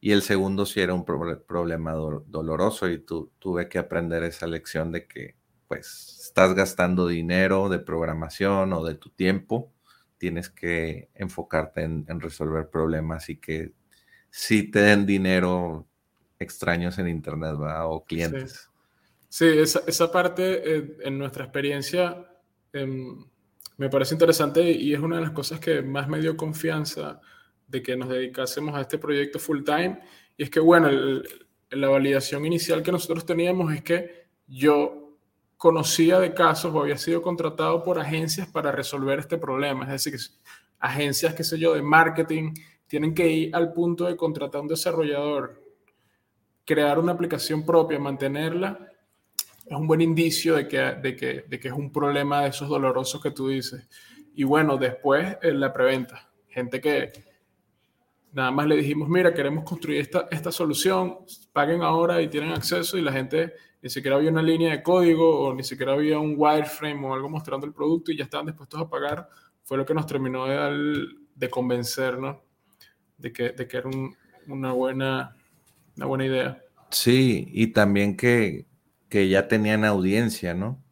Y 0.00 0.12
el 0.12 0.22
segundo 0.22 0.64
sí 0.64 0.80
era 0.80 0.94
un 0.94 1.04
problema 1.04 1.92
doloroso 1.92 2.88
y 2.88 2.98
tu 2.98 3.32
tuve 3.38 3.68
que 3.68 3.78
aprender 3.78 4.22
esa 4.22 4.46
lección 4.46 4.92
de 4.92 5.06
que 5.06 5.36
pues 5.68 6.18
estás 6.24 6.54
gastando 6.54 7.06
dinero 7.06 7.68
de 7.68 7.78
programación 7.78 8.72
o 8.72 8.82
de 8.82 8.96
tu 8.96 9.10
tiempo, 9.10 9.72
tienes 10.18 10.48
que 10.48 11.10
enfocarte 11.14 11.82
en, 11.82 12.20
resolver 12.20 12.68
problemas 12.68 13.28
y 13.28 13.36
que 13.36 13.72
si 14.30 14.70
te 14.70 14.80
den 14.80 15.06
dinero 15.06 15.86
extraños 16.40 16.98
en 16.98 17.08
internet 17.08 17.54
o 17.56 18.04
clientes. 18.04 18.68
Sí, 19.28 19.46
esa, 19.46 19.82
esa, 19.86 20.10
parte 20.10 20.76
eh, 20.76 20.96
en 21.02 21.18
nuestra 21.18 21.44
experiencia 21.44 22.26
em, 22.72 23.29
me 23.80 23.88
parece 23.88 24.14
interesante 24.14 24.70
y 24.70 24.92
es 24.92 25.00
una 25.00 25.16
de 25.16 25.22
las 25.22 25.30
cosas 25.30 25.58
que 25.58 25.80
más 25.80 26.06
me 26.06 26.20
dio 26.20 26.36
confianza 26.36 27.18
de 27.66 27.82
que 27.82 27.96
nos 27.96 28.10
dedicásemos 28.10 28.74
a 28.74 28.82
este 28.82 28.98
proyecto 28.98 29.38
full 29.38 29.62
time. 29.64 29.98
Y 30.36 30.42
es 30.42 30.50
que, 30.50 30.60
bueno, 30.60 30.90
la 31.70 31.88
validación 31.88 32.44
inicial 32.44 32.82
que 32.82 32.92
nosotros 32.92 33.24
teníamos 33.24 33.72
es 33.72 33.82
que 33.82 34.26
yo 34.46 35.16
conocía 35.56 36.20
de 36.20 36.34
casos 36.34 36.74
o 36.74 36.82
había 36.82 36.98
sido 36.98 37.22
contratado 37.22 37.82
por 37.82 37.98
agencias 37.98 38.48
para 38.48 38.70
resolver 38.70 39.18
este 39.18 39.38
problema. 39.38 39.84
Es 39.84 39.92
decir, 39.92 40.12
que 40.12 40.18
agencias, 40.78 41.32
qué 41.32 41.42
sé 41.42 41.58
yo, 41.58 41.72
de 41.72 41.80
marketing, 41.80 42.52
tienen 42.86 43.14
que 43.14 43.28
ir 43.30 43.56
al 43.56 43.72
punto 43.72 44.04
de 44.04 44.14
contratar 44.14 44.58
a 44.58 44.62
un 44.62 44.68
desarrollador, 44.68 45.58
crear 46.66 46.98
una 46.98 47.12
aplicación 47.12 47.64
propia, 47.64 47.98
mantenerla 47.98 48.89
es 49.70 49.76
un 49.76 49.86
buen 49.86 50.00
indicio 50.00 50.56
de 50.56 50.66
que, 50.66 50.78
de, 50.78 51.14
que, 51.14 51.44
de 51.48 51.60
que 51.60 51.68
es 51.68 51.74
un 51.74 51.92
problema 51.92 52.42
de 52.42 52.48
esos 52.48 52.68
dolorosos 52.68 53.22
que 53.22 53.30
tú 53.30 53.48
dices. 53.48 53.88
Y 54.34 54.42
bueno, 54.42 54.76
después 54.76 55.38
en 55.42 55.60
la 55.60 55.72
preventa, 55.72 56.28
gente 56.48 56.80
que 56.80 57.12
nada 58.32 58.50
más 58.50 58.66
le 58.66 58.76
dijimos, 58.76 59.08
mira, 59.08 59.32
queremos 59.32 59.62
construir 59.62 60.00
esta, 60.00 60.26
esta 60.32 60.50
solución, 60.50 61.18
paguen 61.52 61.82
ahora 61.82 62.20
y 62.20 62.28
tienen 62.28 62.50
acceso 62.50 62.98
y 62.98 63.02
la 63.02 63.12
gente 63.12 63.54
ni 63.80 63.88
siquiera 63.88 64.16
había 64.16 64.30
una 64.30 64.42
línea 64.42 64.72
de 64.72 64.82
código 64.82 65.40
o 65.40 65.54
ni 65.54 65.62
siquiera 65.62 65.92
había 65.92 66.18
un 66.18 66.34
wireframe 66.36 67.06
o 67.06 67.14
algo 67.14 67.28
mostrando 67.28 67.64
el 67.64 67.72
producto 67.72 68.10
y 68.10 68.16
ya 68.16 68.24
estaban 68.24 68.46
dispuestos 68.46 68.80
a 68.80 68.88
pagar, 68.88 69.28
fue 69.62 69.78
lo 69.78 69.86
que 69.86 69.94
nos 69.94 70.06
terminó 70.06 70.46
de, 70.46 71.06
de 71.32 71.48
convencernos 71.48 72.38
de 73.18 73.32
que, 73.32 73.50
de 73.50 73.68
que 73.68 73.76
era 73.76 73.88
una, 74.48 74.72
buena, 74.72 75.36
una 75.96 76.06
buena 76.06 76.26
idea. 76.26 76.60
Sí, 76.90 77.46
y 77.52 77.68
también 77.68 78.16
que, 78.16 78.66
que 79.10 79.28
ya 79.28 79.48
tenían 79.48 79.84
audiencia, 79.84 80.54
¿no? 80.54 80.82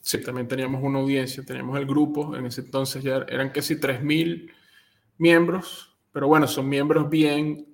Sí, 0.00 0.20
también 0.20 0.46
teníamos 0.46 0.82
una 0.82 0.98
audiencia, 0.98 1.42
teníamos 1.44 1.78
el 1.78 1.86
grupo, 1.86 2.36
en 2.36 2.46
ese 2.46 2.60
entonces 2.60 3.02
ya 3.02 3.24
eran 3.28 3.50
casi 3.50 3.80
3.000 3.80 4.52
miembros, 5.16 5.96
pero 6.12 6.28
bueno, 6.28 6.46
son 6.46 6.68
miembros 6.68 7.08
bien, 7.08 7.66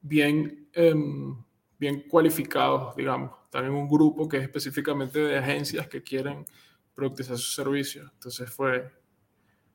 bien, 0.00 0.68
em, 0.72 1.36
bien 1.78 2.04
cualificados, 2.08 2.94
digamos. 2.94 3.32
Están 3.44 3.64
en 3.64 3.72
un 3.72 3.88
grupo 3.88 4.28
que 4.28 4.36
es 4.36 4.44
específicamente 4.44 5.18
de 5.18 5.38
agencias 5.38 5.88
que 5.88 6.02
quieren 6.02 6.46
productizar 6.94 7.36
sus 7.36 7.54
servicios. 7.54 8.08
Entonces 8.12 8.48
fue, 8.50 8.92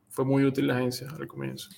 fue 0.08 0.24
muy 0.24 0.46
útil 0.46 0.68
la 0.68 0.78
agencia 0.78 1.10
al 1.10 1.28
comienzo. 1.28 1.70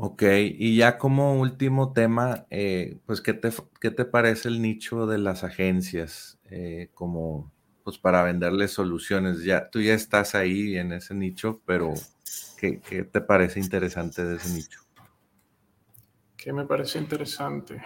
Ok, 0.00 0.22
y 0.22 0.76
ya 0.76 0.96
como 0.96 1.40
último 1.40 1.92
tema, 1.92 2.46
eh, 2.50 3.00
pues, 3.04 3.20
¿qué 3.20 3.34
te, 3.34 3.50
¿qué 3.80 3.90
te, 3.90 4.04
parece 4.04 4.46
el 4.46 4.62
nicho 4.62 5.08
de 5.08 5.18
las 5.18 5.42
agencias 5.42 6.38
eh, 6.44 6.88
como, 6.94 7.50
pues, 7.82 7.98
para 7.98 8.22
venderles 8.22 8.70
soluciones? 8.70 9.42
Ya, 9.42 9.68
tú 9.70 9.80
ya 9.80 9.94
estás 9.94 10.36
ahí 10.36 10.76
en 10.76 10.92
ese 10.92 11.16
nicho, 11.16 11.60
pero 11.66 11.94
¿qué, 12.56 12.78
¿qué, 12.78 13.02
te 13.02 13.20
parece 13.20 13.58
interesante 13.58 14.24
de 14.24 14.36
ese 14.36 14.54
nicho? 14.54 14.80
¿Qué 16.36 16.52
me 16.52 16.64
parece 16.64 17.00
interesante? 17.00 17.82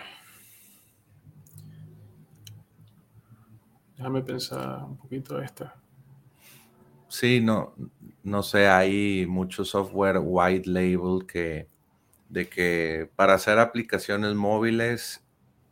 Déjame 3.96 4.20
pensar 4.20 4.84
un 4.84 4.98
poquito 4.98 5.40
esta. 5.40 5.76
Sí, 7.08 7.40
no, 7.40 7.74
no 8.22 8.42
sé, 8.42 8.68
hay 8.68 9.24
mucho 9.26 9.64
software 9.64 10.18
white 10.22 10.68
label 10.68 11.24
que 11.26 11.71
de 12.32 12.48
que 12.48 13.10
para 13.14 13.34
hacer 13.34 13.58
aplicaciones 13.58 14.34
móviles 14.34 15.22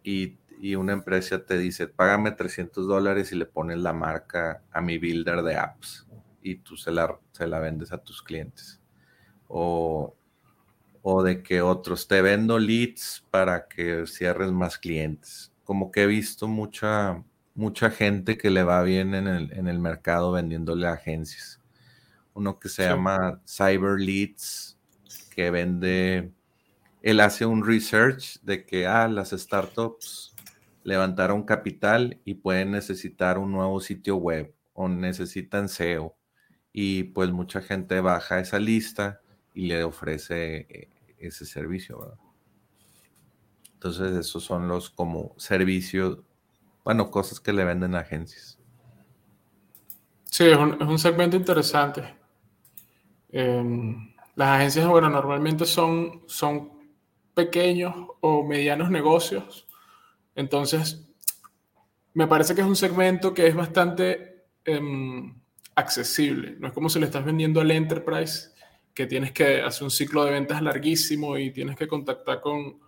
y, 0.05 0.37
una 0.77 0.93
empresa 0.93 1.47
te 1.47 1.57
dice, 1.57 1.89
págame 1.89 2.33
300 2.33 2.87
dólares 2.87 3.33
y 3.33 3.37
le 3.37 3.47
pones 3.47 3.79
la 3.79 3.95
marca 3.95 4.63
a 4.71 4.83
mi 4.83 4.99
builder 4.99 5.43
de 5.43 5.57
apps 5.57 6.07
y 6.43 6.57
tú 6.57 6.77
se 6.77 6.91
la, 6.91 7.19
se 7.33 7.47
la 7.47 7.61
vendes 7.61 7.93
a 7.93 7.99
tus 7.99 8.23
clientes. 8.23 8.79
O, 9.49 10.15
o 11.01 11.23
de 11.23 11.43
que 11.43 11.63
otros 11.63 12.07
te 12.07 12.21
vendo 12.21 12.59
leads 12.59 13.27
para 13.31 13.67
que 13.67 14.07
cierres 14.07 14.53
más 14.53 14.77
clientes. 14.77 15.55
Como 15.65 15.91
que 15.91 16.03
he 16.03 16.07
visto 16.07 16.47
mucha, 16.47 17.25
mucha 17.55 17.91
gente 17.91 18.37
que 18.37 18.51
le 18.51 18.65
va 18.65 18.83
bien 18.83 19.15
en 19.15 19.29
el, 19.29 19.51
en 19.55 19.67
el 19.67 19.79
mercado 19.79 20.33
vendiéndole 20.33 20.87
a 20.87 20.93
agencias. 20.93 21.59
Uno 22.35 22.59
que 22.59 22.69
se 22.69 22.83
llama 22.83 23.41
Cyber 23.47 23.99
Leads, 23.99 24.79
que 25.35 25.51
vende, 25.51 26.31
él 27.03 27.21
hace 27.21 27.47
un 27.47 27.65
research 27.65 28.41
de 28.43 28.67
que 28.67 28.87
ah, 28.87 29.09
las 29.09 29.31
startups 29.31 30.35
levantaron 30.83 31.45
capital 31.45 32.21
y 32.25 32.35
pueden 32.35 32.73
necesitar 32.73 33.39
un 33.39 33.53
nuevo 33.53 33.81
sitio 33.81 34.17
web 34.17 34.55
o 34.73 34.89
necesitan 34.89 35.69
SEO. 35.69 36.17
Y 36.73 37.05
pues 37.05 37.31
mucha 37.33 37.61
gente 37.61 38.01
baja 38.01 38.39
esa 38.39 38.59
lista 38.59 39.21
y 39.55 39.67
le 39.67 39.83
ofrece 39.83 40.67
eh, 40.69 40.89
ese 41.19 41.45
servicio. 41.45 42.17
Entonces 43.75 44.13
esos 44.17 44.45
son 44.45 44.69
los 44.69 44.91
como 44.91 45.35
servicios 45.37 46.19
bueno, 46.85 47.11
cosas 47.11 47.41
que 47.41 47.53
le 47.53 47.65
venden 47.65 47.95
agencias. 47.95 48.59
Sí, 50.25 50.47
es 50.47 50.57
un, 50.57 50.99
segmento 50.99 51.37
interesante. 51.37 52.03
Em, 53.31 54.13
las 54.35 54.57
agencias, 54.57 54.87
bueno, 54.87 55.11
normalmente 55.11 55.67
son, 55.67 56.23
son 56.27 56.80
pequeños 57.41 57.95
o 58.21 58.45
medianos 58.45 58.91
negocios. 58.91 59.67
Entonces, 60.35 61.09
me 62.15 62.27
parece 62.27 62.55
que 62.55 62.61
es 62.61 62.67
un 62.67 62.77
segmento 62.77 63.33
que 63.33 63.47
es 63.47 63.55
bastante 63.55 64.45
em, 64.65 65.35
accesible. 65.75 66.57
No 66.59 66.69
es 66.69 66.73
como 66.73 66.89
si 66.89 66.99
le 66.99 67.07
estás 67.07 67.25
vendiendo 67.25 67.61
al 67.61 67.71
enterprise, 67.71 68.51
que 68.93 69.07
tienes 69.07 69.33
que 69.33 69.63
hacer 69.63 69.85
un 69.85 69.91
ciclo 69.91 70.25
de 70.25 70.33
ventas 70.33 70.61
larguísimo 70.61 71.39
y 71.39 71.51
tienes 71.53 71.77
que 71.77 71.89
contactar 71.89 72.41
con, 72.41 72.81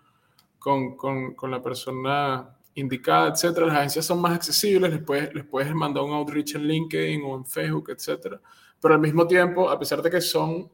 con, 0.58 0.96
con, 0.96 1.34
con 1.34 1.50
la 1.50 1.62
persona 1.62 2.56
indicada, 2.74 3.30
etcétera. 3.30 3.66
Las 3.66 3.76
agencias 3.76 4.04
son 4.04 4.20
más 4.20 4.34
accesibles, 4.34 4.90
les 4.90 5.02
puedes, 5.02 5.34
les 5.34 5.44
puedes 5.44 5.74
mandar 5.74 6.02
un 6.04 6.12
outreach 6.12 6.56
en 6.56 6.66
LinkedIn 6.66 7.22
o 7.24 7.36
en 7.36 7.46
Facebook, 7.46 7.90
etcétera. 7.90 8.40
Pero 8.80 8.94
al 8.94 9.00
mismo 9.00 9.26
tiempo, 9.26 9.70
a 9.70 9.78
pesar 9.78 10.02
de 10.02 10.10
que 10.10 10.20
son 10.20 10.70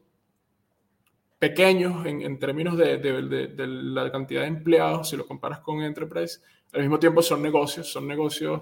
pequeños 1.39 2.05
en, 2.05 2.21
en 2.21 2.37
términos 2.37 2.77
de, 2.77 2.97
de, 2.97 3.47
de, 3.47 3.67
la 3.67 4.11
cantidad 4.11 4.41
de 4.41 4.47
empleados, 4.47 5.09
si 5.09 5.17
lo 5.17 5.25
comparas 5.25 5.59
con 5.61 5.81
Enterprise, 5.81 6.41
al 6.73 6.81
mismo 6.81 6.99
tiempo 6.99 7.21
son 7.21 7.41
negocios, 7.41 7.91
son 7.91 8.07
negocios 8.07 8.61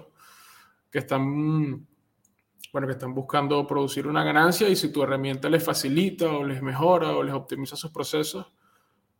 que 0.90 1.00
están, 1.00 1.86
bueno, 2.72 2.86
que 2.86 2.92
están 2.92 3.12
buscando 3.14 3.66
producir 3.66 4.06
una 4.06 4.24
ganancia 4.24 4.68
y 4.68 4.76
si 4.76 4.90
tu 4.90 5.02
herramienta 5.02 5.50
les 5.50 5.62
facilita 5.62 6.30
o 6.30 6.44
les 6.44 6.62
mejora 6.62 7.10
o 7.10 7.22
les 7.22 7.34
optimiza 7.34 7.76
sus 7.76 7.90
procesos, 7.90 8.46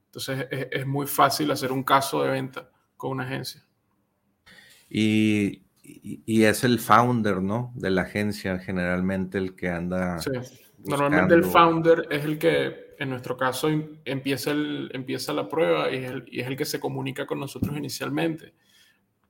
entonces 0.07 0.47
es, 0.51 0.69
es 0.71 0.87
muy 0.87 1.07
fácil 1.07 1.51
hacer 1.51 1.73
un 1.73 1.83
caso 1.83 2.23
de 2.23 2.31
venta 2.31 2.71
con 2.97 3.11
una 3.11 3.25
agencia. 3.25 3.69
Y, 4.91 5.65
es 6.27 6.65
el 6.65 6.79
founder, 6.79 7.43
¿no? 7.43 7.73
De 7.75 7.91
la 7.91 8.03
agencia, 8.03 8.59
generalmente 8.59 9.39
el 9.39 9.55
que 9.55 9.69
anda. 9.69 10.19
Sí. 10.19 10.31
Normalmente 10.85 11.35
el 11.35 11.45
founder 11.45 12.07
es 12.11 12.25
el 12.25 12.39
que, 12.39 12.95
en 12.99 13.11
nuestro 13.11 13.37
caso, 13.37 13.69
em, 13.69 13.99
empieza, 14.05 14.53
el, 14.53 14.91
empieza 14.93 15.33
la 15.33 15.49
prueba 15.49 15.91
y 15.91 15.97
es, 15.97 16.11
el, 16.11 16.25
y 16.29 16.41
es 16.41 16.47
el 16.47 16.57
que 16.57 16.65
se 16.65 16.81
comunica 16.81 17.27
con 17.27 17.41
nosotros 17.41 17.77
inicialmente. 17.77 18.55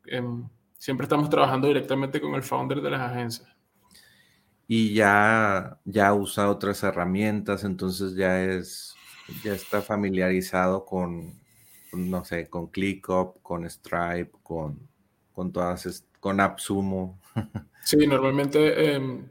Em, 0.06 0.48
siempre 0.76 1.04
estamos 1.04 1.28
trabajando 1.30 1.68
directamente 1.68 2.20
con 2.20 2.34
el 2.34 2.42
founder 2.42 2.80
de 2.80 2.90
las 2.90 3.00
agencias. 3.00 3.48
Y 4.66 4.92
ya, 4.92 5.78
ya 5.84 6.12
usa 6.12 6.50
otras 6.50 6.82
herramientas, 6.82 7.64
entonces 7.64 8.14
ya 8.14 8.44
es, 8.44 8.94
ya 9.42 9.54
está 9.54 9.80
familiarizado 9.80 10.84
con, 10.84 11.32
no 11.92 12.24
sé, 12.24 12.48
con 12.50 12.66
ClickUp, 12.66 13.40
con 13.42 13.64
Stripe, 13.68 14.32
con 14.42 14.88
con 15.38 15.52
todas, 15.52 16.04
con 16.18 16.40
AppSumo. 16.40 17.20
Sí, 17.84 18.06
normalmente 18.06 18.92
em, 18.92 19.26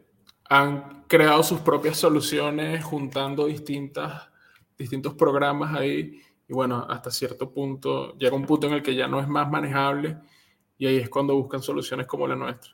han 0.49 1.03
creado 1.07 1.43
sus 1.43 1.59
propias 1.59 1.97
soluciones 1.97 2.83
juntando 2.83 3.45
distintas, 3.45 4.29
distintos 4.77 5.13
programas 5.13 5.75
ahí 5.75 6.21
y 6.47 6.53
bueno, 6.53 6.85
hasta 6.89 7.11
cierto 7.11 7.51
punto 7.51 8.17
llega 8.17 8.35
un 8.35 8.45
punto 8.45 8.67
en 8.67 8.73
el 8.73 8.83
que 8.83 8.95
ya 8.95 9.07
no 9.07 9.19
es 9.19 9.27
más 9.27 9.49
manejable 9.49 10.17
y 10.77 10.87
ahí 10.87 10.97
es 10.97 11.09
cuando 11.09 11.35
buscan 11.35 11.61
soluciones 11.61 12.07
como 12.07 12.27
la 12.27 12.35
nuestra. 12.35 12.71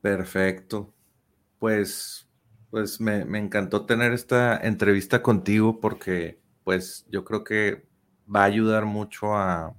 Perfecto. 0.00 0.92
Pues, 1.58 2.28
pues 2.70 3.00
me, 3.00 3.24
me 3.24 3.38
encantó 3.38 3.84
tener 3.84 4.12
esta 4.12 4.56
entrevista 4.56 5.22
contigo 5.22 5.80
porque 5.80 6.40
pues 6.64 7.06
yo 7.10 7.24
creo 7.24 7.44
que 7.44 7.86
va 8.34 8.42
a 8.42 8.44
ayudar 8.44 8.84
mucho 8.84 9.36
a, 9.36 9.74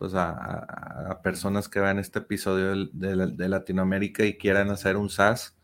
pues 0.00 0.14
a, 0.14 1.20
personas 1.22 1.68
que 1.68 1.78
vean 1.78 1.98
este 1.98 2.20
episodio 2.20 2.86
de, 2.90 3.48
Latinoamérica 3.50 4.24
y 4.24 4.38
quieran 4.38 4.70
hacer 4.70 4.96
un 4.96 5.10
SaaS 5.10 5.54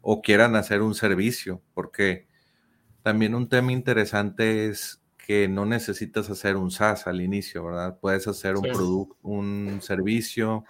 o 0.00 0.20
quieran 0.20 0.56
hacer 0.56 0.82
un 0.82 0.96
servicio, 0.96 1.62
porque 1.74 2.26
también 3.04 3.36
un 3.36 3.48
tema 3.48 3.70
interesante 3.70 4.66
es 4.66 5.00
que 5.16 5.46
no 5.46 5.64
necesitas 5.64 6.28
hacer 6.28 6.56
un 6.56 6.72
SaaS 6.72 7.06
al 7.06 7.20
inicio, 7.20 7.66
¿verdad? 7.66 7.96
Puedes 8.00 8.26
hacer 8.26 8.56
un 8.56 8.64
producto, 8.64 9.16
un 9.22 9.78
servicio, 9.80 10.64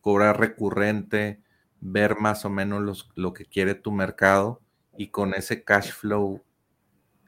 cobrar 0.00 0.40
recurrente, 0.40 1.40
ver 1.80 2.16
más 2.16 2.44
o 2.44 2.50
menos 2.50 3.08
lo 3.14 3.34
que 3.34 3.44
quiere 3.44 3.76
tu 3.76 3.92
mercado 3.92 4.60
y 4.96 5.10
con 5.10 5.32
ese 5.32 5.62
cash 5.62 5.92
flow 5.92 6.42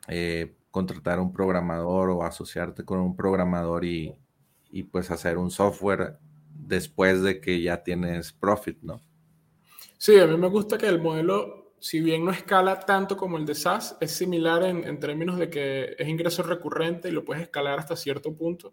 eh, 0.08 0.56
contratar 0.72 1.20
un 1.20 1.32
programador 1.32 2.10
o 2.10 2.24
asociarte 2.24 2.84
con 2.84 2.98
un 2.98 3.14
programador 3.14 3.84
y, 3.84 4.16
y 4.70 4.84
pues 4.84 5.10
hacer 5.10 5.38
un 5.38 5.50
software 5.50 6.18
después 6.52 7.22
de 7.22 7.40
que 7.40 7.60
ya 7.60 7.82
tienes 7.82 8.32
profit, 8.32 8.78
¿no? 8.82 9.00
Sí, 9.98 10.18
a 10.18 10.26
mí 10.26 10.36
me 10.36 10.48
gusta 10.48 10.78
que 10.78 10.86
el 10.86 11.00
modelo, 11.00 11.74
si 11.78 12.00
bien 12.00 12.24
no 12.24 12.30
escala 12.30 12.80
tanto 12.80 13.16
como 13.16 13.36
el 13.36 13.44
de 13.44 13.54
SaaS, 13.54 13.96
es 14.00 14.12
similar 14.12 14.62
en, 14.62 14.84
en 14.84 14.98
términos 14.98 15.38
de 15.38 15.50
que 15.50 15.94
es 15.98 16.08
ingreso 16.08 16.42
recurrente 16.42 17.08
y 17.08 17.12
lo 17.12 17.24
puedes 17.24 17.42
escalar 17.42 17.78
hasta 17.78 17.96
cierto 17.96 18.34
punto, 18.34 18.72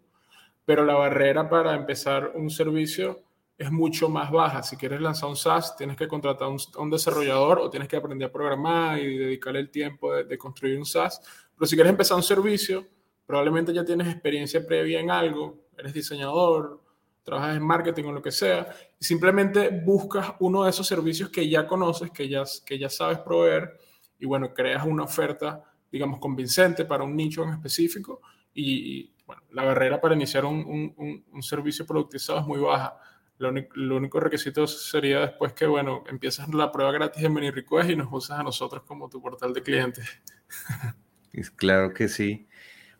pero 0.64 0.84
la 0.84 0.94
barrera 0.94 1.48
para 1.48 1.74
empezar 1.74 2.32
un 2.34 2.50
servicio 2.50 3.22
es 3.58 3.72
mucho 3.72 4.08
más 4.08 4.30
baja. 4.30 4.62
Si 4.62 4.76
quieres 4.76 5.00
lanzar 5.00 5.28
un 5.28 5.36
SaaS, 5.36 5.76
tienes 5.76 5.96
que 5.96 6.06
contratar 6.06 6.44
a 6.44 6.50
un, 6.50 6.58
un, 6.78 6.90
desarrollador 6.90 7.58
o 7.58 7.68
tienes 7.68 7.88
que 7.88 7.96
aprender 7.96 8.28
a 8.28 8.32
programar 8.32 8.98
y 9.00 9.18
dedicarle 9.18 9.58
el 9.58 9.70
tiempo 9.70 10.14
de, 10.14 10.24
de, 10.24 10.38
construir 10.38 10.78
un 10.78 10.86
SaaS. 10.86 11.20
Pero 11.56 11.66
si 11.66 11.74
quieres 11.74 11.90
empezar 11.90 12.16
un 12.16 12.22
servicio, 12.22 12.86
probablemente 13.26 13.74
ya 13.74 13.84
tienes 13.84 14.06
experiencia 14.06 14.64
previa 14.64 15.00
en 15.00 15.10
algo, 15.10 15.67
eres 15.78 15.92
diseñador, 15.92 16.82
trabajas 17.22 17.56
en 17.56 17.62
marketing 17.62 18.04
o 18.04 18.12
lo 18.12 18.22
que 18.22 18.30
sea, 18.30 18.68
y 18.98 19.04
simplemente 19.04 19.68
buscas 19.84 20.34
uno 20.40 20.64
de 20.64 20.70
esos 20.70 20.86
servicios 20.86 21.30
que 21.30 21.48
ya 21.48 21.66
conoces, 21.66 22.10
que 22.10 22.28
ya, 22.28 22.42
que 22.64 22.78
ya 22.78 22.88
sabes 22.88 23.18
proveer, 23.18 23.78
y 24.18 24.26
bueno, 24.26 24.52
creas 24.52 24.84
una 24.84 25.04
oferta, 25.04 25.62
digamos, 25.90 26.18
convincente 26.18 26.84
para 26.84 27.04
un 27.04 27.14
nicho 27.14 27.44
en 27.44 27.50
específico, 27.50 28.22
y, 28.54 29.12
bueno, 29.26 29.42
la 29.52 29.64
barrera 29.64 30.00
para 30.00 30.14
iniciar 30.14 30.44
un, 30.44 30.94
un, 30.96 31.24
un 31.30 31.42
servicio 31.42 31.86
productizado 31.86 32.40
es 32.40 32.46
muy 32.46 32.58
baja. 32.58 32.98
Lo 33.38 33.50
único, 33.50 33.76
lo 33.76 33.96
único, 33.96 34.18
requisito 34.18 34.66
sería 34.66 35.20
después 35.20 35.52
que, 35.52 35.66
bueno, 35.66 36.02
empiezas 36.08 36.48
la 36.48 36.72
prueba 36.72 36.90
gratis 36.90 37.22
de 37.22 37.28
Mini 37.28 37.50
Request 37.50 37.90
y 37.90 37.94
nos 37.94 38.08
usas 38.10 38.40
a 38.40 38.42
nosotros 38.42 38.82
como 38.82 39.08
tu 39.08 39.22
portal 39.22 39.52
de 39.52 39.62
clientes. 39.62 40.20
Claro 41.56 41.92
que 41.92 42.08
sí. 42.08 42.47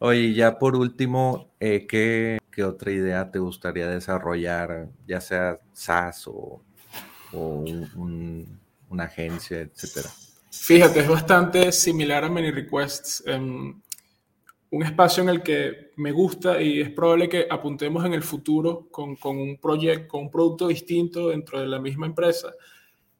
Oye, 0.00 0.32
ya 0.32 0.58
por 0.58 0.76
último, 0.76 1.50
eh, 1.58 1.86
¿qué, 1.86 2.38
otra 2.64 2.90
idea 2.90 3.30
te 3.30 3.38
gustaría 3.38 3.86
desarrollar, 3.88 4.88
ya 5.06 5.20
sea 5.20 5.60
SaaS 5.72 6.26
o, 6.26 6.60
una 7.32 9.04
agencia, 9.04 9.60
etcétera? 9.60 10.08
Fíjate, 10.50 11.00
es 11.00 11.08
bastante 11.08 11.70
similar 11.70 12.24
a 12.24 12.28
Many 12.28 12.50
Requests. 12.50 13.22
Em, 13.26 13.80
un 14.70 14.82
espacio 14.82 15.22
en 15.22 15.28
el 15.28 15.42
que 15.42 15.92
me 15.96 16.12
gusta 16.12 16.60
y 16.60 16.80
es 16.80 16.90
probable 16.90 17.28
que 17.28 17.46
apuntemos 17.48 18.04
en 18.04 18.14
el 18.14 18.22
futuro 18.22 18.88
con, 18.90 19.16
con 19.16 19.38
un 19.38 19.58
proyecto, 19.58 20.08
con 20.08 20.22
un 20.22 20.30
producto 20.30 20.68
distinto 20.68 21.28
dentro 21.28 21.60
de 21.60 21.66
la 21.66 21.78
misma 21.78 22.06
empresa, 22.06 22.52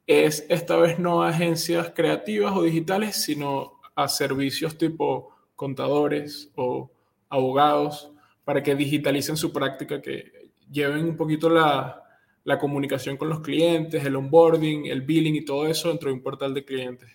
es 0.07 0.47
esta 0.49 0.77
vez 0.77 0.99
no 0.99 1.23
a 1.23 1.29
agencias 1.29 1.93
creativas 1.95 2.57
o 2.57 2.63
digitales, 2.63 3.17
sino 3.23 3.81
a 3.95 4.09
servicios 4.09 4.79
tipo 4.79 5.38
contadores 5.59 6.53
o 6.55 6.89
abogados 7.29 8.13
para 8.45 8.63
que 8.63 8.77
digitalicen 8.77 9.37
su 9.37 9.53
práctica, 9.53 10.01
que 10.01 10.53
lleven 10.71 11.05
un 11.05 11.17
poquito 11.17 11.51
la, 11.51 12.01
la 12.45 12.59
comunicación 12.61 13.17
con 13.17 13.29
los 13.29 13.41
clientes, 13.41 14.05
el 14.05 14.15
onboarding, 14.15 14.87
el 14.87 15.03
billing 15.03 15.35
y 15.35 15.45
todo 15.45 15.67
eso 15.67 15.89
dentro 15.89 16.11
de 16.11 16.15
un 16.15 16.23
portal 16.23 16.55
de 16.55 16.65
clientes. 16.65 17.11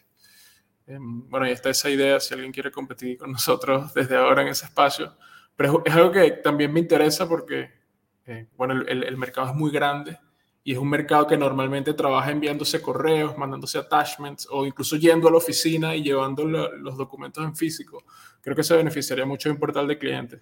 Em, 0.86 1.28
bueno, 1.30 1.48
y 1.48 1.52
está 1.52 1.70
esa 1.70 1.89
idea, 1.89 2.20
si 2.20 2.34
alguien 2.34 2.52
quiere 2.52 2.70
competir 2.70 3.18
con 3.18 3.32
nosotros 3.32 3.94
desde 3.94 4.18
ahora 4.18 4.41
en 4.41 4.50
ese 4.50 4.66
espacio. 4.66 5.16
Pero 5.56 5.82
es 5.86 5.94
algo 5.94 6.12
que 6.12 6.32
también 6.32 6.74
me 6.74 6.82
interesa 6.82 7.30
porque, 7.30 7.72
eh, 8.26 8.48
bueno, 8.58 8.74
el, 8.74 9.06
el, 9.06 9.18
mercado 9.18 9.48
es 9.48 9.56
muy 9.56 9.72
grande 9.72 10.20
y 10.64 10.74
es 10.74 10.78
un 10.78 10.89
mercado 10.89 11.28
que 11.28 11.38
normalmente 11.38 11.94
trabaja 11.94 12.32
enviándose 12.32 12.82
correos, 12.82 13.38
mandándose 13.38 13.78
attachments 13.78 14.48
o 14.52 14.66
incluso 14.66 14.98
yendo 14.98 15.28
a 15.28 15.32
la 15.32 15.38
oficina 15.38 15.96
y 15.96 16.04
llevando 16.04 16.46
los 16.46 16.98
documentos 16.98 17.44
en 17.44 17.56
físico. 17.56 18.04
Creo 18.44 18.56
que 18.58 18.64
se 18.64 18.76
beneficiaría 18.76 19.26
mucho 19.26 19.48
de 19.48 19.54
un 19.54 19.60
portal 19.60 19.88
de 19.88 19.98
clientes. 19.98 20.41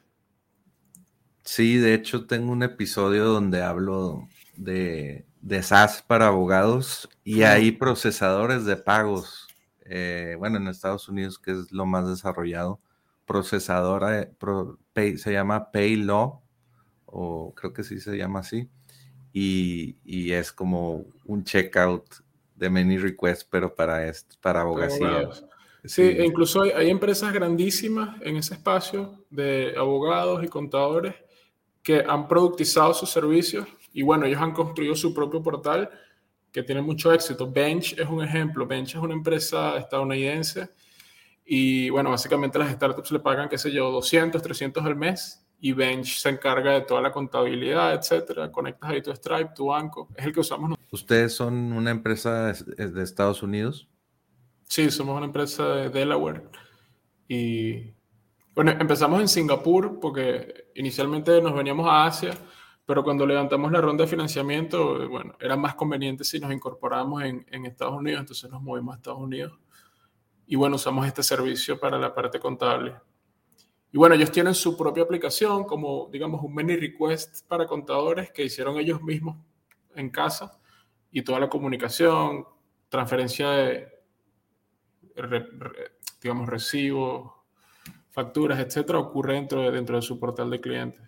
Sí, 1.43 1.77
de 1.77 1.93
hecho 1.93 2.25
tengo 2.25 2.51
un 2.51 2.63
episodio 2.63 3.25
donde 3.25 3.61
hablo 3.61 4.27
de, 4.57 5.25
de 5.41 5.61
SaaS 5.61 6.01
para 6.01 6.27
abogados 6.27 7.07
y 7.23 7.43
hay 7.43 7.71
procesadores 7.71 8.65
de 8.65 8.75
pagos. 8.75 9.47
Eh, 9.85 10.35
bueno, 10.39 10.57
en 10.57 10.67
Estados 10.67 11.09
Unidos, 11.09 11.37
que 11.37 11.51
es 11.51 11.71
lo 11.71 11.85
más 11.85 12.07
desarrollado, 12.07 12.79
procesadora, 13.25 14.29
se 14.95 15.31
llama 15.31 15.71
Paylaw, 15.71 16.41
o 17.05 17.53
creo 17.53 17.73
que 17.73 17.83
sí 17.83 17.99
se 17.99 18.17
llama 18.17 18.39
así, 18.39 18.69
y, 19.31 20.31
es 20.31 20.51
como 20.51 21.05
un 21.25 21.43
checkout 21.43 22.05
de 22.55 22.69
many 22.69 22.97
requests, 22.97 23.47
pero 23.49 23.75
para, 23.75 24.11
para 24.41 24.61
abogacía. 24.61 25.29
Sí, 25.83 26.03
e 26.03 26.25
incluso 26.25 26.61
hay, 26.61 26.89
empresas 26.89 27.33
grandísimas 27.33 28.21
en 28.21 28.37
ese 28.37 28.53
espacio 28.53 29.25
de 29.29 29.73
abogados 29.75 30.43
y 30.43 30.47
contadores 30.47 31.15
que 31.81 32.03
han 32.07 32.27
productizado 32.27 32.93
sus 32.93 33.09
servicios 33.09 33.67
y 33.91 34.03
bueno, 34.03 34.25
ellos 34.25 34.39
han 34.39 34.53
construido 34.53 34.95
su 34.95 35.13
propio 35.13 35.41
portal 35.41 35.89
que 36.51 36.63
tiene 36.63 36.81
mucho 36.81 37.11
éxito. 37.11 37.49
Bench 37.49 37.97
es 37.97 38.07
un 38.07 38.23
ejemplo. 38.23 38.67
Bench 38.67 38.89
es 38.89 39.01
una 39.01 39.13
empresa 39.13 39.77
estadounidense 39.77 40.69
y 41.45 41.89
bueno, 41.89 42.11
básicamente 42.11 42.59
las 42.59 42.71
startups 42.73 43.11
le 43.11 43.19
pagan, 43.19 43.49
qué 43.49 43.57
sé 43.57 43.71
yo, 43.71 43.89
200, 43.89 44.41
300 44.41 44.85
al 44.85 44.95
mes 44.95 45.43
y 45.59 45.73
Bench 45.73 46.19
se 46.19 46.29
encarga 46.29 46.73
de 46.73 46.81
toda 46.81 47.01
la 47.01 47.11
contabilidad, 47.11 47.93
etcétera. 47.93 48.51
Conectas 48.51 48.89
ahí 48.89 49.01
tu 49.01 49.11
Stripe, 49.11 49.51
tu 49.55 49.67
banco. 49.67 50.09
Es 50.15 50.25
el 50.25 50.33
que 50.33 50.39
usamos 50.39 50.69
nosotros. 50.69 50.89
¿Ustedes 50.91 51.33
son 51.33 51.73
una 51.73 51.91
empresa 51.91 52.53
de 52.53 53.03
Estados 53.03 53.43
Unidos? 53.43 53.90
Sí, 54.71 54.89
somos 54.89 55.17
una 55.17 55.25
empresa 55.25 55.65
de 55.65 55.89
Delaware 55.89 56.43
y 57.27 57.93
bueno, 58.55 58.71
empezamos 58.71 59.19
en 59.19 59.27
Singapur 59.27 59.99
porque 59.99 60.69
inicialmente 60.75 61.41
nos 61.41 61.53
veníamos 61.53 61.85
a 61.89 62.05
Asia, 62.05 62.31
pero 62.85 63.03
cuando 63.03 63.25
levantamos 63.25 63.69
la 63.69 63.81
ronda 63.81 64.05
de 64.05 64.09
financiamiento, 64.09 65.09
bueno, 65.09 65.35
era 65.41 65.57
más 65.57 65.75
conveniente 65.75 66.23
si 66.23 66.39
nos 66.39 66.53
incorporamos 66.53 67.21
en, 67.23 67.45
en 67.51 67.65
Estados 67.65 67.95
Unidos, 67.95 68.21
entonces 68.21 68.49
nos 68.49 68.61
movimos 68.61 68.93
a 68.93 68.97
Estados 68.99 69.19
Unidos. 69.19 69.59
Y 70.47 70.55
bueno, 70.55 70.77
usamos 70.77 71.05
este 71.05 71.21
servicio 71.21 71.77
para 71.77 71.99
la 71.99 72.15
parte 72.15 72.39
contable. 72.39 72.95
Y 73.91 73.97
bueno, 73.97 74.15
ellos 74.15 74.31
tienen 74.31 74.55
su 74.55 74.77
propia 74.77 75.03
aplicación, 75.03 75.65
como 75.65 76.07
digamos 76.09 76.41
un 76.41 76.53
many 76.53 76.77
request 76.77 77.45
para 77.45 77.65
contadores 77.65 78.31
que 78.31 78.45
hicieron 78.45 78.77
ellos 78.77 79.01
mismos 79.01 79.35
en 79.95 80.09
casa 80.09 80.61
y 81.11 81.23
toda 81.23 81.41
la 81.41 81.49
comunicación, 81.49 82.45
transferencia 82.87 83.49
de, 83.49 84.00
digamos, 86.21 86.47
recibos, 86.47 87.31
facturas, 88.09 88.59
etcétera, 88.59 88.99
ocurre 88.99 89.35
dentro 89.35 89.61
de, 89.61 89.71
dentro 89.71 89.95
de 89.95 90.01
su 90.01 90.19
portal 90.19 90.49
de 90.49 90.61
clientes. 90.61 91.01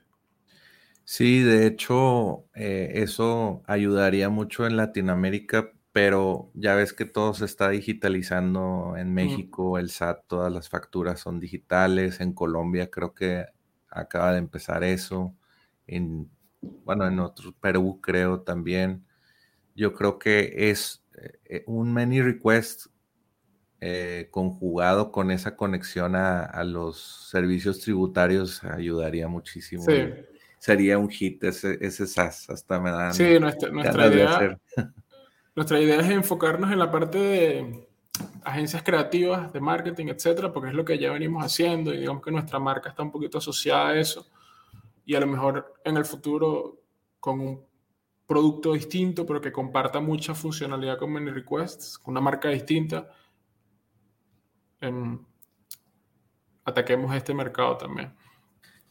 Sí, 1.05 1.41
de 1.41 1.67
hecho, 1.67 2.45
eh, 2.55 2.91
eso 2.95 3.61
ayudaría 3.67 4.29
mucho 4.29 4.65
en 4.65 4.77
Latinoamérica, 4.77 5.73
pero 5.91 6.49
ya 6.53 6.75
ves 6.75 6.93
que 6.93 7.05
todo 7.05 7.33
se 7.33 7.45
está 7.45 7.69
digitalizando 7.69 8.95
en 8.97 9.13
México, 9.13 9.77
el 9.77 9.89
SAT, 9.89 10.23
todas 10.27 10.51
las 10.51 10.69
facturas 10.69 11.19
son 11.19 11.39
digitales, 11.39 12.21
en 12.21 12.33
Colombia 12.33 12.89
creo 12.89 13.13
que 13.13 13.45
acaba 13.89 14.31
de 14.31 14.39
empezar 14.39 14.83
eso, 14.83 15.35
en, 15.85 16.29
bueno, 16.61 17.05
en 17.05 17.19
otro, 17.19 17.53
Perú 17.59 17.99
creo 18.01 18.41
también. 18.41 19.05
Yo 19.75 19.93
creo 19.93 20.19
que 20.19 20.69
es 20.69 21.03
eh, 21.45 21.63
un 21.67 21.93
many 21.93 22.21
request 22.21 22.87
eh, 23.85 24.29
conjugado 24.31 25.11
con 25.11 25.29
esa 25.29 25.57
conexión 25.57 26.15
a, 26.15 26.63
los 26.63 27.27
servicios 27.29 27.81
tributarios 27.81 28.63
ayudaría 28.63 29.27
muchísimo. 29.27 29.83
Sería 30.57 30.97
un 30.97 31.09
hit 31.09 31.43
ese, 31.43 31.77
ese 31.81 32.07
SAS, 32.07 32.49
hasta 32.49 32.79
me 32.79 32.91
dan. 32.91 33.13
Sí, 33.13 33.37
nuestra, 33.41 34.07
idea, 34.07 34.57
nuestra 35.55 35.81
idea 35.81 35.99
es 35.99 36.09
enfocarnos 36.09 36.71
en 36.71 36.79
la 36.79 36.89
parte 36.89 37.17
de 37.17 37.87
agencias 38.45 38.83
creativas, 38.83 39.51
de 39.51 39.59
marketing, 39.59 40.07
etcétera, 40.07 40.53
porque 40.53 40.69
es 40.69 40.75
lo 40.75 40.85
que 40.85 40.97
ya 40.97 41.11
venimos 41.11 41.43
haciendo 41.43 41.93
y 41.93 41.97
digamos 41.97 42.23
que 42.23 42.31
nuestra 42.31 42.59
marca 42.59 42.87
está 42.87 43.03
un 43.03 43.11
poquito 43.11 43.39
asociada 43.39 43.89
a 43.89 43.99
eso. 43.99 44.25
Y 45.03 45.15
a 45.15 45.19
lo 45.19 45.27
mejor 45.27 45.73
en 45.83 45.97
el 45.97 46.05
futuro, 46.05 46.79
con 47.19 47.41
un 47.41 47.65
producto 48.25 48.71
distinto, 48.71 49.25
pero 49.25 49.41
que 49.41 49.51
comparta 49.51 49.99
mucha 49.99 50.33
funcionalidad 50.33 50.97
con 50.97 51.11
Many 51.11 51.31
Requests, 51.31 51.97
con 51.97 52.13
una 52.13 52.21
marca 52.21 52.47
distinta, 52.47 53.09
ataquemos 56.65 57.15
este 57.15 57.33
mercado 57.33 57.77
también. 57.77 58.13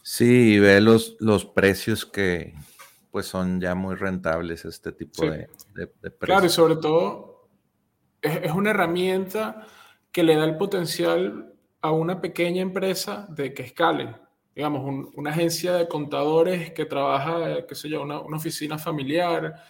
Sí, 0.03 0.59
ve 0.59 0.81
los, 0.81 1.17
los 1.21 1.45
precios 1.45 2.05
que 2.05 2.55
pues 3.11 3.27
son 3.27 3.61
ya 3.61 3.75
muy 3.75 3.95
rentables 3.95 4.65
este 4.65 4.91
tipo 4.91 5.23
de, 5.25 5.49
precios. 5.77 6.17
Claro, 6.19 6.47
y 6.47 6.49
sobre 6.49 6.77
todo 6.77 7.51
es, 8.23 8.51
una 8.53 8.71
herramienta 8.71 9.67
que 10.11 10.23
le 10.23 10.35
da 10.35 10.45
el 10.45 10.57
potencial 10.57 11.55
a 11.83 11.91
una 11.91 12.21
pequeña 12.21 12.63
empresa 12.63 13.27
de 13.29 13.53
que 13.53 13.63
escale. 13.63 14.17
Digamos, 14.55 15.11
una 15.15 15.31
agencia 15.31 15.75
de 15.75 15.89
contadores 15.89 16.73
que 16.73 16.85
trabaja, 16.85 17.67
qué 17.67 17.75
sé 17.75 17.89
yo, 17.89 18.03
una, 18.03 18.21
una 18.21 18.37
oficina 18.39 18.79
familiar, 18.79 19.63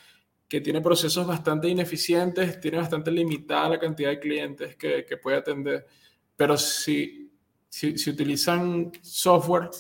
que 0.49 0.61
tiene 0.61 0.81
procesos 0.81 1.27
bastante 1.27 1.69
ineficientes, 1.69 2.61
tiene 2.61 2.79
bastante 2.79 3.11
limitada 3.11 3.71
la 3.71 3.79
cantidad 3.81 4.11
de 4.11 4.21
clientes 4.21 4.77
que, 4.77 5.05
que 5.05 5.17
puede 5.17 5.39
atender 5.39 5.87
pero 6.43 6.59
si, 6.59 7.31
si, 7.69 8.11
utilizan 8.11 8.91
software 9.01 9.71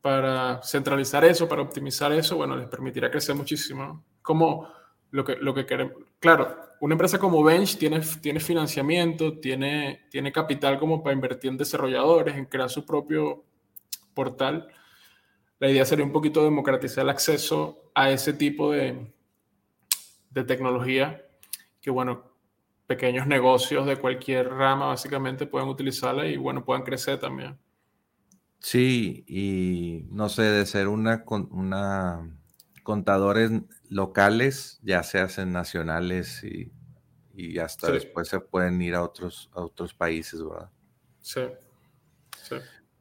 para 0.00 0.62
centralizar 0.62 1.24
eso, 1.24 1.48
para 1.48 1.62
optimizar 1.62 2.12
eso, 2.12 2.36
bueno, 2.36 2.54
les 2.54 2.68
permitirá 2.68 3.10
crecer 3.10 3.34
muchísimo. 3.34 4.04
Como 4.22 4.68
lo 5.10 5.24
que, 5.24 5.34
lo 5.34 5.52
que 5.52 5.66
queremos. 5.66 5.94
Claro, 6.20 6.56
una 6.80 6.94
empresa 6.94 7.18
como 7.18 7.42
Bench 7.42 7.76
tiene, 7.76 7.98
tiene 8.20 8.38
financiamiento, 8.38 9.40
tiene, 9.40 10.06
tiene 10.12 10.30
capital 10.30 10.78
como 10.78 11.02
para 11.02 11.12
invertir 11.12 11.50
en 11.50 11.56
desarrolladores, 11.56 12.36
en 12.36 12.44
crear 12.44 12.70
su 12.70 12.86
propio 12.86 13.42
portal. 14.14 14.68
La 15.58 15.68
idea 15.68 15.84
sería 15.84 16.04
un 16.04 16.12
poquito 16.12 16.44
democratizar 16.44 17.02
el 17.02 17.10
acceso 17.10 17.90
a 17.96 18.12
ese 18.12 18.32
tipo 18.32 18.70
de, 18.70 19.12
de 20.30 20.44
tecnología 20.44 21.20
que, 21.80 21.90
bueno, 21.90 22.31
pequeños 22.86 23.26
negocios 23.26 23.86
de 23.86 23.96
cualquier 23.96 24.48
rama 24.48 24.86
básicamente 24.86 25.46
puedan 25.46 25.68
utilizarla 25.68 26.26
y 26.26 26.36
bueno, 26.36 26.64
puedan 26.64 26.82
crecer 26.82 27.18
también. 27.18 27.58
Sí, 28.58 29.24
y 29.26 30.06
no 30.10 30.28
sé, 30.28 30.42
de 30.42 30.66
ser 30.66 30.88
una, 30.88 31.24
una 31.50 32.38
contadores 32.82 33.50
locales, 33.88 34.78
ya 34.82 35.02
se 35.02 35.18
hacen 35.18 35.52
nacionales 35.52 36.44
y, 36.44 36.72
y 37.34 37.58
hasta 37.58 37.90
después 37.90 38.28
se 38.28 38.40
pueden 38.40 38.80
ir 38.80 38.94
a 38.94 39.02
otros, 39.02 39.50
a 39.52 39.62
otros 39.62 39.94
países, 39.94 40.42
¿verdad? 40.42 40.70
Sí. 41.20 41.40
sí. 42.42 42.56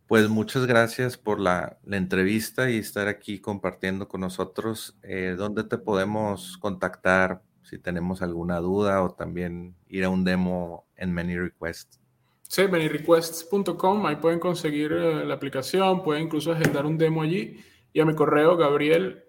Pues 0.08 0.28
muchas 0.30 0.66
gracias 0.66 1.18
por 1.18 1.40
la, 1.40 1.78
la, 1.84 1.98
entrevista 1.98 2.70
y 2.70 2.78
estar 2.78 3.08
aquí 3.08 3.40
compartiendo 3.40 4.08
con 4.08 4.22
nosotros. 4.22 4.98
Eh, 5.04 5.36
¿Dónde 5.38 5.64
te 5.64 5.78
podemos 5.78 6.58
contactar 6.58 7.42
si 7.72 7.80
tenemos 7.80 8.22
alguna 8.22 8.60
duda 8.60 9.02
o 9.02 9.12
también 9.12 9.76
ir 9.88 10.04
a 10.04 10.10
un 10.10 10.26
demo 10.26 10.86
en 10.98 11.14
Many 11.14 11.38
Requests. 11.38 12.02
Sí, 12.42 12.68
manyrequests.com, 12.68 14.06
ahí 14.06 14.18
pueden 14.18 14.40
conseguir 14.40 14.92
eh, 14.92 15.24
la 15.24 15.36
aplicación, 15.36 16.04
pueden 16.04 16.24
incluso 16.24 16.52
agendar 16.52 16.86
un 16.86 16.98
demo 16.98 17.22
allí 17.22 17.64
y 17.94 18.02
a 18.02 18.06
mi 18.06 18.14
correo 18.14 18.58
gabriel 18.58 19.24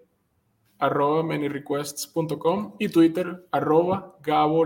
arroba 0.77 1.23
manyrequests.com 1.23 2.75
y 2.79 2.89
Twitter 2.89 3.47
arroba 3.49 4.17
Gabo 4.21 4.65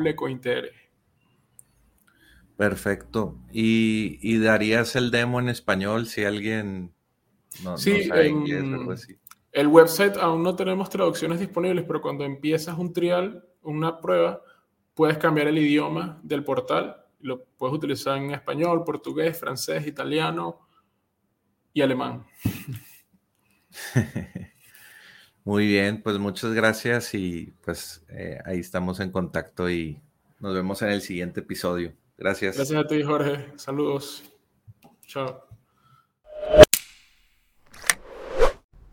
Perfecto. 2.58 3.38
¿Y, 3.52 4.40
darías 4.40 4.96
el 4.96 5.12
demo 5.12 5.40
en 5.40 5.50
español 5.50 6.08
si 6.08 6.24
alguien 6.24 6.96
no, 7.64 7.78
sí, 7.78 8.06
sabe 8.06 8.30
inglés 8.30 8.64
o 8.64 8.74
algo 8.74 8.92
así? 8.94 9.18
El 9.52 9.68
website 9.68 10.18
aún 10.18 10.42
no 10.42 10.56
tenemos 10.56 10.90
traducciones 10.90 11.40
disponibles, 11.40 11.86
pero 11.86 12.02
cuando 12.02 12.24
empiezas 12.24 12.76
un 12.78 12.92
trial, 12.92 13.44
una 13.68 14.00
prueba, 14.00 14.42
puedes 14.94 15.18
cambiar 15.18 15.48
el 15.48 15.58
idioma 15.58 16.20
del 16.24 16.44
portal. 16.44 17.06
Lo 17.20 17.44
puedes 17.58 17.76
utilizar 17.76 18.18
en 18.18 18.32
español, 18.32 18.84
portugués, 18.84 19.40
francés, 19.40 19.86
italiano 19.88 20.60
y 21.74 21.82
alemán. 21.82 22.26
Muy 25.44 25.66
bien, 25.66 26.02
pues 26.02 26.18
muchas 26.18 26.52
gracias 26.54 27.14
y 27.14 27.54
pues 27.64 28.06
eh, 28.10 28.38
ahí 28.44 28.60
estamos 28.60 29.00
en 29.00 29.12
contacto 29.12 29.70
y 29.70 30.02
nos 30.40 30.54
vemos 30.54 30.82
en 30.82 30.90
el 30.90 31.02
siguiente 31.02 31.40
episodio. 31.40 31.94
Gracias. 32.18 32.58
Gracias 32.58 32.84
a 32.84 32.88
ti, 32.88 33.02
Jorge. 33.02 33.46
Saludos. 33.56 34.24
Chao. 35.06 35.47